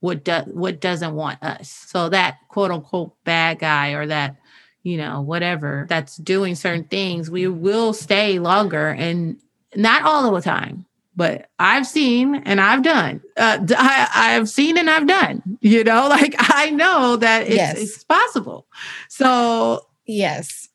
what 0.00 0.24
do, 0.24 0.40
what 0.46 0.80
doesn't 0.80 1.14
want 1.14 1.42
us. 1.42 1.70
So 1.70 2.08
that 2.10 2.38
quote 2.48 2.70
unquote 2.70 3.12
bad 3.24 3.58
guy 3.58 3.90
or 3.90 4.06
that 4.06 4.36
you 4.82 4.96
know 4.96 5.20
whatever 5.20 5.86
that's 5.88 6.16
doing 6.16 6.54
certain 6.54 6.84
things, 6.84 7.30
we 7.30 7.46
will 7.48 7.92
stay 7.92 8.38
longer 8.38 8.88
and 8.88 9.36
not 9.76 10.02
all 10.02 10.26
of 10.26 10.42
the 10.42 10.48
time 10.48 10.86
but 11.20 11.50
I've 11.58 11.86
seen 11.86 12.34
and 12.34 12.62
I've 12.62 12.82
done. 12.82 13.20
Uh, 13.36 13.58
I, 13.76 14.30
have 14.32 14.48
seen 14.48 14.78
and 14.78 14.88
I've 14.88 15.06
done. 15.06 15.58
You 15.60 15.84
know, 15.84 16.08
like 16.08 16.34
I 16.38 16.70
know 16.70 17.16
that 17.16 17.42
it's, 17.42 17.56
yes. 17.56 17.78
it's 17.78 18.04
possible. 18.04 18.66
So 19.10 19.84
yes, 20.06 20.70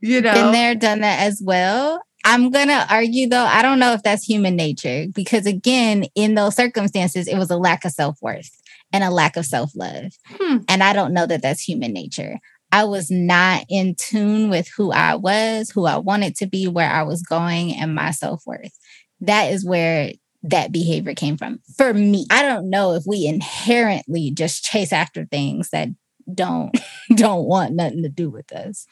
you 0.00 0.20
know, 0.20 0.34
been 0.34 0.50
there, 0.50 0.74
done 0.74 1.02
that 1.02 1.20
as 1.20 1.40
well. 1.40 2.02
I'm 2.24 2.50
gonna 2.50 2.84
argue 2.90 3.28
though. 3.28 3.44
I 3.44 3.62
don't 3.62 3.78
know 3.78 3.92
if 3.92 4.02
that's 4.02 4.24
human 4.24 4.56
nature 4.56 5.06
because 5.14 5.46
again, 5.46 6.06
in 6.16 6.34
those 6.34 6.56
circumstances, 6.56 7.28
it 7.28 7.38
was 7.38 7.52
a 7.52 7.56
lack 7.56 7.84
of 7.84 7.92
self 7.92 8.18
worth 8.20 8.50
and 8.92 9.04
a 9.04 9.10
lack 9.10 9.36
of 9.36 9.46
self 9.46 9.70
love, 9.76 10.10
hmm. 10.30 10.56
and 10.68 10.82
I 10.82 10.94
don't 10.94 11.14
know 11.14 11.26
that 11.26 11.42
that's 11.42 11.62
human 11.62 11.92
nature. 11.92 12.40
I 12.72 12.82
was 12.82 13.08
not 13.08 13.64
in 13.68 13.94
tune 13.94 14.50
with 14.50 14.66
who 14.76 14.90
I 14.90 15.14
was, 15.14 15.70
who 15.70 15.86
I 15.86 15.98
wanted 15.98 16.34
to 16.38 16.46
be, 16.46 16.66
where 16.66 16.90
I 16.90 17.04
was 17.04 17.22
going, 17.22 17.72
and 17.72 17.94
my 17.94 18.10
self 18.10 18.44
worth 18.44 18.76
that 19.20 19.52
is 19.52 19.64
where 19.64 20.12
that 20.42 20.72
behavior 20.72 21.14
came 21.14 21.36
from. 21.36 21.60
For 21.76 21.92
me, 21.92 22.26
I 22.30 22.42
don't 22.42 22.70
know 22.70 22.94
if 22.94 23.04
we 23.06 23.26
inherently 23.26 24.30
just 24.30 24.64
chase 24.64 24.92
after 24.92 25.24
things 25.24 25.70
that 25.70 25.88
don't 26.32 26.76
don't 27.14 27.46
want 27.46 27.74
nothing 27.74 28.02
to 28.02 28.08
do 28.08 28.30
with 28.30 28.52
us. 28.52 28.86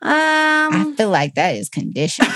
Um, 0.00 0.10
I 0.12 0.94
feel 0.96 1.10
like 1.10 1.34
that 1.34 1.56
is 1.56 1.68
conditioned. 1.68 2.32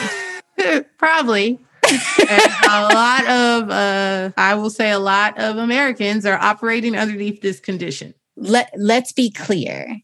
probably. 0.98 1.58
a 1.84 2.88
lot 2.94 3.26
of 3.26 3.70
uh, 3.70 4.30
I 4.36 4.54
will 4.54 4.70
say 4.70 4.90
a 4.90 4.98
lot 4.98 5.38
of 5.38 5.58
Americans 5.58 6.24
are 6.24 6.38
operating 6.38 6.96
underneath 6.96 7.40
this 7.40 7.60
condition. 7.60 8.14
Let 8.36 8.72
let's 8.76 9.12
be 9.12 9.30
clear. 9.30 9.98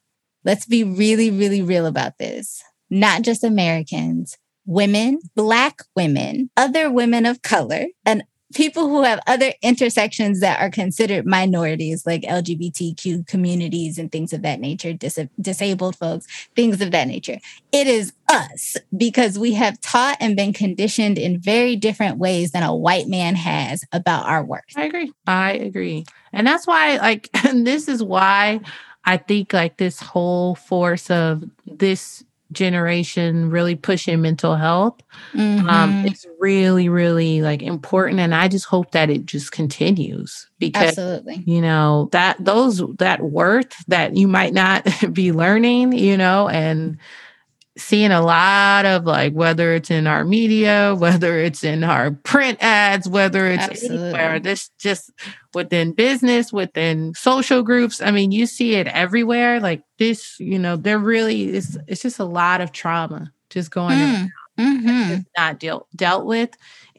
Let's 0.44 0.66
be 0.66 0.84
really, 0.84 1.30
really 1.30 1.62
real 1.62 1.86
about 1.86 2.18
this. 2.18 2.62
Not 2.90 3.22
just 3.22 3.44
Americans, 3.44 4.36
women, 4.68 5.18
Black 5.34 5.80
women, 5.96 6.50
other 6.56 6.90
women 6.90 7.24
of 7.24 7.40
color, 7.40 7.86
and 8.04 8.22
people 8.54 8.88
who 8.88 9.02
have 9.02 9.18
other 9.26 9.52
intersections 9.62 10.40
that 10.40 10.60
are 10.60 10.70
considered 10.70 11.26
minorities, 11.26 12.06
like 12.06 12.22
LGBTQ 12.22 13.26
communities 13.26 13.98
and 13.98 14.12
things 14.12 14.32
of 14.32 14.42
that 14.42 14.60
nature, 14.60 14.92
dis- 14.92 15.18
disabled 15.40 15.96
folks, 15.96 16.26
things 16.54 16.80
of 16.82 16.90
that 16.90 17.08
nature. 17.08 17.38
It 17.72 17.86
is 17.86 18.12
us 18.30 18.76
because 18.96 19.38
we 19.38 19.54
have 19.54 19.80
taught 19.80 20.18
and 20.20 20.36
been 20.36 20.52
conditioned 20.52 21.18
in 21.18 21.40
very 21.40 21.74
different 21.74 22.18
ways 22.18 22.52
than 22.52 22.62
a 22.62 22.74
white 22.76 23.08
man 23.08 23.36
has 23.36 23.84
about 23.92 24.26
our 24.26 24.44
work. 24.44 24.64
I 24.76 24.84
agree. 24.84 25.12
I 25.26 25.52
agree. 25.52 26.04
And 26.32 26.46
that's 26.46 26.66
why, 26.66 26.98
like, 26.98 27.30
and 27.46 27.66
this 27.66 27.88
is 27.88 28.02
why 28.02 28.60
I 29.04 29.16
think, 29.16 29.54
like, 29.54 29.78
this 29.78 29.98
whole 29.98 30.54
force 30.54 31.10
of 31.10 31.44
this 31.66 32.22
generation 32.52 33.50
really 33.50 33.74
pushing 33.74 34.22
mental 34.22 34.56
health 34.56 35.00
um, 35.34 35.40
mm-hmm. 35.40 35.68
um, 35.68 36.06
it's 36.06 36.26
really 36.38 36.88
really 36.88 37.42
like 37.42 37.62
important 37.62 38.20
and 38.20 38.34
i 38.34 38.48
just 38.48 38.64
hope 38.66 38.90
that 38.92 39.10
it 39.10 39.26
just 39.26 39.52
continues 39.52 40.48
because 40.58 40.98
Absolutely. 40.98 41.42
you 41.46 41.60
know 41.60 42.08
that 42.12 42.42
those 42.42 42.82
that 42.98 43.20
worth 43.20 43.74
that 43.88 44.16
you 44.16 44.26
might 44.28 44.54
not 44.54 44.86
be 45.12 45.32
learning 45.32 45.92
you 45.92 46.16
know 46.16 46.48
and 46.48 46.98
seeing 47.78 48.10
a 48.10 48.20
lot 48.20 48.84
of 48.84 49.04
like 49.04 49.32
whether 49.32 49.72
it's 49.72 49.90
in 49.90 50.06
our 50.06 50.24
media, 50.24 50.94
whether 50.98 51.38
it's 51.38 51.62
in 51.62 51.84
our 51.84 52.10
print 52.10 52.58
ads, 52.60 53.08
whether 53.08 53.46
it's 53.46 53.62
Absolutely. 53.62 54.08
anywhere, 54.08 54.40
this 54.40 54.70
just 54.78 55.12
within 55.58 55.92
business, 55.92 56.52
within 56.52 57.12
social 57.14 57.64
groups. 57.64 58.00
I 58.00 58.12
mean, 58.12 58.30
you 58.30 58.46
see 58.46 58.76
it 58.76 58.86
everywhere. 58.86 59.58
Like 59.58 59.82
this, 59.98 60.38
you 60.38 60.58
know, 60.58 60.76
there 60.76 61.00
really 61.00 61.48
is 61.48 61.76
it's 61.88 62.02
just 62.02 62.20
a 62.20 62.24
lot 62.24 62.60
of 62.60 62.70
trauma 62.70 63.32
just 63.50 63.70
going 63.72 63.98
mm. 63.98 64.28
Mm-hmm. 64.56 65.20
not 65.36 65.58
dealt 65.58 65.88
dealt 65.96 66.26
with. 66.26 66.50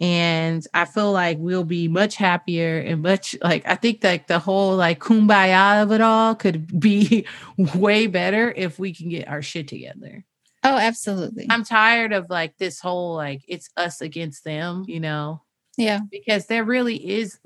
And 0.02 0.66
I 0.74 0.84
feel 0.84 1.12
like 1.14 1.38
we'll 1.40 1.64
be 1.64 1.88
much 1.88 2.16
happier 2.16 2.80
and 2.80 3.02
much 3.02 3.34
like 3.42 3.66
I 3.66 3.76
think 3.76 4.04
like 4.04 4.28
the 4.28 4.40
whole 4.40 4.76
like 4.76 5.00
kumbaya 5.00 5.82
of 5.82 5.94
it 5.94 6.02
all 6.02 6.36
could 6.36 6.80
be 6.80 7.26
way 7.58 8.08
better 8.08 8.54
if 8.56 8.78
we 8.78 8.94
can 8.94 9.08
get 9.08 9.30
our 9.30 9.42
shit 9.42 9.70
together. 9.70 10.26
Oh, 10.66 10.78
absolutely. 10.78 11.48
I'm 11.50 11.64
tired 11.64 12.12
of 12.12 12.30
like 12.30 12.58
this 12.58 12.82
whole 12.82 13.16
like 13.16 13.42
it's 13.48 13.70
us 13.78 14.02
against 14.02 14.44
them, 14.44 14.84
you 14.86 15.00
know. 15.00 15.42
Yeah. 15.80 16.02
Because 16.12 16.48
there 16.48 16.64
really 16.64 16.98
is 16.98 17.40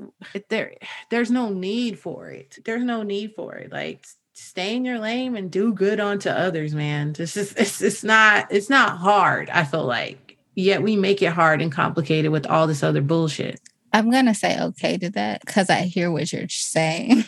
there 0.49 0.73
there's 1.09 1.31
no 1.31 1.49
need 1.49 1.99
for 1.99 2.29
it. 2.29 2.57
There's 2.65 2.83
no 2.83 3.03
need 3.03 3.33
for 3.35 3.55
it. 3.55 3.71
Like 3.71 4.05
stay 4.33 4.75
in 4.75 4.83
your 4.83 4.99
lane 4.99 5.35
and 5.35 5.51
do 5.51 5.73
good 5.73 5.99
onto 5.99 6.29
others, 6.29 6.73
man. 6.73 7.13
This 7.13 7.37
is 7.37 7.53
it's 7.53 7.81
it's 7.81 8.03
not 8.03 8.47
it's 8.51 8.69
not 8.69 8.97
hard, 8.97 9.49
I 9.49 9.63
feel 9.63 9.85
like. 9.85 10.37
Yet 10.55 10.83
we 10.83 10.95
make 10.95 11.21
it 11.21 11.33
hard 11.33 11.61
and 11.61 11.71
complicated 11.71 12.31
with 12.31 12.45
all 12.45 12.67
this 12.67 12.83
other 12.83 13.01
bullshit. 13.01 13.59
I'm 13.91 14.09
gonna 14.11 14.35
say 14.35 14.59
okay 14.59 14.97
to 14.97 15.09
that 15.11 15.41
because 15.45 15.69
I 15.69 15.81
hear 15.81 16.11
what 16.11 16.33
you're 16.33 16.49
saying. 16.49 17.25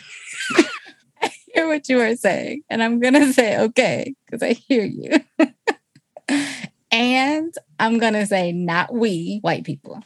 I 1.22 1.32
hear 1.54 1.68
what 1.68 1.88
you 1.88 2.00
are 2.00 2.16
saying. 2.16 2.62
And 2.68 2.82
I'm 2.82 2.98
gonna 2.98 3.32
say 3.32 3.58
okay 3.60 4.14
because 4.26 4.42
I 4.42 4.52
hear 4.52 4.84
you. 4.84 5.20
and 6.90 7.54
I'm 7.78 7.98
going 7.98 8.14
to 8.14 8.26
say, 8.26 8.52
not 8.52 8.92
we, 8.92 9.38
white 9.42 9.64
people. 9.64 10.00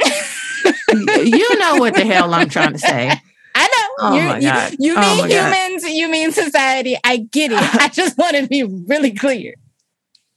You 0.93 1.59
know 1.59 1.77
what 1.77 1.95
the 1.95 2.05
hell 2.05 2.33
I'm 2.33 2.49
trying 2.49 2.73
to 2.73 2.79
say. 2.79 3.13
I 3.55 3.67
know. 3.67 4.07
Oh 4.07 4.11
my 4.11 4.41
God. 4.41 4.77
You, 4.79 4.93
you 4.93 4.95
oh 4.97 5.17
mean 5.17 5.31
humans, 5.31 5.83
God. 5.85 5.93
you 5.93 6.11
mean 6.11 6.33
society. 6.33 6.97
I 7.05 7.19
get 7.19 7.53
it. 7.53 7.59
I 7.81 7.89
just 7.89 8.17
want 8.17 8.37
to 8.37 8.47
be 8.47 8.65
really 8.65 9.13
clear. 9.13 9.55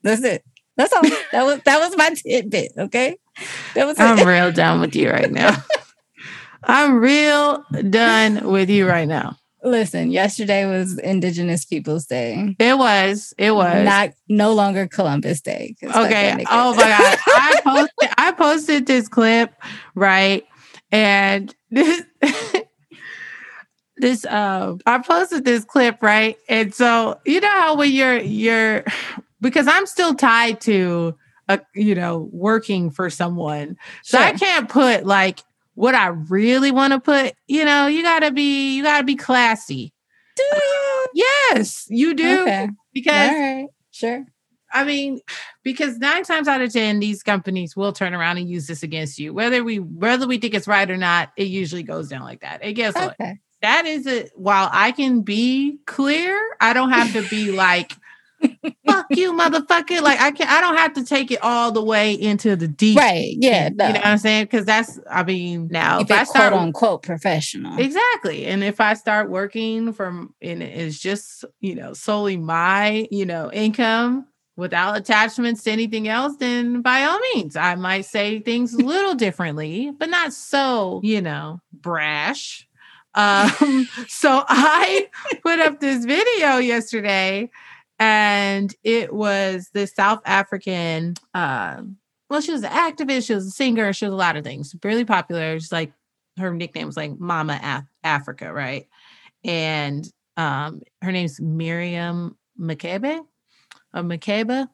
That's 0.01 0.23
it. 0.23 0.43
That's 0.75 0.91
all. 0.93 1.01
That 1.31 1.43
was 1.43 1.61
that 1.63 1.79
was 1.79 1.95
my 1.95 2.09
tidbit. 2.09 2.73
Okay. 2.77 3.17
That 3.75 3.85
was 3.85 3.99
I'm 3.99 4.19
it. 4.19 4.25
real 4.25 4.51
done 4.51 4.81
with 4.81 4.95
you 4.95 5.09
right 5.09 5.31
now. 5.31 5.55
I'm 6.63 6.95
real 6.95 7.63
done 7.89 8.49
with 8.49 8.69
you 8.69 8.87
right 8.87 9.07
now. 9.07 9.37
Listen, 9.63 10.11
yesterday 10.11 10.65
was 10.65 10.97
Indigenous 10.99 11.63
Peoples 11.63 12.05
Day. 12.05 12.55
It 12.59 12.77
was. 12.77 13.33
It 13.37 13.51
was 13.51 13.85
not 13.85 14.09
no 14.27 14.53
longer 14.53 14.87
Columbus 14.87 15.39
Day. 15.39 15.75
Okay. 15.81 16.45
Oh 16.49 16.75
my 16.75 16.81
god! 16.81 17.17
I 17.27 17.61
posted. 17.63 18.09
I 18.17 18.31
posted 18.33 18.85
this 18.87 19.07
clip 19.07 19.53
right, 19.95 20.45
and 20.91 21.53
this. 21.71 22.03
this 23.97 24.25
um 24.25 24.79
I 24.87 24.97
posted 24.97 25.45
this 25.45 25.63
clip 25.63 26.01
right 26.01 26.35
and 26.49 26.73
so 26.73 27.19
you 27.25 27.39
know 27.39 27.47
how 27.47 27.75
when 27.75 27.91
you're 27.91 28.17
you're 28.17 28.83
because 29.39 29.67
I'm 29.67 29.85
still 29.85 30.15
tied 30.15 30.59
to 30.61 31.15
a 31.47 31.59
you 31.75 31.93
know 31.93 32.27
working 32.31 32.89
for 32.89 33.11
someone 33.11 33.77
so 34.01 34.17
sure. 34.17 34.25
I 34.25 34.33
can't 34.33 34.67
put 34.67 35.05
like 35.05 35.41
what 35.75 35.95
I 35.95 36.07
really 36.07 36.71
want 36.71 36.93
to 36.93 36.99
put, 36.99 37.33
you 37.47 37.65
know, 37.65 37.87
you 37.87 38.03
gotta 38.03 38.31
be 38.31 38.75
you 38.75 38.83
gotta 38.83 39.03
be 39.03 39.15
classy. 39.15 39.93
Do 40.35 40.43
uh, 40.53 40.59
you? 40.59 41.07
yes, 41.13 41.85
you 41.89 42.13
do. 42.13 42.41
Okay. 42.41 42.69
Because 42.93 43.29
All 43.29 43.39
right. 43.39 43.67
sure. 43.91 44.25
I 44.71 44.83
mean, 44.83 45.21
because 45.63 45.97
nine 45.99 46.23
times 46.23 46.47
out 46.47 46.61
of 46.61 46.73
ten, 46.73 46.99
these 46.99 47.21
companies 47.21 47.75
will 47.75 47.93
turn 47.93 48.13
around 48.13 48.37
and 48.37 48.49
use 48.49 48.65
this 48.65 48.81
against 48.81 49.19
you. 49.19 49.33
Whether 49.33 49.63
we 49.63 49.77
whether 49.77 50.27
we 50.27 50.39
think 50.39 50.55
it's 50.55 50.67
right 50.67 50.89
or 50.89 50.97
not, 50.97 51.31
it 51.37 51.47
usually 51.47 51.83
goes 51.83 52.09
down 52.09 52.23
like 52.23 52.41
that. 52.41 52.61
And 52.63 52.75
guess 52.75 52.95
okay. 52.95 53.05
what? 53.17 53.37
That 53.61 53.85
is 53.85 54.07
it. 54.07 54.31
While 54.35 54.69
I 54.71 54.91
can 54.91 55.21
be 55.21 55.77
clear, 55.85 56.37
I 56.59 56.73
don't 56.73 56.91
have 56.91 57.13
to 57.13 57.27
be 57.29 57.51
like 57.51 57.93
fuck 58.85 59.05
you, 59.11 59.33
motherfucker. 59.33 60.01
Like 60.01 60.19
I 60.19 60.31
can 60.31 60.47
not 60.47 60.57
I 60.57 60.61
don't 60.61 60.77
have 60.77 60.93
to 60.93 61.05
take 61.05 61.31
it 61.31 61.39
all 61.41 61.71
the 61.71 61.83
way 61.83 62.13
into 62.13 62.55
the 62.55 62.67
deep. 62.67 62.97
Right. 62.97 63.35
Yeah. 63.37 63.69
No. 63.69 63.87
You 63.87 63.93
know 63.93 63.99
what 63.99 64.07
I'm 64.07 64.17
saying? 64.17 64.45
Because 64.45 64.65
that's 64.65 64.99
I 65.09 65.23
mean, 65.23 65.67
now 65.71 65.99
if, 65.99 66.09
if 66.09 66.17
I 66.17 66.23
start 66.23 66.53
quote 66.53 66.61
unquote 66.63 67.03
professional. 67.03 67.77
Exactly. 67.79 68.45
And 68.45 68.63
if 68.63 68.79
I 68.79 68.93
start 68.93 69.29
working 69.29 69.93
from 69.93 70.33
and 70.41 70.63
it's 70.63 70.99
just, 70.99 71.45
you 71.59 71.75
know, 71.75 71.93
solely 71.93 72.37
my, 72.37 73.07
you 73.11 73.25
know, 73.25 73.51
income 73.51 74.27
without 74.55 74.97
attachments 74.97 75.63
to 75.63 75.71
anything 75.71 76.07
else, 76.07 76.35
then 76.37 76.81
by 76.81 77.03
all 77.03 77.19
means, 77.33 77.55
I 77.55 77.75
might 77.75 78.05
say 78.05 78.39
things 78.39 78.73
a 78.73 78.77
little 78.83 79.15
differently, 79.15 79.91
but 79.97 80.09
not 80.09 80.33
so, 80.33 81.01
you 81.03 81.21
know, 81.21 81.61
brash. 81.71 82.67
Um, 83.15 83.87
so 84.07 84.43
I 84.47 85.07
put 85.43 85.59
up 85.59 85.79
this 85.79 86.03
video 86.03 86.57
yesterday 86.57 87.51
and 87.99 88.73
it 88.83 89.13
was 89.13 89.69
this 89.73 89.93
South 89.93 90.21
African. 90.25 91.15
Uh, 91.33 91.83
well, 92.29 92.41
she 92.41 92.51
was 92.51 92.63
an 92.63 92.71
activist, 92.71 93.27
she 93.27 93.35
was 93.35 93.47
a 93.47 93.51
singer, 93.51 93.93
she 93.93 94.05
was 94.05 94.13
a 94.13 94.17
lot 94.17 94.35
of 94.35 94.43
things. 94.43 94.75
Really 94.83 95.05
popular. 95.05 95.59
She's 95.59 95.71
like 95.71 95.91
her 96.37 96.53
nickname 96.53 96.87
was 96.87 96.97
like 96.97 97.19
Mama 97.19 97.59
Af- 97.61 97.85
Africa, 98.03 98.51
right? 98.51 98.87
And 99.43 100.05
um, 100.37 100.81
her 101.01 101.11
name's 101.11 101.39
Miriam 101.39 102.37
Makeba, 102.59 103.23
or 103.93 104.01
Makeba. 104.01 104.67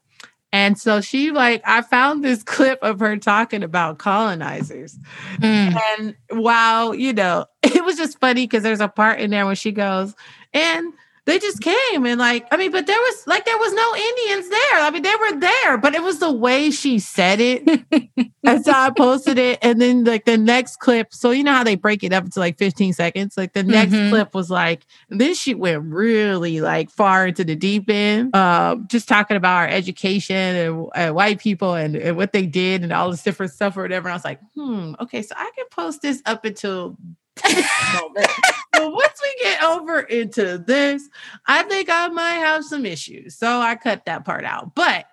And 0.52 0.80
so 0.80 1.02
she 1.02 1.32
like 1.32 1.62
I 1.66 1.82
found 1.82 2.24
this 2.24 2.44
clip 2.44 2.80
of 2.82 3.00
her 3.00 3.18
talking 3.18 3.64
about 3.64 4.00
colonizers. 4.00 4.98
Mm. 5.38 5.80
And 5.98 6.16
wow, 6.32 6.92
you 6.92 7.14
know, 7.14 7.46
it 7.64 7.84
was 7.84 7.98
just 7.98 8.20
funny 8.20 8.46
because 8.46 8.64
there's 8.64 8.80
a 8.80 8.88
part 8.88 9.20
in 9.20 9.32
there 9.32 9.46
when 9.46 9.56
she 9.56 9.72
goes, 9.72 10.16
and 10.54 10.94
they 11.26 11.40
just 11.40 11.62
came 11.62 12.06
and 12.06 12.20
like 12.20 12.48
i 12.52 12.58
mean 12.58 12.72
but 12.72 12.88
there 12.88 13.00
was 13.00 13.28
like 13.28 13.46
there 13.46 13.58
was 13.58 13.74
no 13.74 13.96
indians 13.96 14.50
there. 14.50 14.80
I 14.80 14.90
mean 14.92 15.04
they 15.04 15.16
were 15.16 15.40
there 15.40 15.78
but 15.78 15.96
it 15.96 16.04
was 16.04 16.20
the 16.20 16.32
way 16.32 16.72
she 16.72 17.00
said 17.00 17.40
it. 17.40 17.68
And 18.44 18.66
so 18.66 18.72
i 18.72 18.90
posted 18.98 19.38
it 19.38 19.60
and 19.62 19.82
then 19.82 20.04
like 20.04 20.26
the 20.26 20.38
next 20.38 20.78
clip 20.78 21.14
so 21.14 21.32
you 21.32 21.44
know 21.44 21.54
how 21.54 21.64
they 21.64 21.76
break 21.76 22.04
it 22.04 22.14
up 22.14 22.26
into 22.26 22.40
like 22.40 22.58
15 22.58 22.94
seconds? 22.94 23.38
Like 23.38 23.54
the 23.54 23.64
next 23.64 23.94
mm-hmm. 23.94 24.10
clip 24.10 24.34
was 24.34 24.50
like 24.50 24.86
then 25.10 25.34
she 25.34 25.54
went 25.54 25.84
really 25.84 26.62
like 26.62 26.90
far 26.90 27.28
into 27.28 27.44
the 27.44 27.56
deep 27.56 27.90
end 27.90 28.36
um 28.36 28.88
just 28.90 29.08
talking 29.08 29.38
about 29.38 29.58
our 29.58 29.68
education 29.68 30.36
and, 30.36 30.88
and 30.96 31.16
white 31.16 31.40
people 31.40 31.76
and, 31.76 31.96
and 31.96 32.18
what 32.18 32.34
they 32.34 32.46
did 32.46 32.84
and 32.84 32.92
all 32.92 33.12
this 33.12 33.24
different 33.24 33.52
stuff 33.52 33.78
or 33.78 33.82
whatever. 33.82 34.08
And 34.08 34.14
i 34.14 34.16
was 34.16 34.26
like 34.26 34.40
hmm 34.56 34.94
okay 35.00 35.22
so 35.22 35.36
i 35.38 35.52
can 35.56 35.66
post 35.72 36.02
this 36.02 36.22
up 36.26 36.46
until 36.46 36.98
but 38.74 38.94
once 38.94 39.22
we 39.22 39.44
get 39.44 39.64
over 39.64 40.02
into 40.02 40.58
this, 40.58 41.08
I 41.46 41.64
think 41.64 41.90
I 41.90 42.08
might 42.08 42.34
have 42.34 42.64
some 42.66 42.86
issues. 42.86 43.38
So 43.38 43.60
I 43.60 43.76
cut 43.76 44.06
that 44.06 44.26
part 44.26 44.46
out. 44.46 44.76
But 44.76 45.06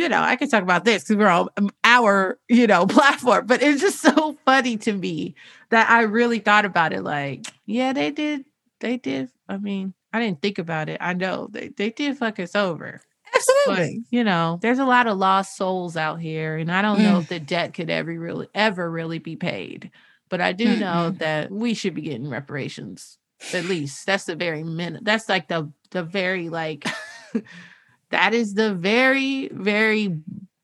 you 0.00 0.08
know, 0.08 0.22
I 0.22 0.36
could 0.36 0.50
talk 0.50 0.62
about 0.62 0.86
this 0.86 1.02
because 1.02 1.16
we're 1.16 1.28
on 1.28 1.48
our, 1.84 2.38
you 2.48 2.66
know, 2.66 2.86
platform, 2.88 3.46
but 3.46 3.62
it's 3.62 3.82
just 3.82 4.00
so 4.00 4.36
funny 4.46 4.78
to 4.78 4.92
me 4.94 5.34
that 5.68 5.90
I 5.90 6.02
really 6.02 6.38
thought 6.38 6.64
about 6.64 6.94
it. 6.94 7.02
Like, 7.02 7.46
yeah, 7.66 7.92
they 7.92 8.10
did, 8.10 8.46
they 8.80 8.96
did. 8.96 9.28
I 9.46 9.58
mean, 9.58 9.92
I 10.12 10.20
didn't 10.20 10.40
think 10.40 10.58
about 10.58 10.88
it. 10.88 10.98
I 11.02 11.12
know 11.12 11.48
they, 11.50 11.68
they 11.68 11.90
did 11.90 12.16
fuck 12.16 12.40
us 12.40 12.56
over. 12.56 13.02
Absolutely. 13.34 13.98
But, 13.98 14.16
you 14.16 14.24
know, 14.24 14.58
there's 14.62 14.78
a 14.78 14.86
lot 14.86 15.06
of 15.06 15.18
lost 15.18 15.56
souls 15.56 15.98
out 15.98 16.18
here, 16.18 16.56
and 16.56 16.72
I 16.72 16.80
don't 16.80 16.98
mm. 16.98 17.04
know 17.04 17.18
if 17.18 17.28
the 17.28 17.38
debt 17.38 17.74
could 17.74 17.90
ever 17.90 18.18
really, 18.18 18.48
ever 18.54 18.90
really 18.90 19.18
be 19.18 19.36
paid. 19.36 19.90
But 20.30 20.40
I 20.40 20.52
do 20.52 20.66
mm-hmm. 20.66 20.80
know 20.80 21.10
that 21.10 21.50
we 21.50 21.74
should 21.74 21.94
be 21.94 22.02
getting 22.02 22.30
reparations. 22.30 23.18
At 23.52 23.64
least 23.64 24.06
that's 24.06 24.24
the 24.24 24.36
very 24.36 24.62
minute. 24.62 25.04
That's 25.04 25.28
like 25.28 25.48
the 25.48 25.70
the 25.90 26.02
very 26.02 26.48
like 26.48 26.86
that 28.10 28.32
is 28.32 28.54
the 28.54 28.74
very 28.74 29.48
very 29.48 30.20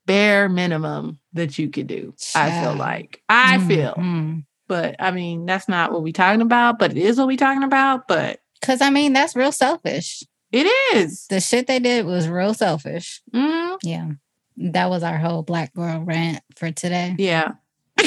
bare 0.07 0.49
minimum 0.49 1.19
that 1.33 1.59
you 1.59 1.69
could 1.69 1.89
do. 1.89 2.15
I 2.35 2.63
feel 2.63 2.75
like 2.75 3.23
I 3.29 3.59
mm-hmm. 3.59 3.69
feel, 3.69 4.43
but 4.69 4.97
I 5.01 5.11
mean 5.11 5.47
that's 5.47 5.69
not 5.69 5.93
what 5.93 6.03
we're 6.03 6.13
talking 6.13 6.43
about. 6.43 6.79
But 6.79 6.93
it 6.93 6.99
is 6.99 7.19
what 7.19 7.27
we're 7.27 7.37
talking 7.37 7.65
about. 7.65 8.07
But 8.07 8.41
because 8.61 8.81
I 8.81 8.91
mean 8.91 9.13
that's 9.13 9.35
real 9.35 9.53
selfish. 9.53 10.23
It 10.53 10.67
is 10.95 11.27
the 11.27 11.41
shit 11.41 11.67
they 11.67 11.81
did 11.81 12.07
was 12.07 12.29
real 12.29 12.55
selfish. 12.55 13.21
Mm-hmm. 13.35 13.77
Yeah, 13.83 14.11
that 14.59 14.91
was 14.91 15.03
our 15.03 15.19
whole 15.19 15.43
black 15.43 15.75
girl 15.75 16.03
rant 16.03 16.43
for 16.55 16.71
today. 16.71 17.17
Yeah. 17.19 17.53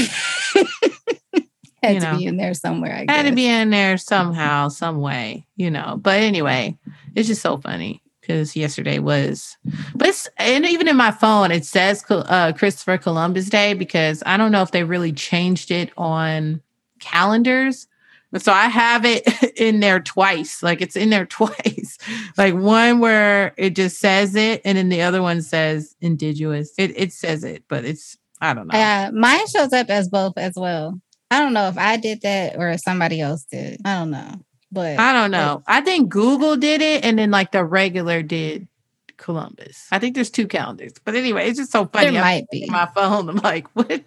had 1.84 1.96
you 1.96 2.00
know, 2.02 2.12
to 2.14 2.18
be 2.18 2.26
in 2.26 2.38
there 2.38 2.54
somewhere. 2.54 3.06
I 3.08 3.12
had 3.12 3.26
to 3.26 3.36
be 3.36 3.48
in 3.48 3.70
there 3.70 3.98
somehow, 3.98 4.70
some 4.70 5.00
way, 5.00 5.46
you 5.56 5.72
know. 5.72 6.00
But 6.02 6.20
anyway, 6.20 6.78
it's 7.16 7.28
just 7.28 7.42
so 7.42 7.58
funny 7.58 8.02
because 8.22 8.56
yesterday 8.56 9.00
was, 9.00 9.58
but 9.96 10.10
it's, 10.10 10.30
and 10.38 10.66
even 10.66 10.88
in 10.88 10.96
my 10.96 11.12
phone 11.12 11.52
it 11.52 11.66
says 11.66 12.04
uh, 12.10 12.54
Christopher 12.54 12.98
Columbus 12.98 13.50
Day 13.50 13.74
because 13.74 14.22
I 14.26 14.38
don't 14.38 14.52
know 14.52 14.62
if 14.62 14.72
they 14.72 14.84
really 14.84 15.12
changed 15.12 15.72
it 15.72 15.92
on 15.98 16.62
calendars. 17.00 17.88
So 18.38 18.54
I 18.54 18.68
have 18.68 19.06
it 19.06 19.28
in 19.60 19.80
there 19.80 20.00
twice. 20.00 20.62
Like 20.62 20.82
it's 20.82 20.96
in 20.96 21.10
there 21.10 21.26
twice. 21.28 21.98
like 22.38 22.54
one 22.54 23.00
where 23.00 23.54
it 23.58 23.72
just 23.72 24.00
says 24.00 24.36
it, 24.36 24.62
and 24.64 24.78
then 24.78 24.90
the 24.90 25.02
other 25.02 25.22
one 25.22 25.42
says 25.42 25.96
indigenous. 26.02 26.72
It 26.78 26.94
it 26.96 27.14
says 27.14 27.44
it, 27.44 27.64
but 27.68 27.86
it's 27.86 28.18
I 28.42 28.54
don't 28.54 28.68
know. 28.68 28.78
Yeah, 28.78 29.10
uh, 29.10 29.12
mine 29.12 29.48
shows 29.48 29.74
up 29.74 29.90
as 29.90 30.08
both 30.08 30.38
as 30.38 30.54
well. 30.56 31.02
I 31.32 31.40
don't 31.40 31.54
know 31.54 31.68
if 31.68 31.78
I 31.78 31.98
did 31.98 32.22
that 32.22 32.58
or 32.58 32.70
if 32.70 32.82
somebody 32.82 33.22
else 33.22 33.44
did. 33.44 33.82
I 33.86 34.00
don't 34.00 34.12
know. 34.12 34.42
But 34.72 35.00
I 35.00 35.14
don't 35.14 35.32
know. 35.32 35.64
I 35.68 35.82
think 35.82 36.10
Google 36.10 36.56
did 36.56 36.82
it 36.82 37.04
and 37.04 37.18
then 37.18 37.32
like 37.32 37.52
the 37.52 37.64
regular 37.64 38.22
did 38.22 38.68
Columbus. 39.18 39.88
I 39.92 40.00
think 40.00 40.16
there's 40.16 40.30
two 40.30 40.48
calendars. 40.48 40.94
But 41.04 41.16
anyway, 41.16 41.48
it's 41.50 41.60
just 41.60 41.72
so 41.72 41.86
funny. 41.86 42.12
There 42.12 42.22
might 42.22 42.46
be. 42.52 42.68
My 42.70 42.88
phone. 42.88 43.30
I'm 43.30 43.38
like, 43.38 43.68
what? 43.74 44.04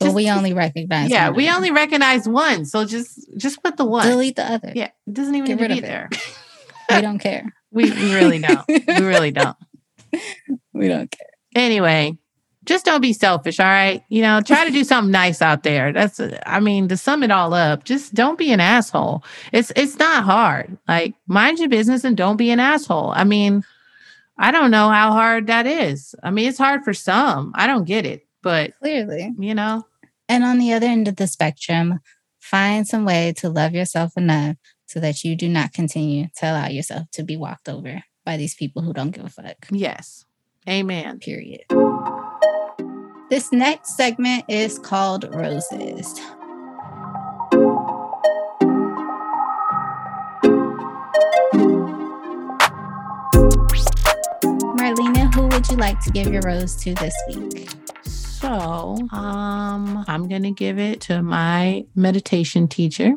But 0.00 0.12
we 0.12 0.30
only 0.30 0.52
recognize 0.52 1.10
Yeah, 1.10 1.30
we 1.30 1.48
only 1.50 1.70
recognize 1.70 2.28
one. 2.28 2.64
So 2.66 2.84
just 2.84 3.18
just 3.36 3.62
put 3.62 3.76
the 3.76 3.84
one. 3.84 4.06
Delete 4.06 4.36
the 4.36 4.44
other. 4.44 4.72
Yeah. 4.74 4.90
It 5.06 5.14
doesn't 5.14 5.34
even 5.34 5.46
Get 5.56 5.60
need 5.60 5.68
to 5.68 5.74
be 5.74 5.80
there. 5.80 6.10
we 6.90 7.00
don't 7.00 7.18
care. 7.18 7.52
We, 7.74 7.90
we 7.90 8.14
really 8.14 8.38
don't. 8.38 8.64
we 8.68 9.00
really 9.00 9.32
don't. 9.32 9.56
We 10.72 10.86
don't 10.86 11.10
care. 11.10 11.26
Anyway, 11.56 12.16
just 12.64 12.84
don't 12.84 13.00
be 13.00 13.12
selfish, 13.12 13.60
all 13.60 13.66
right? 13.66 14.02
You 14.08 14.22
know, 14.22 14.40
try 14.40 14.64
to 14.64 14.70
do 14.70 14.84
something 14.92 15.10
nice 15.10 15.42
out 15.42 15.62
there. 15.62 15.92
That's 15.92 16.20
I 16.46 16.60
mean, 16.60 16.88
to 16.88 16.96
sum 16.96 17.22
it 17.22 17.30
all 17.30 17.54
up, 17.54 17.84
just 17.84 18.14
don't 18.14 18.38
be 18.38 18.52
an 18.52 18.60
asshole. 18.60 19.24
It's 19.52 19.72
it's 19.76 19.98
not 19.98 20.24
hard. 20.24 20.76
Like 20.88 21.14
mind 21.26 21.58
your 21.58 21.68
business 21.68 22.04
and 22.04 22.16
don't 22.16 22.36
be 22.36 22.50
an 22.50 22.60
asshole. 22.60 23.12
I 23.14 23.24
mean, 23.24 23.64
I 24.38 24.50
don't 24.50 24.70
know 24.70 24.88
how 24.88 25.12
hard 25.12 25.46
that 25.46 25.66
is. 25.66 26.14
I 26.22 26.30
mean, 26.30 26.48
it's 26.48 26.58
hard 26.58 26.84
for 26.84 26.94
some. 26.94 27.52
I 27.54 27.66
don't 27.66 27.84
get 27.84 28.06
it, 28.06 28.26
but 28.42 28.76
clearly, 28.78 29.32
you 29.38 29.54
know. 29.54 29.86
And 30.28 30.42
on 30.42 30.58
the 30.58 30.72
other 30.72 30.86
end 30.86 31.06
of 31.06 31.16
the 31.16 31.26
spectrum, 31.26 32.00
find 32.40 32.86
some 32.86 33.04
way 33.04 33.32
to 33.36 33.48
love 33.48 33.74
yourself 33.74 34.16
enough 34.16 34.56
so 34.86 35.00
that 35.00 35.24
you 35.24 35.36
do 35.36 35.48
not 35.48 35.72
continue 35.72 36.28
to 36.36 36.46
allow 36.46 36.68
yourself 36.68 37.10
to 37.12 37.22
be 37.22 37.36
walked 37.36 37.68
over 37.68 38.02
by 38.24 38.36
these 38.36 38.54
people 38.54 38.82
who 38.82 38.92
don't 38.92 39.10
give 39.10 39.24
a 39.24 39.28
fuck. 39.28 39.66
Yes. 39.70 40.24
Amen. 40.68 41.18
Period. 41.18 41.64
This 43.30 43.50
next 43.52 43.96
segment 43.96 44.44
is 44.48 44.78
called 44.78 45.34
Roses. 45.34 46.20
Marlena, 54.76 55.34
who 55.34 55.46
would 55.46 55.66
you 55.70 55.76
like 55.78 55.98
to 56.00 56.10
give 56.10 56.30
your 56.30 56.42
rose 56.42 56.76
to 56.76 56.94
this 56.96 57.14
week? 57.28 57.70
So, 58.04 58.98
um, 59.10 60.04
I'm 60.06 60.28
going 60.28 60.42
to 60.42 60.50
give 60.50 60.78
it 60.78 61.00
to 61.02 61.22
my 61.22 61.86
meditation 61.94 62.68
teacher. 62.68 63.14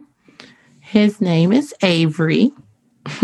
His 0.80 1.20
name 1.20 1.52
is 1.52 1.76
Avery. 1.82 2.54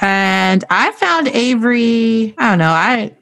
and 0.00 0.64
I 0.68 0.90
found 0.90 1.28
Avery, 1.28 2.34
I 2.38 2.50
don't 2.50 2.58
know, 2.58 2.70
I 2.70 3.16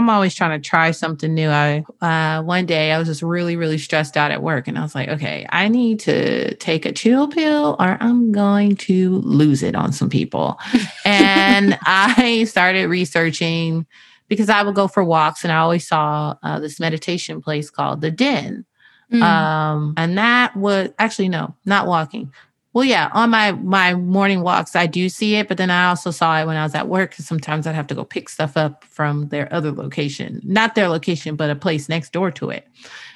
I'm 0.00 0.08
always 0.08 0.34
trying 0.34 0.58
to 0.58 0.66
try 0.66 0.92
something 0.92 1.34
new. 1.34 1.50
I 1.50 1.84
uh, 2.00 2.42
one 2.42 2.64
day 2.64 2.90
I 2.90 2.98
was 2.98 3.06
just 3.06 3.20
really, 3.20 3.54
really 3.54 3.76
stressed 3.76 4.16
out 4.16 4.30
at 4.30 4.42
work, 4.42 4.66
and 4.66 4.78
I 4.78 4.82
was 4.82 4.94
like, 4.94 5.10
okay, 5.10 5.46
I 5.50 5.68
need 5.68 6.00
to 6.00 6.54
take 6.54 6.86
a 6.86 6.92
chill 6.92 7.28
pill, 7.28 7.76
or 7.78 7.98
I'm 8.00 8.32
going 8.32 8.76
to 8.76 9.16
lose 9.18 9.62
it 9.62 9.74
on 9.74 9.92
some 9.92 10.08
people. 10.08 10.58
and 11.04 11.78
I 11.82 12.44
started 12.44 12.88
researching 12.88 13.86
because 14.28 14.48
I 14.48 14.62
would 14.62 14.74
go 14.74 14.88
for 14.88 15.04
walks, 15.04 15.44
and 15.44 15.52
I 15.52 15.58
always 15.58 15.86
saw 15.86 16.34
uh, 16.42 16.58
this 16.60 16.80
meditation 16.80 17.42
place 17.42 17.68
called 17.68 18.00
the 18.00 18.10
Den. 18.10 18.64
Mm. 19.12 19.22
Um, 19.22 19.94
and 19.98 20.16
that 20.16 20.56
was 20.56 20.88
actually 20.98 21.28
no, 21.28 21.54
not 21.66 21.86
walking, 21.86 22.32
well, 22.72 22.84
yeah, 22.84 23.10
on 23.12 23.30
my 23.30 23.52
my 23.52 23.94
morning 23.94 24.42
walks, 24.42 24.76
I 24.76 24.86
do 24.86 25.08
see 25.08 25.34
it, 25.34 25.48
but 25.48 25.56
then 25.56 25.70
I 25.70 25.88
also 25.88 26.12
saw 26.12 26.40
it 26.40 26.46
when 26.46 26.56
I 26.56 26.62
was 26.62 26.74
at 26.74 26.88
work 26.88 27.10
because 27.10 27.26
sometimes 27.26 27.66
I'd 27.66 27.74
have 27.74 27.88
to 27.88 27.94
go 27.96 28.04
pick 28.04 28.28
stuff 28.28 28.56
up 28.56 28.84
from 28.84 29.28
their 29.28 29.52
other 29.52 29.72
location, 29.72 30.40
not 30.44 30.76
their 30.76 30.88
location, 30.88 31.34
but 31.34 31.50
a 31.50 31.56
place 31.56 31.88
next 31.88 32.12
door 32.12 32.30
to 32.32 32.50
it. 32.50 32.68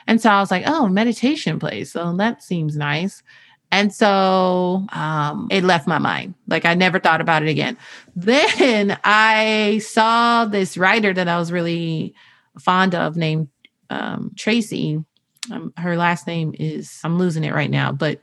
And 0.07 0.21
so 0.21 0.31
I 0.31 0.41
was 0.41 0.51
like, 0.51 0.65
oh, 0.67 0.89
meditation 0.89 1.61
place. 1.61 1.93
So 1.93 2.17
that 2.17 2.43
seems 2.43 2.77
nice. 2.77 3.23
And 3.71 3.93
so 3.93 4.87
um, 4.93 5.49
it 5.51 5.65
left 5.65 5.87
my 5.87 5.99
mind. 5.99 6.35
Like 6.47 6.65
I 6.65 6.75
never 6.75 6.99
thought 6.99 7.21
about 7.21 7.43
it 7.43 7.49
again. 7.49 7.77
Then 8.17 8.99
I 9.03 9.79
saw 9.79 10.45
this 10.45 10.77
writer 10.77 11.13
that 11.13 11.27
I 11.27 11.39
was 11.39 11.51
really 11.51 12.15
fond 12.61 12.95
of 12.95 13.17
named 13.17 13.49
um, 13.91 14.33
Tracy. 14.37 15.03
Um, 15.51 15.73
her 15.77 15.97
last 15.97 16.27
name 16.27 16.55
is, 16.59 17.01
I'm 17.03 17.19
losing 17.19 17.43
it 17.43 17.53
right 17.53 17.71
now, 17.71 17.91
but 17.91 18.21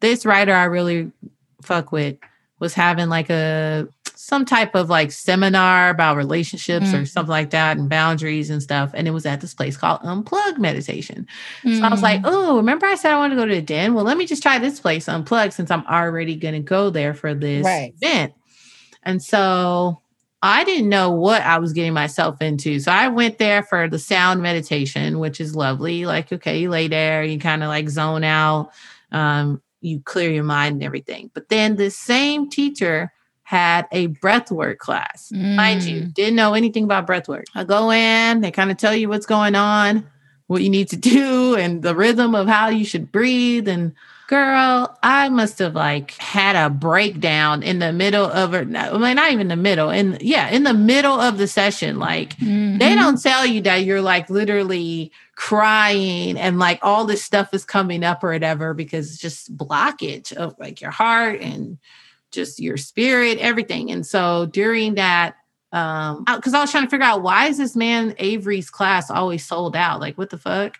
this 0.00 0.26
writer 0.26 0.52
I 0.52 0.64
really 0.64 1.12
fuck 1.62 1.92
with 1.92 2.16
was 2.58 2.74
having 2.74 3.08
like 3.08 3.30
a 3.30 3.88
some 4.14 4.44
type 4.44 4.74
of 4.74 4.90
like 4.90 5.12
seminar 5.12 5.90
about 5.90 6.16
relationships 6.16 6.88
mm. 6.88 7.02
or 7.02 7.06
something 7.06 7.30
like 7.30 7.50
that 7.50 7.76
and 7.76 7.88
boundaries 7.88 8.50
and 8.50 8.60
stuff. 8.60 8.90
And 8.92 9.06
it 9.06 9.12
was 9.12 9.24
at 9.24 9.40
this 9.40 9.54
place 9.54 9.76
called 9.76 10.00
Unplug 10.00 10.58
Meditation. 10.58 11.28
Mm. 11.62 11.78
So 11.78 11.84
I 11.84 11.90
was 11.90 12.02
like, 12.02 12.22
oh, 12.24 12.56
remember 12.56 12.86
I 12.86 12.96
said 12.96 13.12
I 13.12 13.18
want 13.18 13.32
to 13.32 13.36
go 13.36 13.46
to 13.46 13.54
the 13.54 13.62
den? 13.62 13.94
Well, 13.94 14.04
let 14.04 14.16
me 14.16 14.26
just 14.26 14.42
try 14.42 14.58
this 14.58 14.80
place, 14.80 15.06
Unplug, 15.06 15.52
since 15.52 15.70
I'm 15.70 15.86
already 15.86 16.34
going 16.34 16.54
to 16.54 16.60
go 16.60 16.90
there 16.90 17.14
for 17.14 17.34
this 17.34 17.64
right. 17.64 17.94
event. 18.00 18.32
And 19.04 19.22
so 19.22 20.00
I 20.42 20.64
didn't 20.64 20.88
know 20.88 21.12
what 21.12 21.42
I 21.42 21.58
was 21.58 21.72
getting 21.72 21.92
myself 21.92 22.42
into. 22.42 22.80
So 22.80 22.90
I 22.90 23.08
went 23.08 23.38
there 23.38 23.62
for 23.62 23.88
the 23.88 23.98
sound 23.98 24.42
meditation, 24.42 25.20
which 25.20 25.40
is 25.40 25.54
lovely. 25.54 26.04
Like, 26.04 26.32
okay, 26.32 26.58
you 26.58 26.70
lay 26.70 26.88
there, 26.88 27.22
you 27.22 27.38
kind 27.38 27.62
of 27.62 27.68
like 27.68 27.88
zone 27.88 28.24
out. 28.24 28.70
Um, 29.12 29.62
you 29.86 30.00
clear 30.00 30.30
your 30.30 30.44
mind 30.44 30.74
and 30.74 30.82
everything. 30.82 31.30
But 31.32 31.48
then 31.48 31.76
the 31.76 31.90
same 31.90 32.50
teacher 32.50 33.12
had 33.44 33.86
a 33.92 34.08
breathwork 34.08 34.78
class. 34.78 35.30
Mm. 35.32 35.54
Mind 35.54 35.82
you, 35.84 36.02
mm. 36.02 36.14
didn't 36.14 36.34
know 36.34 36.54
anything 36.54 36.82
about 36.84 37.06
breathwork. 37.06 37.44
I 37.54 37.62
go 37.62 37.92
in, 37.92 38.40
they 38.40 38.50
kind 38.50 38.72
of 38.72 38.76
tell 38.76 38.94
you 38.94 39.08
what's 39.08 39.26
going 39.26 39.54
on, 39.54 40.04
what 40.48 40.62
you 40.62 40.70
need 40.70 40.88
to 40.88 40.96
do, 40.96 41.54
and 41.54 41.82
the 41.82 41.94
rhythm 41.94 42.34
of 42.34 42.48
how 42.48 42.68
you 42.68 42.84
should 42.84 43.12
breathe. 43.12 43.68
And 43.68 43.92
girl, 44.26 44.98
I 45.00 45.28
must 45.28 45.60
have 45.60 45.76
like 45.76 46.10
had 46.12 46.56
a 46.56 46.68
breakdown 46.68 47.62
in 47.62 47.78
the 47.78 47.92
middle 47.92 48.26
of 48.26 48.52
it. 48.54 48.66
I 48.74 48.98
mean, 48.98 49.14
not 49.14 49.30
even 49.30 49.46
the 49.46 49.54
middle, 49.54 49.90
and 49.90 50.20
yeah, 50.20 50.48
in 50.48 50.64
the 50.64 50.74
middle 50.74 51.20
of 51.20 51.38
the 51.38 51.46
session. 51.46 52.00
Like 52.00 52.36
mm-hmm. 52.38 52.78
they 52.78 52.96
don't 52.96 53.22
tell 53.22 53.46
you 53.46 53.60
that 53.62 53.84
you're 53.84 54.02
like 54.02 54.28
literally 54.28 55.12
crying 55.36 56.38
and 56.38 56.58
like 56.58 56.80
all 56.82 57.04
this 57.04 57.22
stuff 57.22 57.52
is 57.52 57.64
coming 57.64 58.02
up 58.02 58.24
or 58.24 58.32
whatever 58.32 58.74
because 58.74 59.12
it's 59.12 59.20
just 59.20 59.56
blockage 59.56 60.32
of 60.32 60.58
like 60.58 60.80
your 60.80 60.90
heart 60.90 61.40
and 61.40 61.78
just 62.32 62.58
your 62.58 62.76
spirit, 62.76 63.38
everything. 63.38 63.90
And 63.90 64.04
so 64.04 64.46
during 64.46 64.94
that, 64.94 65.36
um, 65.72 66.24
because 66.24 66.54
I 66.54 66.60
was 66.60 66.70
trying 66.70 66.84
to 66.84 66.90
figure 66.90 67.04
out 67.04 67.22
why 67.22 67.46
is 67.46 67.58
this 67.58 67.76
man 67.76 68.14
Avery's 68.18 68.70
class 68.70 69.10
always 69.10 69.44
sold 69.44 69.76
out? 69.76 70.00
Like, 70.00 70.16
what 70.16 70.30
the 70.30 70.38
fuck? 70.38 70.78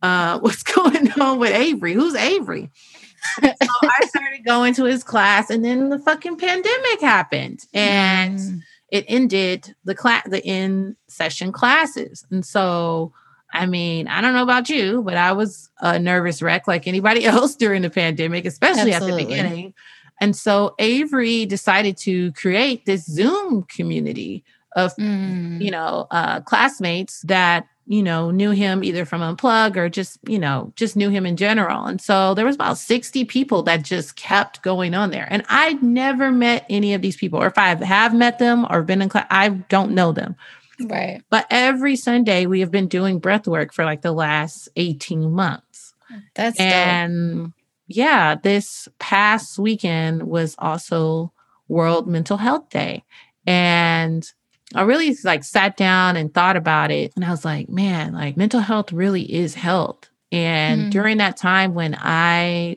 Uh, 0.00 0.38
what's 0.40 0.62
going 0.62 1.10
on 1.20 1.38
with 1.38 1.52
Avery? 1.52 1.92
Who's 1.92 2.14
Avery? 2.14 2.70
so 3.42 3.50
I 3.82 4.06
started 4.06 4.44
going 4.44 4.74
to 4.74 4.84
his 4.84 5.02
class, 5.02 5.50
and 5.50 5.64
then 5.64 5.88
the 5.88 5.98
fucking 5.98 6.36
pandemic 6.36 7.00
happened, 7.00 7.66
and 7.74 8.38
mm. 8.38 8.60
it 8.90 9.04
ended 9.08 9.74
the 9.84 9.94
class 9.94 10.22
the 10.28 10.44
in 10.46 10.96
session 11.08 11.50
classes. 11.50 12.24
And 12.30 12.46
so 12.46 13.12
I 13.58 13.66
mean, 13.66 14.06
I 14.06 14.20
don't 14.20 14.34
know 14.34 14.42
about 14.42 14.68
you, 14.68 15.02
but 15.02 15.16
I 15.16 15.32
was 15.32 15.68
a 15.80 15.98
nervous 15.98 16.40
wreck 16.40 16.68
like 16.68 16.86
anybody 16.86 17.24
else 17.26 17.56
during 17.56 17.82
the 17.82 17.90
pandemic, 17.90 18.44
especially 18.44 18.92
Absolutely. 18.92 19.22
at 19.22 19.28
the 19.28 19.34
beginning. 19.34 19.74
And 20.20 20.34
so 20.34 20.74
Avery 20.78 21.46
decided 21.46 21.96
to 21.98 22.32
create 22.32 22.86
this 22.86 23.04
Zoom 23.04 23.64
community 23.64 24.44
of, 24.74 24.94
mm. 24.96 25.60
you 25.62 25.70
know, 25.70 26.06
uh, 26.10 26.40
classmates 26.40 27.22
that 27.22 27.66
you 27.88 28.02
know, 28.02 28.30
knew 28.30 28.50
him 28.50 28.84
either 28.84 29.06
from 29.06 29.22
Unplug 29.22 29.76
or 29.76 29.88
just, 29.88 30.18
you 30.28 30.38
know, 30.38 30.70
just 30.76 30.94
knew 30.94 31.08
him 31.08 31.24
in 31.24 31.38
general. 31.38 31.86
And 31.86 31.98
so 32.02 32.34
there 32.34 32.44
was 32.44 32.54
about 32.54 32.76
60 32.76 33.24
people 33.24 33.62
that 33.62 33.82
just 33.82 34.14
kept 34.14 34.60
going 34.60 34.92
on 34.92 35.10
there. 35.10 35.26
And 35.30 35.42
I'd 35.48 35.82
never 35.82 36.30
met 36.30 36.66
any 36.68 36.92
of 36.92 37.00
these 37.00 37.16
people, 37.16 37.42
or 37.42 37.46
if 37.46 37.56
I 37.56 37.74
have 37.82 38.14
met 38.14 38.38
them 38.38 38.66
or 38.68 38.82
been 38.82 39.00
in 39.00 39.08
class, 39.08 39.26
I 39.30 39.48
don't 39.48 39.92
know 39.92 40.12
them. 40.12 40.36
Right. 40.80 41.22
But 41.30 41.46
every 41.50 41.96
Sunday 41.96 42.46
we 42.46 42.60
have 42.60 42.70
been 42.70 42.88
doing 42.88 43.18
breath 43.18 43.48
work 43.48 43.72
for 43.72 43.84
like 43.84 44.02
the 44.02 44.12
last 44.12 44.68
18 44.76 45.32
months. 45.32 45.94
That's 46.34 46.58
and 46.58 47.46
dope. 47.46 47.52
yeah, 47.88 48.34
this 48.36 48.88
past 48.98 49.58
weekend 49.58 50.22
was 50.22 50.54
also 50.58 51.32
World 51.68 52.06
Mental 52.08 52.36
Health 52.36 52.70
Day. 52.70 53.04
And 53.46 54.30
I 54.74 54.82
really 54.82 55.16
like 55.24 55.44
sat 55.44 55.76
down 55.76 56.16
and 56.16 56.32
thought 56.32 56.56
about 56.56 56.90
it. 56.90 57.12
And 57.16 57.24
I 57.24 57.30
was 57.30 57.44
like, 57.44 57.68
man, 57.68 58.12
like 58.12 58.36
mental 58.36 58.60
health 58.60 58.92
really 58.92 59.22
is 59.22 59.54
health. 59.54 60.10
And 60.30 60.82
mm-hmm. 60.82 60.90
during 60.90 61.16
that 61.18 61.36
time 61.36 61.74
when 61.74 61.96
I 61.98 62.76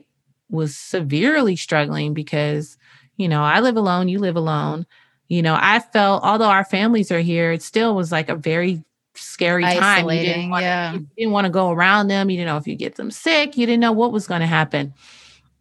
was 0.50 0.76
severely 0.76 1.56
struggling 1.56 2.14
because, 2.14 2.78
you 3.18 3.28
know, 3.28 3.44
I 3.44 3.60
live 3.60 3.76
alone, 3.76 4.08
you 4.08 4.20
live 4.20 4.36
alone. 4.36 4.86
You 5.32 5.42
know, 5.42 5.58
I 5.58 5.80
felt, 5.80 6.26
although 6.26 6.50
our 6.50 6.66
families 6.66 7.10
are 7.10 7.22
here, 7.22 7.54
it 7.54 7.62
still 7.62 7.96
was 7.96 8.12
like 8.12 8.28
a 8.28 8.36
very 8.36 8.84
scary 9.16 9.64
time. 9.64 10.10
You 10.10 10.20
didn't, 10.20 10.50
want 10.50 10.64
yeah. 10.64 10.92
you 10.92 11.08
didn't 11.18 11.32
want 11.32 11.46
to 11.46 11.50
go 11.50 11.72
around 11.72 12.10
them. 12.10 12.30
You 12.30 12.36
didn't 12.36 12.48
know 12.48 12.58
if 12.58 12.68
you 12.68 12.76
get 12.76 12.96
them 12.96 13.12
sick. 13.12 13.56
You 13.56 13.66
didn't 13.66 13.80
know 13.80 13.94
what 13.94 14.12
was 14.12 14.28
going 14.28 14.42
to 14.42 14.46
happen. 14.46 14.94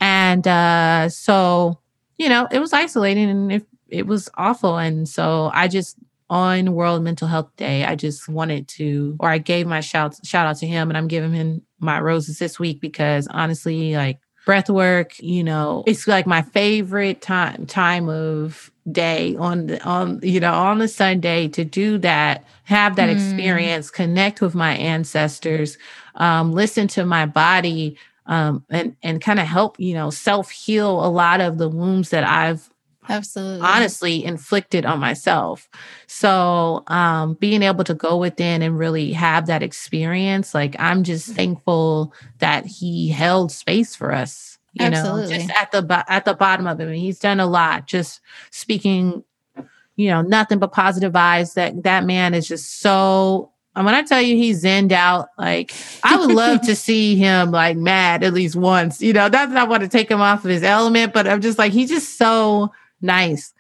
And 0.01 0.45
uh, 0.49 1.09
so, 1.09 1.79
you 2.19 2.29
know, 2.29 2.49
it 2.51 2.59
was 2.59 2.73
isolating 2.73 3.31
and 3.31 3.53
it, 3.53 3.67
it 3.89 4.09
was 4.09 4.29
awful. 4.37 4.77
And 4.77 5.09
so 5.09 5.53
I 5.55 5.69
just 5.69 5.97
on 6.29 6.73
World 6.73 7.05
Mental 7.05 7.29
Health 7.29 7.55
Day, 7.57 7.85
I 7.85 7.95
just 7.95 8.29
wanted 8.29 8.67
to, 8.71 9.17
or 9.21 9.29
I 9.29 9.39
gave 9.39 9.69
my 9.69 9.79
shout 9.79 10.17
shout 10.27 10.47
out 10.47 10.57
to 10.57 10.67
him, 10.67 10.89
and 10.89 10.99
I'm 10.99 11.07
giving 11.07 11.33
him 11.33 11.63
my 11.79 12.01
roses 12.01 12.41
this 12.41 12.59
week 12.59 12.81
because 12.81 13.29
honestly, 13.29 13.95
like 13.95 14.19
breath 14.45 14.71
work, 14.71 15.19
you 15.19 15.45
know, 15.45 15.85
it's 15.87 16.07
like 16.07 16.27
my 16.27 16.43
favorite 16.43 17.21
time 17.21 17.67
time 17.67 18.09
of 18.09 18.71
day 18.91 19.37
on 19.37 19.67
the 19.67 19.83
on 19.85 20.19
you 20.23 20.41
know 20.41 20.53
on 20.53 20.79
the 20.79 20.89
Sunday 20.89 21.49
to 21.49 21.65
do 21.65 21.99
that, 21.99 22.45
have 22.65 22.97
that 22.97 23.09
mm. 23.09 23.15
experience, 23.15 23.91
connect 23.91 24.41
with 24.41 24.55
my 24.55 24.75
ancestors, 24.75 25.79
um, 26.17 26.53
listen 26.53 26.89
to 26.89 27.05
my 27.05 27.27
body, 27.27 27.97
um, 28.27 28.65
and 28.71 28.97
and 29.03 29.21
kind 29.21 29.39
of 29.39 29.47
help 29.47 29.79
you 29.79 29.95
know 29.95 30.11
self 30.11 30.51
heal 30.51 31.05
a 31.05 31.09
lot 31.09 31.41
of 31.41 31.59
the 31.59 31.69
wounds 31.69 32.11
that 32.11 32.25
I've 32.25 32.71
absolutely. 33.09 33.67
honestly 33.67 34.25
inflicted 34.25 34.85
on 34.85 34.99
myself. 34.99 35.69
So 36.07 36.85
um 36.87 37.35
being 37.35 37.63
able 37.63 37.85
to 37.85 37.95
go 37.95 38.17
within 38.17 38.63
and 38.63 38.79
really 38.79 39.13
have 39.13 39.47
that 39.47 39.63
experience 39.63 40.55
like 40.55 40.77
i'm 40.79 41.03
just 41.03 41.29
thankful 41.33 42.13
that 42.39 42.65
he 42.67 43.09
held 43.09 43.53
space 43.53 43.95
for 43.95 44.13
us 44.13 44.59
you 44.75 44.87
absolutely. 44.87 45.23
know 45.23 45.39
just 45.39 45.51
at 45.51 45.73
the 45.73 46.05
at 46.09 46.25
the 46.25 46.35
bottom 46.35 46.67
of 46.67 46.81
it. 46.81 46.87
And 46.87 46.97
he's 46.97 47.19
done 47.19 47.41
a 47.41 47.47
lot 47.47 47.87
just 47.87 48.21
speaking 48.51 49.25
you 49.97 50.09
know 50.09 50.23
nothing 50.23 50.59
but 50.59 50.73
positive 50.73 51.13
vibes. 51.13 51.55
That 51.55 51.83
that 51.83 52.05
man 52.05 52.35
is 52.35 52.47
just 52.47 52.81
so 52.81 53.51
and 53.75 53.85
when 53.85 53.95
I 53.95 54.03
tell 54.03 54.21
you 54.21 54.37
he's 54.37 54.65
zenned 54.65 54.93
out, 54.93 55.29
like 55.39 55.73
I 56.03 56.17
would 56.17 56.33
love 56.33 56.63
to 56.63 56.77
see 56.77 57.17
him 57.17 57.51
like 57.51 57.77
mad 57.77 58.23
at 58.23 58.33
least 58.33 58.57
once. 58.57 59.01
You 59.01 59.13
know, 59.13 59.29
that's 59.29 59.53
not 59.53 59.69
want 59.69 59.83
to 59.83 59.89
take 59.89 60.11
him 60.11 60.21
off 60.21 60.45
of 60.45 60.51
his 60.51 60.63
element, 60.63 61.13
but 61.13 61.27
I'm 61.27 61.41
just 61.41 61.59
like 61.59 61.73
he's 61.73 61.91
just 61.91 62.17
so 62.17 62.73
nice. 63.01 63.53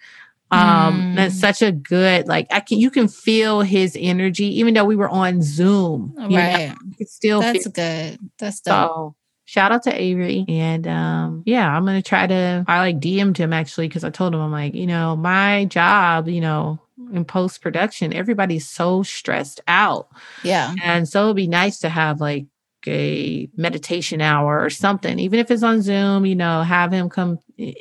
Um, 0.52 1.12
mm. 1.12 1.16
that's 1.16 1.38
such 1.38 1.62
a 1.62 1.70
good 1.70 2.26
like 2.26 2.48
I 2.50 2.58
can 2.58 2.78
you 2.78 2.90
can 2.90 3.06
feel 3.06 3.60
his 3.60 3.96
energy, 3.98 4.46
even 4.58 4.74
though 4.74 4.84
we 4.84 4.96
were 4.96 5.08
on 5.08 5.42
Zoom. 5.42 6.12
Right. 6.18 6.74
Still 7.06 7.40
that's 7.40 7.64
feel- 7.64 7.72
good. 7.72 8.18
That's 8.38 8.60
dope. 8.60 8.90
So, 8.90 9.14
shout 9.44 9.70
out 9.70 9.84
to 9.84 9.94
Avery. 9.94 10.44
And 10.48 10.88
um, 10.88 11.42
yeah, 11.46 11.68
I'm 11.68 11.84
gonna 11.84 12.02
try 12.02 12.26
to 12.26 12.64
I 12.66 12.78
like 12.80 12.98
DM'd 12.98 13.36
him 13.36 13.52
actually 13.52 13.86
because 13.86 14.02
I 14.02 14.10
told 14.10 14.34
him 14.34 14.40
I'm 14.40 14.50
like, 14.50 14.74
you 14.74 14.88
know, 14.88 15.14
my 15.14 15.66
job, 15.66 16.28
you 16.28 16.40
know, 16.40 16.80
in 17.12 17.24
post 17.24 17.62
production, 17.62 18.12
everybody's 18.12 18.68
so 18.68 19.02
stressed 19.02 19.60
out. 19.68 20.08
Yeah. 20.42 20.74
And 20.82 21.08
so 21.08 21.24
it'd 21.24 21.36
be 21.36 21.46
nice 21.46 21.78
to 21.80 21.88
have 21.88 22.20
like 22.20 22.46
a 22.86 23.48
meditation 23.56 24.20
hour 24.20 24.60
or 24.60 24.70
something, 24.70 25.18
even 25.18 25.38
if 25.38 25.50
it's 25.50 25.62
on 25.62 25.82
Zoom, 25.82 26.26
you 26.26 26.36
know, 26.36 26.62
have 26.62 26.92
him 26.92 27.08
come. 27.08 27.38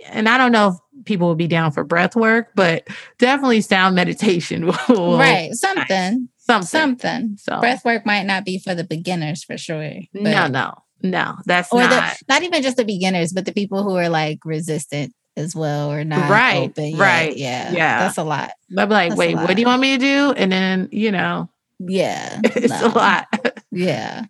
And 0.08 0.28
I 0.28 0.38
don't 0.38 0.52
know 0.52 0.68
if 0.70 0.76
people 1.06 1.28
will 1.28 1.36
be 1.36 1.48
down 1.48 1.72
for 1.72 1.84
breath 1.84 2.16
work, 2.16 2.50
but 2.56 2.88
definitely 3.18 3.62
sound 3.62 3.96
meditation. 3.96 4.66
right. 4.90 5.52
Something. 5.54 5.88
Nice. 5.88 6.30
Something. 6.38 6.68
Something. 6.68 7.38
So 7.38 7.60
breath 7.60 7.86
work 7.86 8.06
might 8.06 8.26
not 8.26 8.46
be 8.46 8.60
for 8.60 8.74
the 8.74 8.84
beginners 8.84 9.44
for 9.44 9.58
sure. 9.58 9.94
No, 10.14 10.48
no, 10.48 10.74
no. 11.02 11.36
That's 11.46 11.72
or 11.72 11.82
not. 11.82 12.18
The, 12.18 12.26
not 12.28 12.44
even 12.44 12.64
just 12.64 12.78
the 12.78 12.86
beginners, 12.86 13.34
but 13.34 13.46
the 13.46 13.54
people 13.54 13.84
who 13.84 13.96
are 13.96 14.10
like 14.10 14.40
resistant 14.46 15.14
as 15.38 15.56
well 15.56 15.92
or 15.92 16.04
not 16.04 16.30
right 16.30 16.70
open 16.70 16.98
right 16.98 17.38
yeah 17.38 17.72
yeah 17.72 18.00
that's 18.00 18.18
a 18.18 18.24
lot 18.24 18.52
be 18.70 18.76
like 18.76 19.10
that's 19.10 19.16
wait 19.18 19.36
what 19.36 19.56
do 19.56 19.62
you 19.62 19.68
want 19.68 19.82
me 19.82 19.98
to 19.98 20.04
do 20.04 20.34
and 20.34 20.52
then 20.52 20.90
you 20.92 21.12
know 21.12 21.50
yeah 21.80 22.42
it's 22.44 22.82
no. 22.82 22.88
a 22.88 22.90
lot 22.90 23.28
yeah 23.72 24.26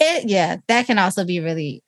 it 0.00 0.28
yeah 0.28 0.56
that 0.66 0.86
can 0.86 0.98
also 0.98 1.24
be 1.24 1.40
really 1.40 1.82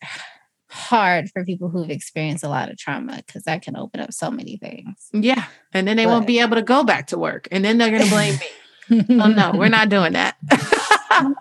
hard 0.70 1.30
for 1.30 1.44
people 1.44 1.68
who've 1.68 1.90
experienced 1.90 2.44
a 2.44 2.48
lot 2.48 2.70
of 2.70 2.76
trauma 2.76 3.22
because 3.26 3.44
that 3.44 3.62
can 3.62 3.76
open 3.76 4.00
up 4.00 4.12
so 4.12 4.30
many 4.30 4.56
things. 4.56 5.08
Yeah. 5.12 5.44
And 5.72 5.88
then 5.88 5.96
they 5.96 6.04
but, 6.04 6.10
won't 6.10 6.26
be 6.26 6.40
able 6.40 6.56
to 6.56 6.62
go 6.62 6.84
back 6.84 7.08
to 7.08 7.18
work. 7.18 7.48
And 7.50 7.64
then 7.64 7.78
they're 7.78 7.90
gonna 7.90 8.10
blame 8.10 8.38
me. 8.90 9.04
oh 9.22 9.28
no, 9.28 9.52
we're 9.54 9.68
not 9.68 9.88
doing 9.88 10.12
that. 10.12 10.36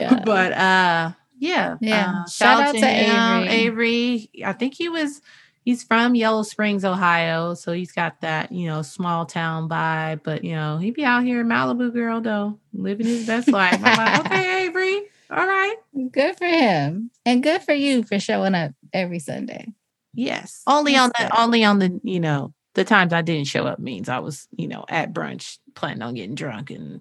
yeah. 0.00 0.22
But 0.24 0.52
uh 0.52 1.12
yeah. 1.38 1.76
Yeah. 1.80 2.12
Uh, 2.18 2.28
shout, 2.28 2.60
out, 2.60 2.74
to, 2.74 2.80
to 2.80 2.86
Avery. 2.86 3.48
Avery. 3.48 4.30
I 4.44 4.52
think 4.52 4.74
he 4.74 4.88
was 4.88 5.20
he's 5.64 5.82
from 5.82 6.14
Yellow 6.14 6.42
Springs, 6.42 6.84
Ohio. 6.84 7.54
So 7.54 7.72
he's 7.72 7.92
got 7.92 8.20
that, 8.20 8.52
you 8.52 8.66
know, 8.66 8.82
small 8.82 9.26
town 9.26 9.68
vibe. 9.68 10.20
But 10.22 10.44
you 10.44 10.54
know, 10.54 10.78
he'd 10.78 10.94
be 10.94 11.04
out 11.04 11.24
here 11.24 11.40
in 11.40 11.48
Malibu 11.48 11.92
girl 11.92 12.20
though, 12.20 12.58
living 12.72 13.06
his 13.06 13.26
best 13.26 13.48
life. 13.48 13.80
I'm 13.82 13.96
like, 13.96 14.26
okay, 14.26 14.64
Avery. 14.66 15.02
All 15.32 15.46
right. 15.46 15.76
Good 16.10 16.36
for 16.36 16.44
him. 16.46 17.10
And 17.24 17.42
good 17.42 17.62
for 17.62 17.72
you 17.72 18.02
for 18.02 18.18
showing 18.18 18.54
up 18.54 18.72
every 18.92 19.18
Sunday. 19.18 19.68
Yes. 20.14 20.62
Only 20.66 20.96
on 20.96 21.10
the 21.18 21.40
only 21.40 21.64
on 21.64 21.78
the, 21.78 22.00
you 22.02 22.20
know, 22.20 22.52
the 22.74 22.84
times 22.84 23.12
I 23.12 23.22
didn't 23.22 23.46
show 23.46 23.66
up 23.66 23.78
means 23.78 24.08
I 24.08 24.18
was, 24.18 24.46
you 24.56 24.68
know, 24.68 24.84
at 24.88 25.12
brunch 25.12 25.58
planning 25.74 26.02
on 26.02 26.14
getting 26.14 26.34
drunk 26.34 26.70
and 26.70 27.00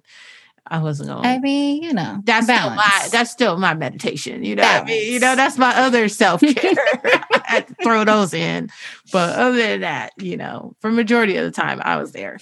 I 0.66 0.80
wasn't 0.80 1.10
going. 1.10 1.26
I 1.26 1.40
mean, 1.40 1.84
you 1.84 1.94
know, 1.94 2.22
that's 2.24 2.48
balance. 2.48 2.82
still 2.82 3.02
my 3.02 3.08
that's 3.12 3.32
still 3.32 3.58
my 3.58 3.74
meditation. 3.74 4.46
You 4.46 4.56
know, 4.56 4.64
I 4.64 4.84
mean, 4.86 5.12
you 5.12 5.20
know, 5.20 5.36
that's 5.36 5.58
my 5.58 5.76
other 5.76 6.08
self 6.08 6.40
care. 6.40 6.74
I 7.04 7.66
throw 7.84 8.06
those 8.06 8.34
in, 8.34 8.70
but 9.12 9.38
other 9.38 9.58
than 9.58 9.82
that, 9.82 10.14
you 10.18 10.38
know, 10.38 10.76
for 10.80 10.90
majority 10.92 11.36
of 11.36 11.44
the 11.44 11.52
time, 11.52 11.82
I 11.84 11.98
was 11.98 12.14
there. 12.14 12.40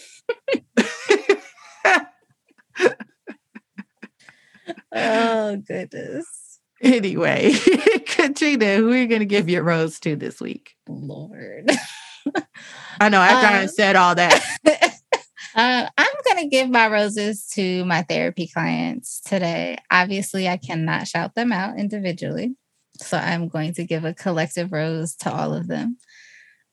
oh 4.93 5.57
goodness. 5.57 6.25
Anyway, 6.81 7.53
Katrina, 8.05 8.77
who 8.77 8.91
are 8.91 8.97
you 8.97 9.07
going 9.07 9.19
to 9.19 9.25
give 9.25 9.49
your 9.49 9.63
rose 9.63 9.99
to 10.01 10.15
this 10.15 10.39
week? 10.39 10.75
Lord. 10.87 11.69
I 13.01 13.09
know 13.09 13.21
after 13.21 13.47
um, 13.47 13.53
I 13.53 13.65
said 13.65 13.95
all 13.95 14.15
that. 14.15 14.45
Uh, 15.55 15.89
I'm 15.97 16.07
going 16.25 16.43
to 16.43 16.47
give 16.47 16.69
my 16.69 16.87
roses 16.87 17.47
to 17.55 17.83
my 17.85 18.03
therapy 18.03 18.47
clients 18.47 19.19
today. 19.19 19.77
Obviously, 19.91 20.47
I 20.47 20.57
cannot 20.57 21.07
shout 21.07 21.33
them 21.35 21.51
out 21.51 21.77
individually. 21.77 22.55
So 22.97 23.17
I'm 23.17 23.47
going 23.47 23.73
to 23.73 23.83
give 23.83 24.05
a 24.05 24.13
collective 24.13 24.71
rose 24.71 25.15
to 25.17 25.33
all 25.33 25.53
of 25.53 25.67
them. 25.67 25.97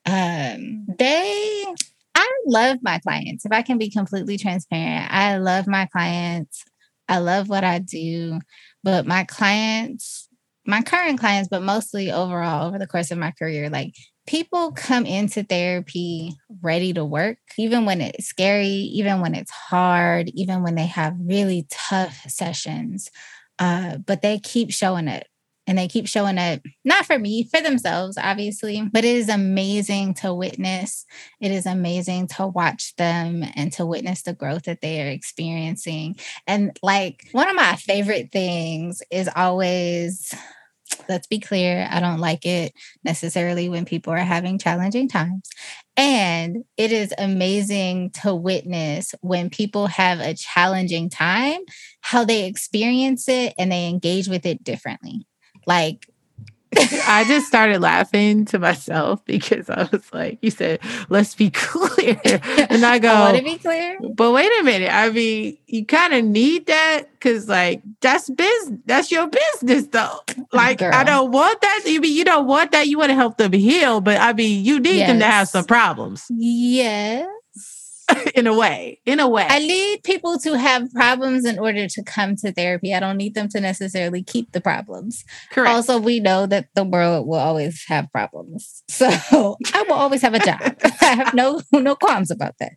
Um, 0.05 0.87
they, 0.99 1.65
I 2.15 2.31
love 2.47 2.79
my 2.83 2.99
clients. 2.99 3.45
If 3.45 3.53
I 3.53 3.63
can 3.63 3.79
be 3.79 3.91
completely 3.91 4.37
transparent, 4.39 5.11
I 5.11 5.39
love 5.39 5.67
my 5.67 5.87
clients. 5.87 6.65
I 7.09 7.19
love 7.19 7.49
what 7.49 7.65
I 7.65 7.79
do, 7.79 8.41
but 8.83 9.07
my 9.07 9.25
clients, 9.25 10.29
my 10.67 10.83
current 10.83 11.21
clients, 11.21 11.49
but 11.49 11.63
mostly 11.63 12.11
overall 12.11 12.67
over 12.67 12.79
the 12.79 12.87
course 12.87 13.11
of 13.11 13.19
my 13.19 13.31
career, 13.33 13.71
like 13.71 13.95
people 14.27 14.73
come 14.73 15.07
into 15.07 15.45
therapy 15.45 16.37
ready 16.61 16.93
to 16.93 17.05
work, 17.05 17.39
even 17.59 17.85
when 17.85 18.01
it's 18.01 18.27
scary, 18.27 18.67
even 18.67 19.21
when 19.21 19.35
it's 19.35 19.51
hard, 19.51 20.31
even 20.35 20.63
when 20.63 20.75
they 20.75 20.87
have 20.87 21.15
really 21.19 21.67
tough 21.71 22.25
sessions. 22.29 23.11
Uh, 23.59 23.99
but 23.99 24.23
they 24.23 24.39
keep 24.39 24.71
showing 24.73 25.09
it 25.09 25.27
and 25.67 25.77
they 25.77 25.89
keep 25.89 26.07
showing 26.07 26.39
up, 26.39 26.61
not 26.85 27.07
for 27.07 27.19
me, 27.19 27.45
for 27.45 27.61
themselves, 27.61 28.17
obviously, 28.17 28.89
but 28.93 29.05
it 29.05 29.17
is 29.17 29.29
amazing 29.29 30.15
to 30.15 30.33
witness. 30.33 31.05
It 31.41 31.51
is 31.51 31.67
amazing 31.67 32.29
to 32.29 32.47
watch 32.47 32.95
them 32.97 33.45
and 33.55 33.73
to 33.75 33.85
witness 33.85 34.23
the 34.23 34.33
growth 34.35 34.65
that 34.65 34.81
they 34.81 35.03
are 35.03 35.11
experiencing. 35.11 36.17
And 36.47 36.79
like 36.83 37.29
one 37.33 37.49
of 37.49 37.57
my 37.57 37.77
favorite 37.77 38.31
things 38.33 39.03
is 39.11 39.29
always 39.35 40.33
let's 41.09 41.27
be 41.27 41.41
clear, 41.41 41.87
I 41.91 42.01
don't 42.01 42.21
like 42.21 42.47
it 42.47 42.73
necessarily 43.05 43.69
when 43.69 43.85
people 43.85 44.13
are 44.13 44.19
having 44.19 44.59
challenging 44.59 45.09
times. 45.09 45.49
And 45.97 46.65
it 46.77 46.93
is 46.93 47.15
amazing 47.17 48.11
to 48.23 48.35
witness 48.35 49.15
when 49.21 49.51
people 49.51 49.87
have 49.87 50.21
a 50.21 50.35
challenging 50.35 51.09
time, 51.09 51.61
how 52.01 52.25
they 52.25 52.47
experience 52.47 53.29
it 53.29 53.55
and 53.59 53.73
they 53.73 53.89
engage 53.89 54.29
with 54.29 54.47
it 54.47 54.63
differently. 54.63 55.27
Like 55.67 56.09
I 57.07 57.25
just 57.27 57.47
started 57.49 57.81
laughing 57.81 58.45
to 58.47 58.59
myself 58.59 59.25
because 59.25 59.71
I 59.71 59.89
was 59.91 60.13
like, 60.13 60.39
you 60.43 60.51
said, 60.51 60.81
let's 61.09 61.35
be 61.35 61.51
clear. 61.55 62.21
And 62.25 62.85
I 62.85 62.99
go, 62.99 63.09
I 63.09 63.21
want 63.21 63.37
to 63.39 63.43
be 63.43 63.59
clear. 63.59 63.99
But 64.01 64.33
wait 64.33 64.51
a 64.61 64.63
minute. 64.63 64.93
I 64.93 65.11
mean, 65.11 65.59
you 65.67 65.87
kind 65.87 66.13
of 66.13 66.25
need 66.25 66.67
that 66.67 67.05
because, 67.13 67.49
like, 67.49 67.83
that's 68.01 68.29
business. 68.31 68.81
That's 68.85 69.11
your 69.11 69.29
business, 69.29 69.87
though. 69.89 70.21
Like, 70.53 70.79
Girl. 70.79 70.95
I 70.95 71.05
don't 71.05 71.31
want 71.31 71.61
that. 71.61 71.83
You 71.87 72.01
mean 72.01 72.15
you 72.15 72.25
don't 72.25 72.47
want 72.47 72.73
that? 72.73 72.89
You 72.89 72.99
want 72.99 73.11
to 73.11 73.15
help 73.17 73.39
them 73.39 73.53
heal, 73.53 74.01
but 74.01 74.21
I 74.21 74.33
mean, 74.33 74.65
you 74.65 74.81
need 74.81 74.99
yes. 74.99 75.09
them 75.09 75.19
to 75.21 75.27
have 75.27 75.49
some 75.49 75.65
problems. 75.65 76.27
Yes. 76.31 77.27
in 78.35 78.47
a 78.47 78.55
way. 78.55 79.01
In 79.05 79.21
a 79.21 79.29
way. 79.29 79.47
I 79.49 79.59
need 79.59 80.05
people 80.05 80.39
to 80.39 80.57
have 80.57 80.93
problems 80.93 81.45
in 81.45 81.59
order 81.59 81.87
to 81.89 82.03
come 82.03 82.37
to 82.37 82.53
therapy. 82.53 82.95
I 82.95 83.01
don't 83.01 83.17
need 83.17 83.35
them 83.35 83.49
to 83.51 83.61
necessarily 83.61 84.23
keep 84.23 84.53
the 84.53 84.61
problems. 84.61 85.25
Correct. 85.51 85.75
Also, 85.75 85.99
we 85.99 86.21
know 86.21 86.47
that 86.47 86.69
the 86.75 86.85
world 86.85 87.27
will 87.27 87.39
always 87.39 87.85
have 87.89 88.11
problems. 88.13 88.83
So 88.97 89.57
I 89.75 89.85
will 89.87 89.95
always 89.95 90.23
have 90.23 90.33
a 90.33 90.39
job. 90.39 90.59
I 91.03 91.05
have 91.05 91.35
no 91.35 91.61
no 91.71 91.95
qualms 91.95 92.31
about 92.31 92.55
that. 92.61 92.73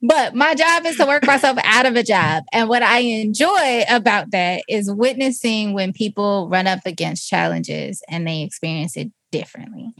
But 0.00 0.34
my 0.34 0.54
job 0.54 0.86
is 0.86 0.96
to 0.98 1.06
work 1.06 1.26
myself 1.26 1.58
out 1.64 1.86
of 1.86 1.96
a 1.96 2.04
job. 2.04 2.44
And 2.52 2.68
what 2.68 2.82
I 2.82 2.98
enjoy 2.98 3.82
about 3.88 4.30
that 4.30 4.62
is 4.68 4.92
witnessing 4.92 5.72
when 5.72 5.92
people 5.92 6.48
run 6.48 6.66
up 6.66 6.80
against 6.86 7.28
challenges 7.28 8.02
and 8.08 8.26
they 8.26 8.42
experience 8.42 8.96
it 8.96 9.10
differently 9.32 9.90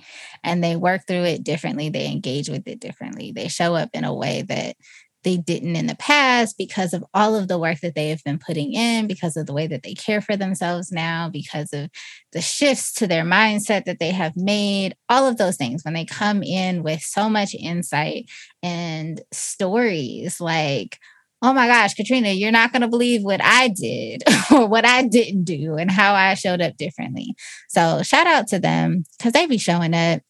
and 0.44 0.62
they 0.62 0.76
work 0.76 1.02
through 1.06 1.24
it 1.24 1.44
differently. 1.44 1.88
They 1.88 2.06
engage 2.06 2.48
with 2.48 2.66
it 2.66 2.80
differently. 2.80 3.32
They 3.32 3.48
show 3.48 3.74
up 3.74 3.90
in 3.92 4.04
a 4.04 4.14
way 4.14 4.42
that 4.42 4.76
they 5.24 5.36
didn't 5.36 5.74
in 5.74 5.88
the 5.88 5.96
past 5.96 6.56
because 6.56 6.94
of 6.94 7.04
all 7.12 7.34
of 7.34 7.48
the 7.48 7.58
work 7.58 7.80
that 7.80 7.96
they 7.96 8.10
have 8.10 8.22
been 8.22 8.38
putting 8.38 8.72
in, 8.74 9.08
because 9.08 9.36
of 9.36 9.46
the 9.46 9.52
way 9.52 9.66
that 9.66 9.82
they 9.82 9.92
care 9.92 10.20
for 10.20 10.36
themselves 10.36 10.92
now, 10.92 11.28
because 11.28 11.72
of 11.72 11.90
the 12.30 12.40
shifts 12.40 12.92
to 12.92 13.08
their 13.08 13.24
mindset 13.24 13.86
that 13.86 13.98
they 13.98 14.12
have 14.12 14.36
made, 14.36 14.94
all 15.08 15.26
of 15.26 15.36
those 15.36 15.56
things. 15.56 15.84
When 15.84 15.94
they 15.94 16.04
come 16.04 16.44
in 16.44 16.84
with 16.84 17.00
so 17.00 17.28
much 17.28 17.56
insight 17.56 18.30
and 18.62 19.20
stories 19.32 20.40
like, 20.40 21.00
oh 21.43 21.53
my 21.53 21.66
gosh, 21.66 21.95
Katrina, 21.95 22.30
you're 22.30 22.53
not 22.53 22.72
going 22.72 22.82
to 22.82 22.89
believe 22.89 23.22
what 23.22 23.41
I 23.43 23.68
did 23.68 24.22
or 24.51 24.66
what 24.66 24.84
I 24.84 25.03
didn't 25.03 25.45
do 25.45 25.74
and 25.74 25.91
how 25.91 26.14
I 26.14 26.34
showed 26.34 26.61
up 26.61 26.76
differently. 26.76 27.34
So 27.68 28.03
shout 28.03 28.26
out 28.26 28.49
to 28.49 28.59
them 28.59 29.05
because 29.16 29.32
they 29.32 29.47
be 29.47 29.59
showing 29.59 29.95
up 29.95 30.22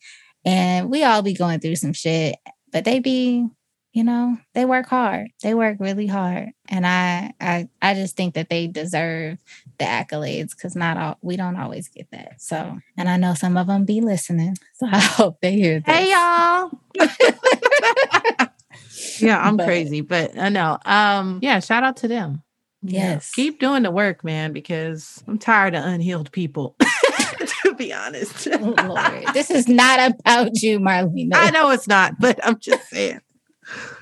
and 0.44 0.90
we 0.90 1.04
all 1.04 1.22
be 1.22 1.34
going 1.34 1.60
through 1.60 1.76
some 1.76 1.92
shit, 1.92 2.36
but 2.72 2.84
they 2.84 3.00
be, 3.00 3.46
you 3.92 4.04
know, 4.04 4.36
they 4.54 4.64
work 4.64 4.86
hard. 4.86 5.28
They 5.42 5.54
work 5.54 5.78
really 5.80 6.06
hard. 6.06 6.50
And 6.68 6.86
I 6.86 7.32
I 7.40 7.68
I 7.80 7.94
just 7.94 8.16
think 8.16 8.34
that 8.34 8.50
they 8.50 8.66
deserve 8.66 9.38
the 9.78 9.84
accolades 9.84 10.50
because 10.50 10.76
not 10.76 10.98
all 10.98 11.18
we 11.22 11.36
don't 11.36 11.56
always 11.56 11.88
get 11.88 12.10
that. 12.10 12.40
So 12.40 12.78
and 12.96 13.08
I 13.08 13.16
know 13.16 13.34
some 13.34 13.56
of 13.56 13.68
them 13.68 13.84
be 13.84 14.00
listening. 14.00 14.56
So 14.74 14.86
I 14.86 14.98
hope 15.00 15.38
they 15.40 15.52
hear 15.52 15.80
this. 15.80 15.94
Hey 15.94 16.10
y'all. 16.12 16.70
yeah, 19.20 19.40
I'm 19.40 19.56
but, 19.56 19.66
crazy, 19.66 20.00
but 20.00 20.36
I 20.38 20.48
know. 20.48 20.78
Um, 20.84 21.40
yeah, 21.42 21.60
shout 21.60 21.84
out 21.84 21.98
to 21.98 22.08
them. 22.08 22.42
Yes. 22.82 23.32
Yeah, 23.36 23.44
keep 23.44 23.60
doing 23.60 23.82
the 23.82 23.90
work, 23.90 24.24
man, 24.24 24.52
because 24.52 25.22
I'm 25.26 25.38
tired 25.38 25.74
of 25.74 25.84
unhealed 25.84 26.30
people. 26.32 26.76
to 27.62 27.74
be 27.74 27.92
honest. 27.92 28.48
oh, 28.50 28.74
Lord. 28.86 29.34
This 29.34 29.50
is 29.50 29.68
not 29.68 30.10
about 30.10 30.62
you, 30.62 30.78
Marlena. 30.78 31.34
I 31.34 31.50
know 31.50 31.70
it's 31.70 31.88
not, 31.88 32.18
but 32.18 32.38
I'm 32.44 32.58
just 32.58 32.88
saying. 32.88 33.20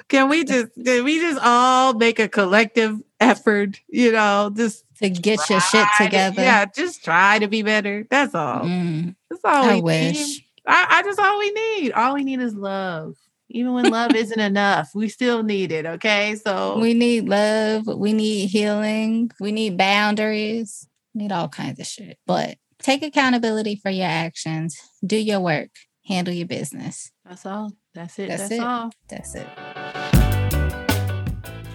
Can 0.09 0.29
we 0.29 0.45
just 0.45 0.69
can 0.85 1.05
we 1.05 1.19
just 1.19 1.41
all 1.43 1.95
make 1.95 2.19
a 2.19 2.29
collective 2.29 3.01
effort, 3.19 3.81
you 3.89 4.13
know, 4.13 4.53
just 4.55 4.85
to 4.99 5.09
get 5.09 5.49
your 5.49 5.61
shit 5.61 5.87
together? 5.97 6.43
yeah, 6.43 6.67
just 6.67 7.03
try 7.03 7.39
to 7.39 7.49
be 7.49 7.63
better. 7.63 8.07
That's 8.11 8.35
all. 8.35 8.61
Mm, 8.61 9.15
That's 9.31 9.45
all 9.45 9.65
I 9.65 9.81
wish. 9.81 10.19
Need. 10.19 10.45
I, 10.67 10.87
I 10.91 11.03
just 11.03 11.19
all 11.19 11.39
we 11.39 11.51
need. 11.51 11.93
All 11.93 12.15
we 12.15 12.25
need 12.25 12.41
is 12.41 12.55
love 12.55 13.17
even 13.55 13.73
when 13.73 13.89
love 13.91 14.15
isn't 14.17 14.41
enough, 14.41 14.91
we 14.95 15.09
still 15.09 15.45
need 15.45 15.71
it. 15.71 15.87
Okay. 15.87 16.35
So 16.35 16.77
we 16.79 16.93
need 16.93 17.29
love. 17.29 17.87
We 17.87 18.13
need 18.13 18.47
healing. 18.49 19.31
We 19.39 19.53
need 19.53 19.79
boundaries. 19.79 20.89
We 21.15 21.23
need 21.23 21.33
all 21.33 21.49
kinds 21.49 21.79
of 21.79 21.87
shit. 21.87 22.19
But 22.27 22.59
take 22.83 23.05
accountability 23.05 23.77
for 23.77 23.91
your 23.91 24.09
actions. 24.09 24.77
Do 25.07 25.17
your 25.17 25.41
work. 25.41 25.71
Handle 26.07 26.35
your 26.35 26.49
business. 26.49 27.13
That's 27.25 27.47
all. 27.47 27.73
That's 27.95 28.19
it. 28.19 28.29
That's, 28.29 28.43
That's 28.43 28.53
it. 28.53 28.61
all. 28.61 28.91
That's 29.09 29.35
it. 29.37 29.47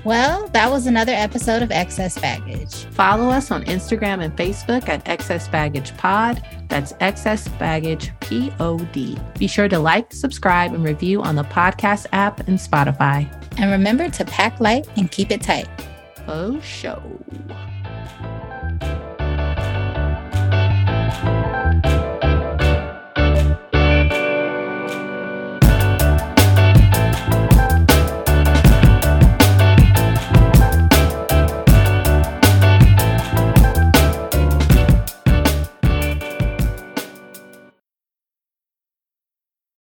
Well, 0.06 0.47
that 0.50 0.72
was 0.72 0.88
another 0.88 1.12
episode 1.12 1.62
of 1.62 1.72
Excess 1.72 2.18
Baggage. 2.18 2.86
Follow 2.86 3.30
us 3.30 3.52
on 3.52 3.64
Instagram 3.66 4.24
and 4.24 4.36
Facebook 4.36 4.88
at 4.88 5.08
Excess 5.08 5.47
Baggage 5.47 5.95
Pod. 5.97 6.43
That's 6.68 6.93
Excess 7.00 7.47
Baggage 7.47 8.12
P 8.22 8.52
O 8.60 8.78
D. 8.78 9.18
Be 9.38 9.47
sure 9.47 9.68
to 9.68 9.78
like, 9.78 10.14
subscribe, 10.14 10.74
and 10.74 10.84
review 10.84 11.22
on 11.22 11.36
the 11.36 11.43
podcast 11.43 12.08
app 12.12 12.47
and 12.47 12.58
Spotify. 12.58 13.30
And 13.60 13.72
remember 13.72 14.10
to 14.10 14.26
pack 14.26 14.60
light 14.60 14.88
and 14.95 15.12
keep 15.12 15.32
it 15.32 15.41
tight. 15.41 15.68
Oh, 16.28 16.60
show. 16.62 17.02
Sure. 21.82 22.06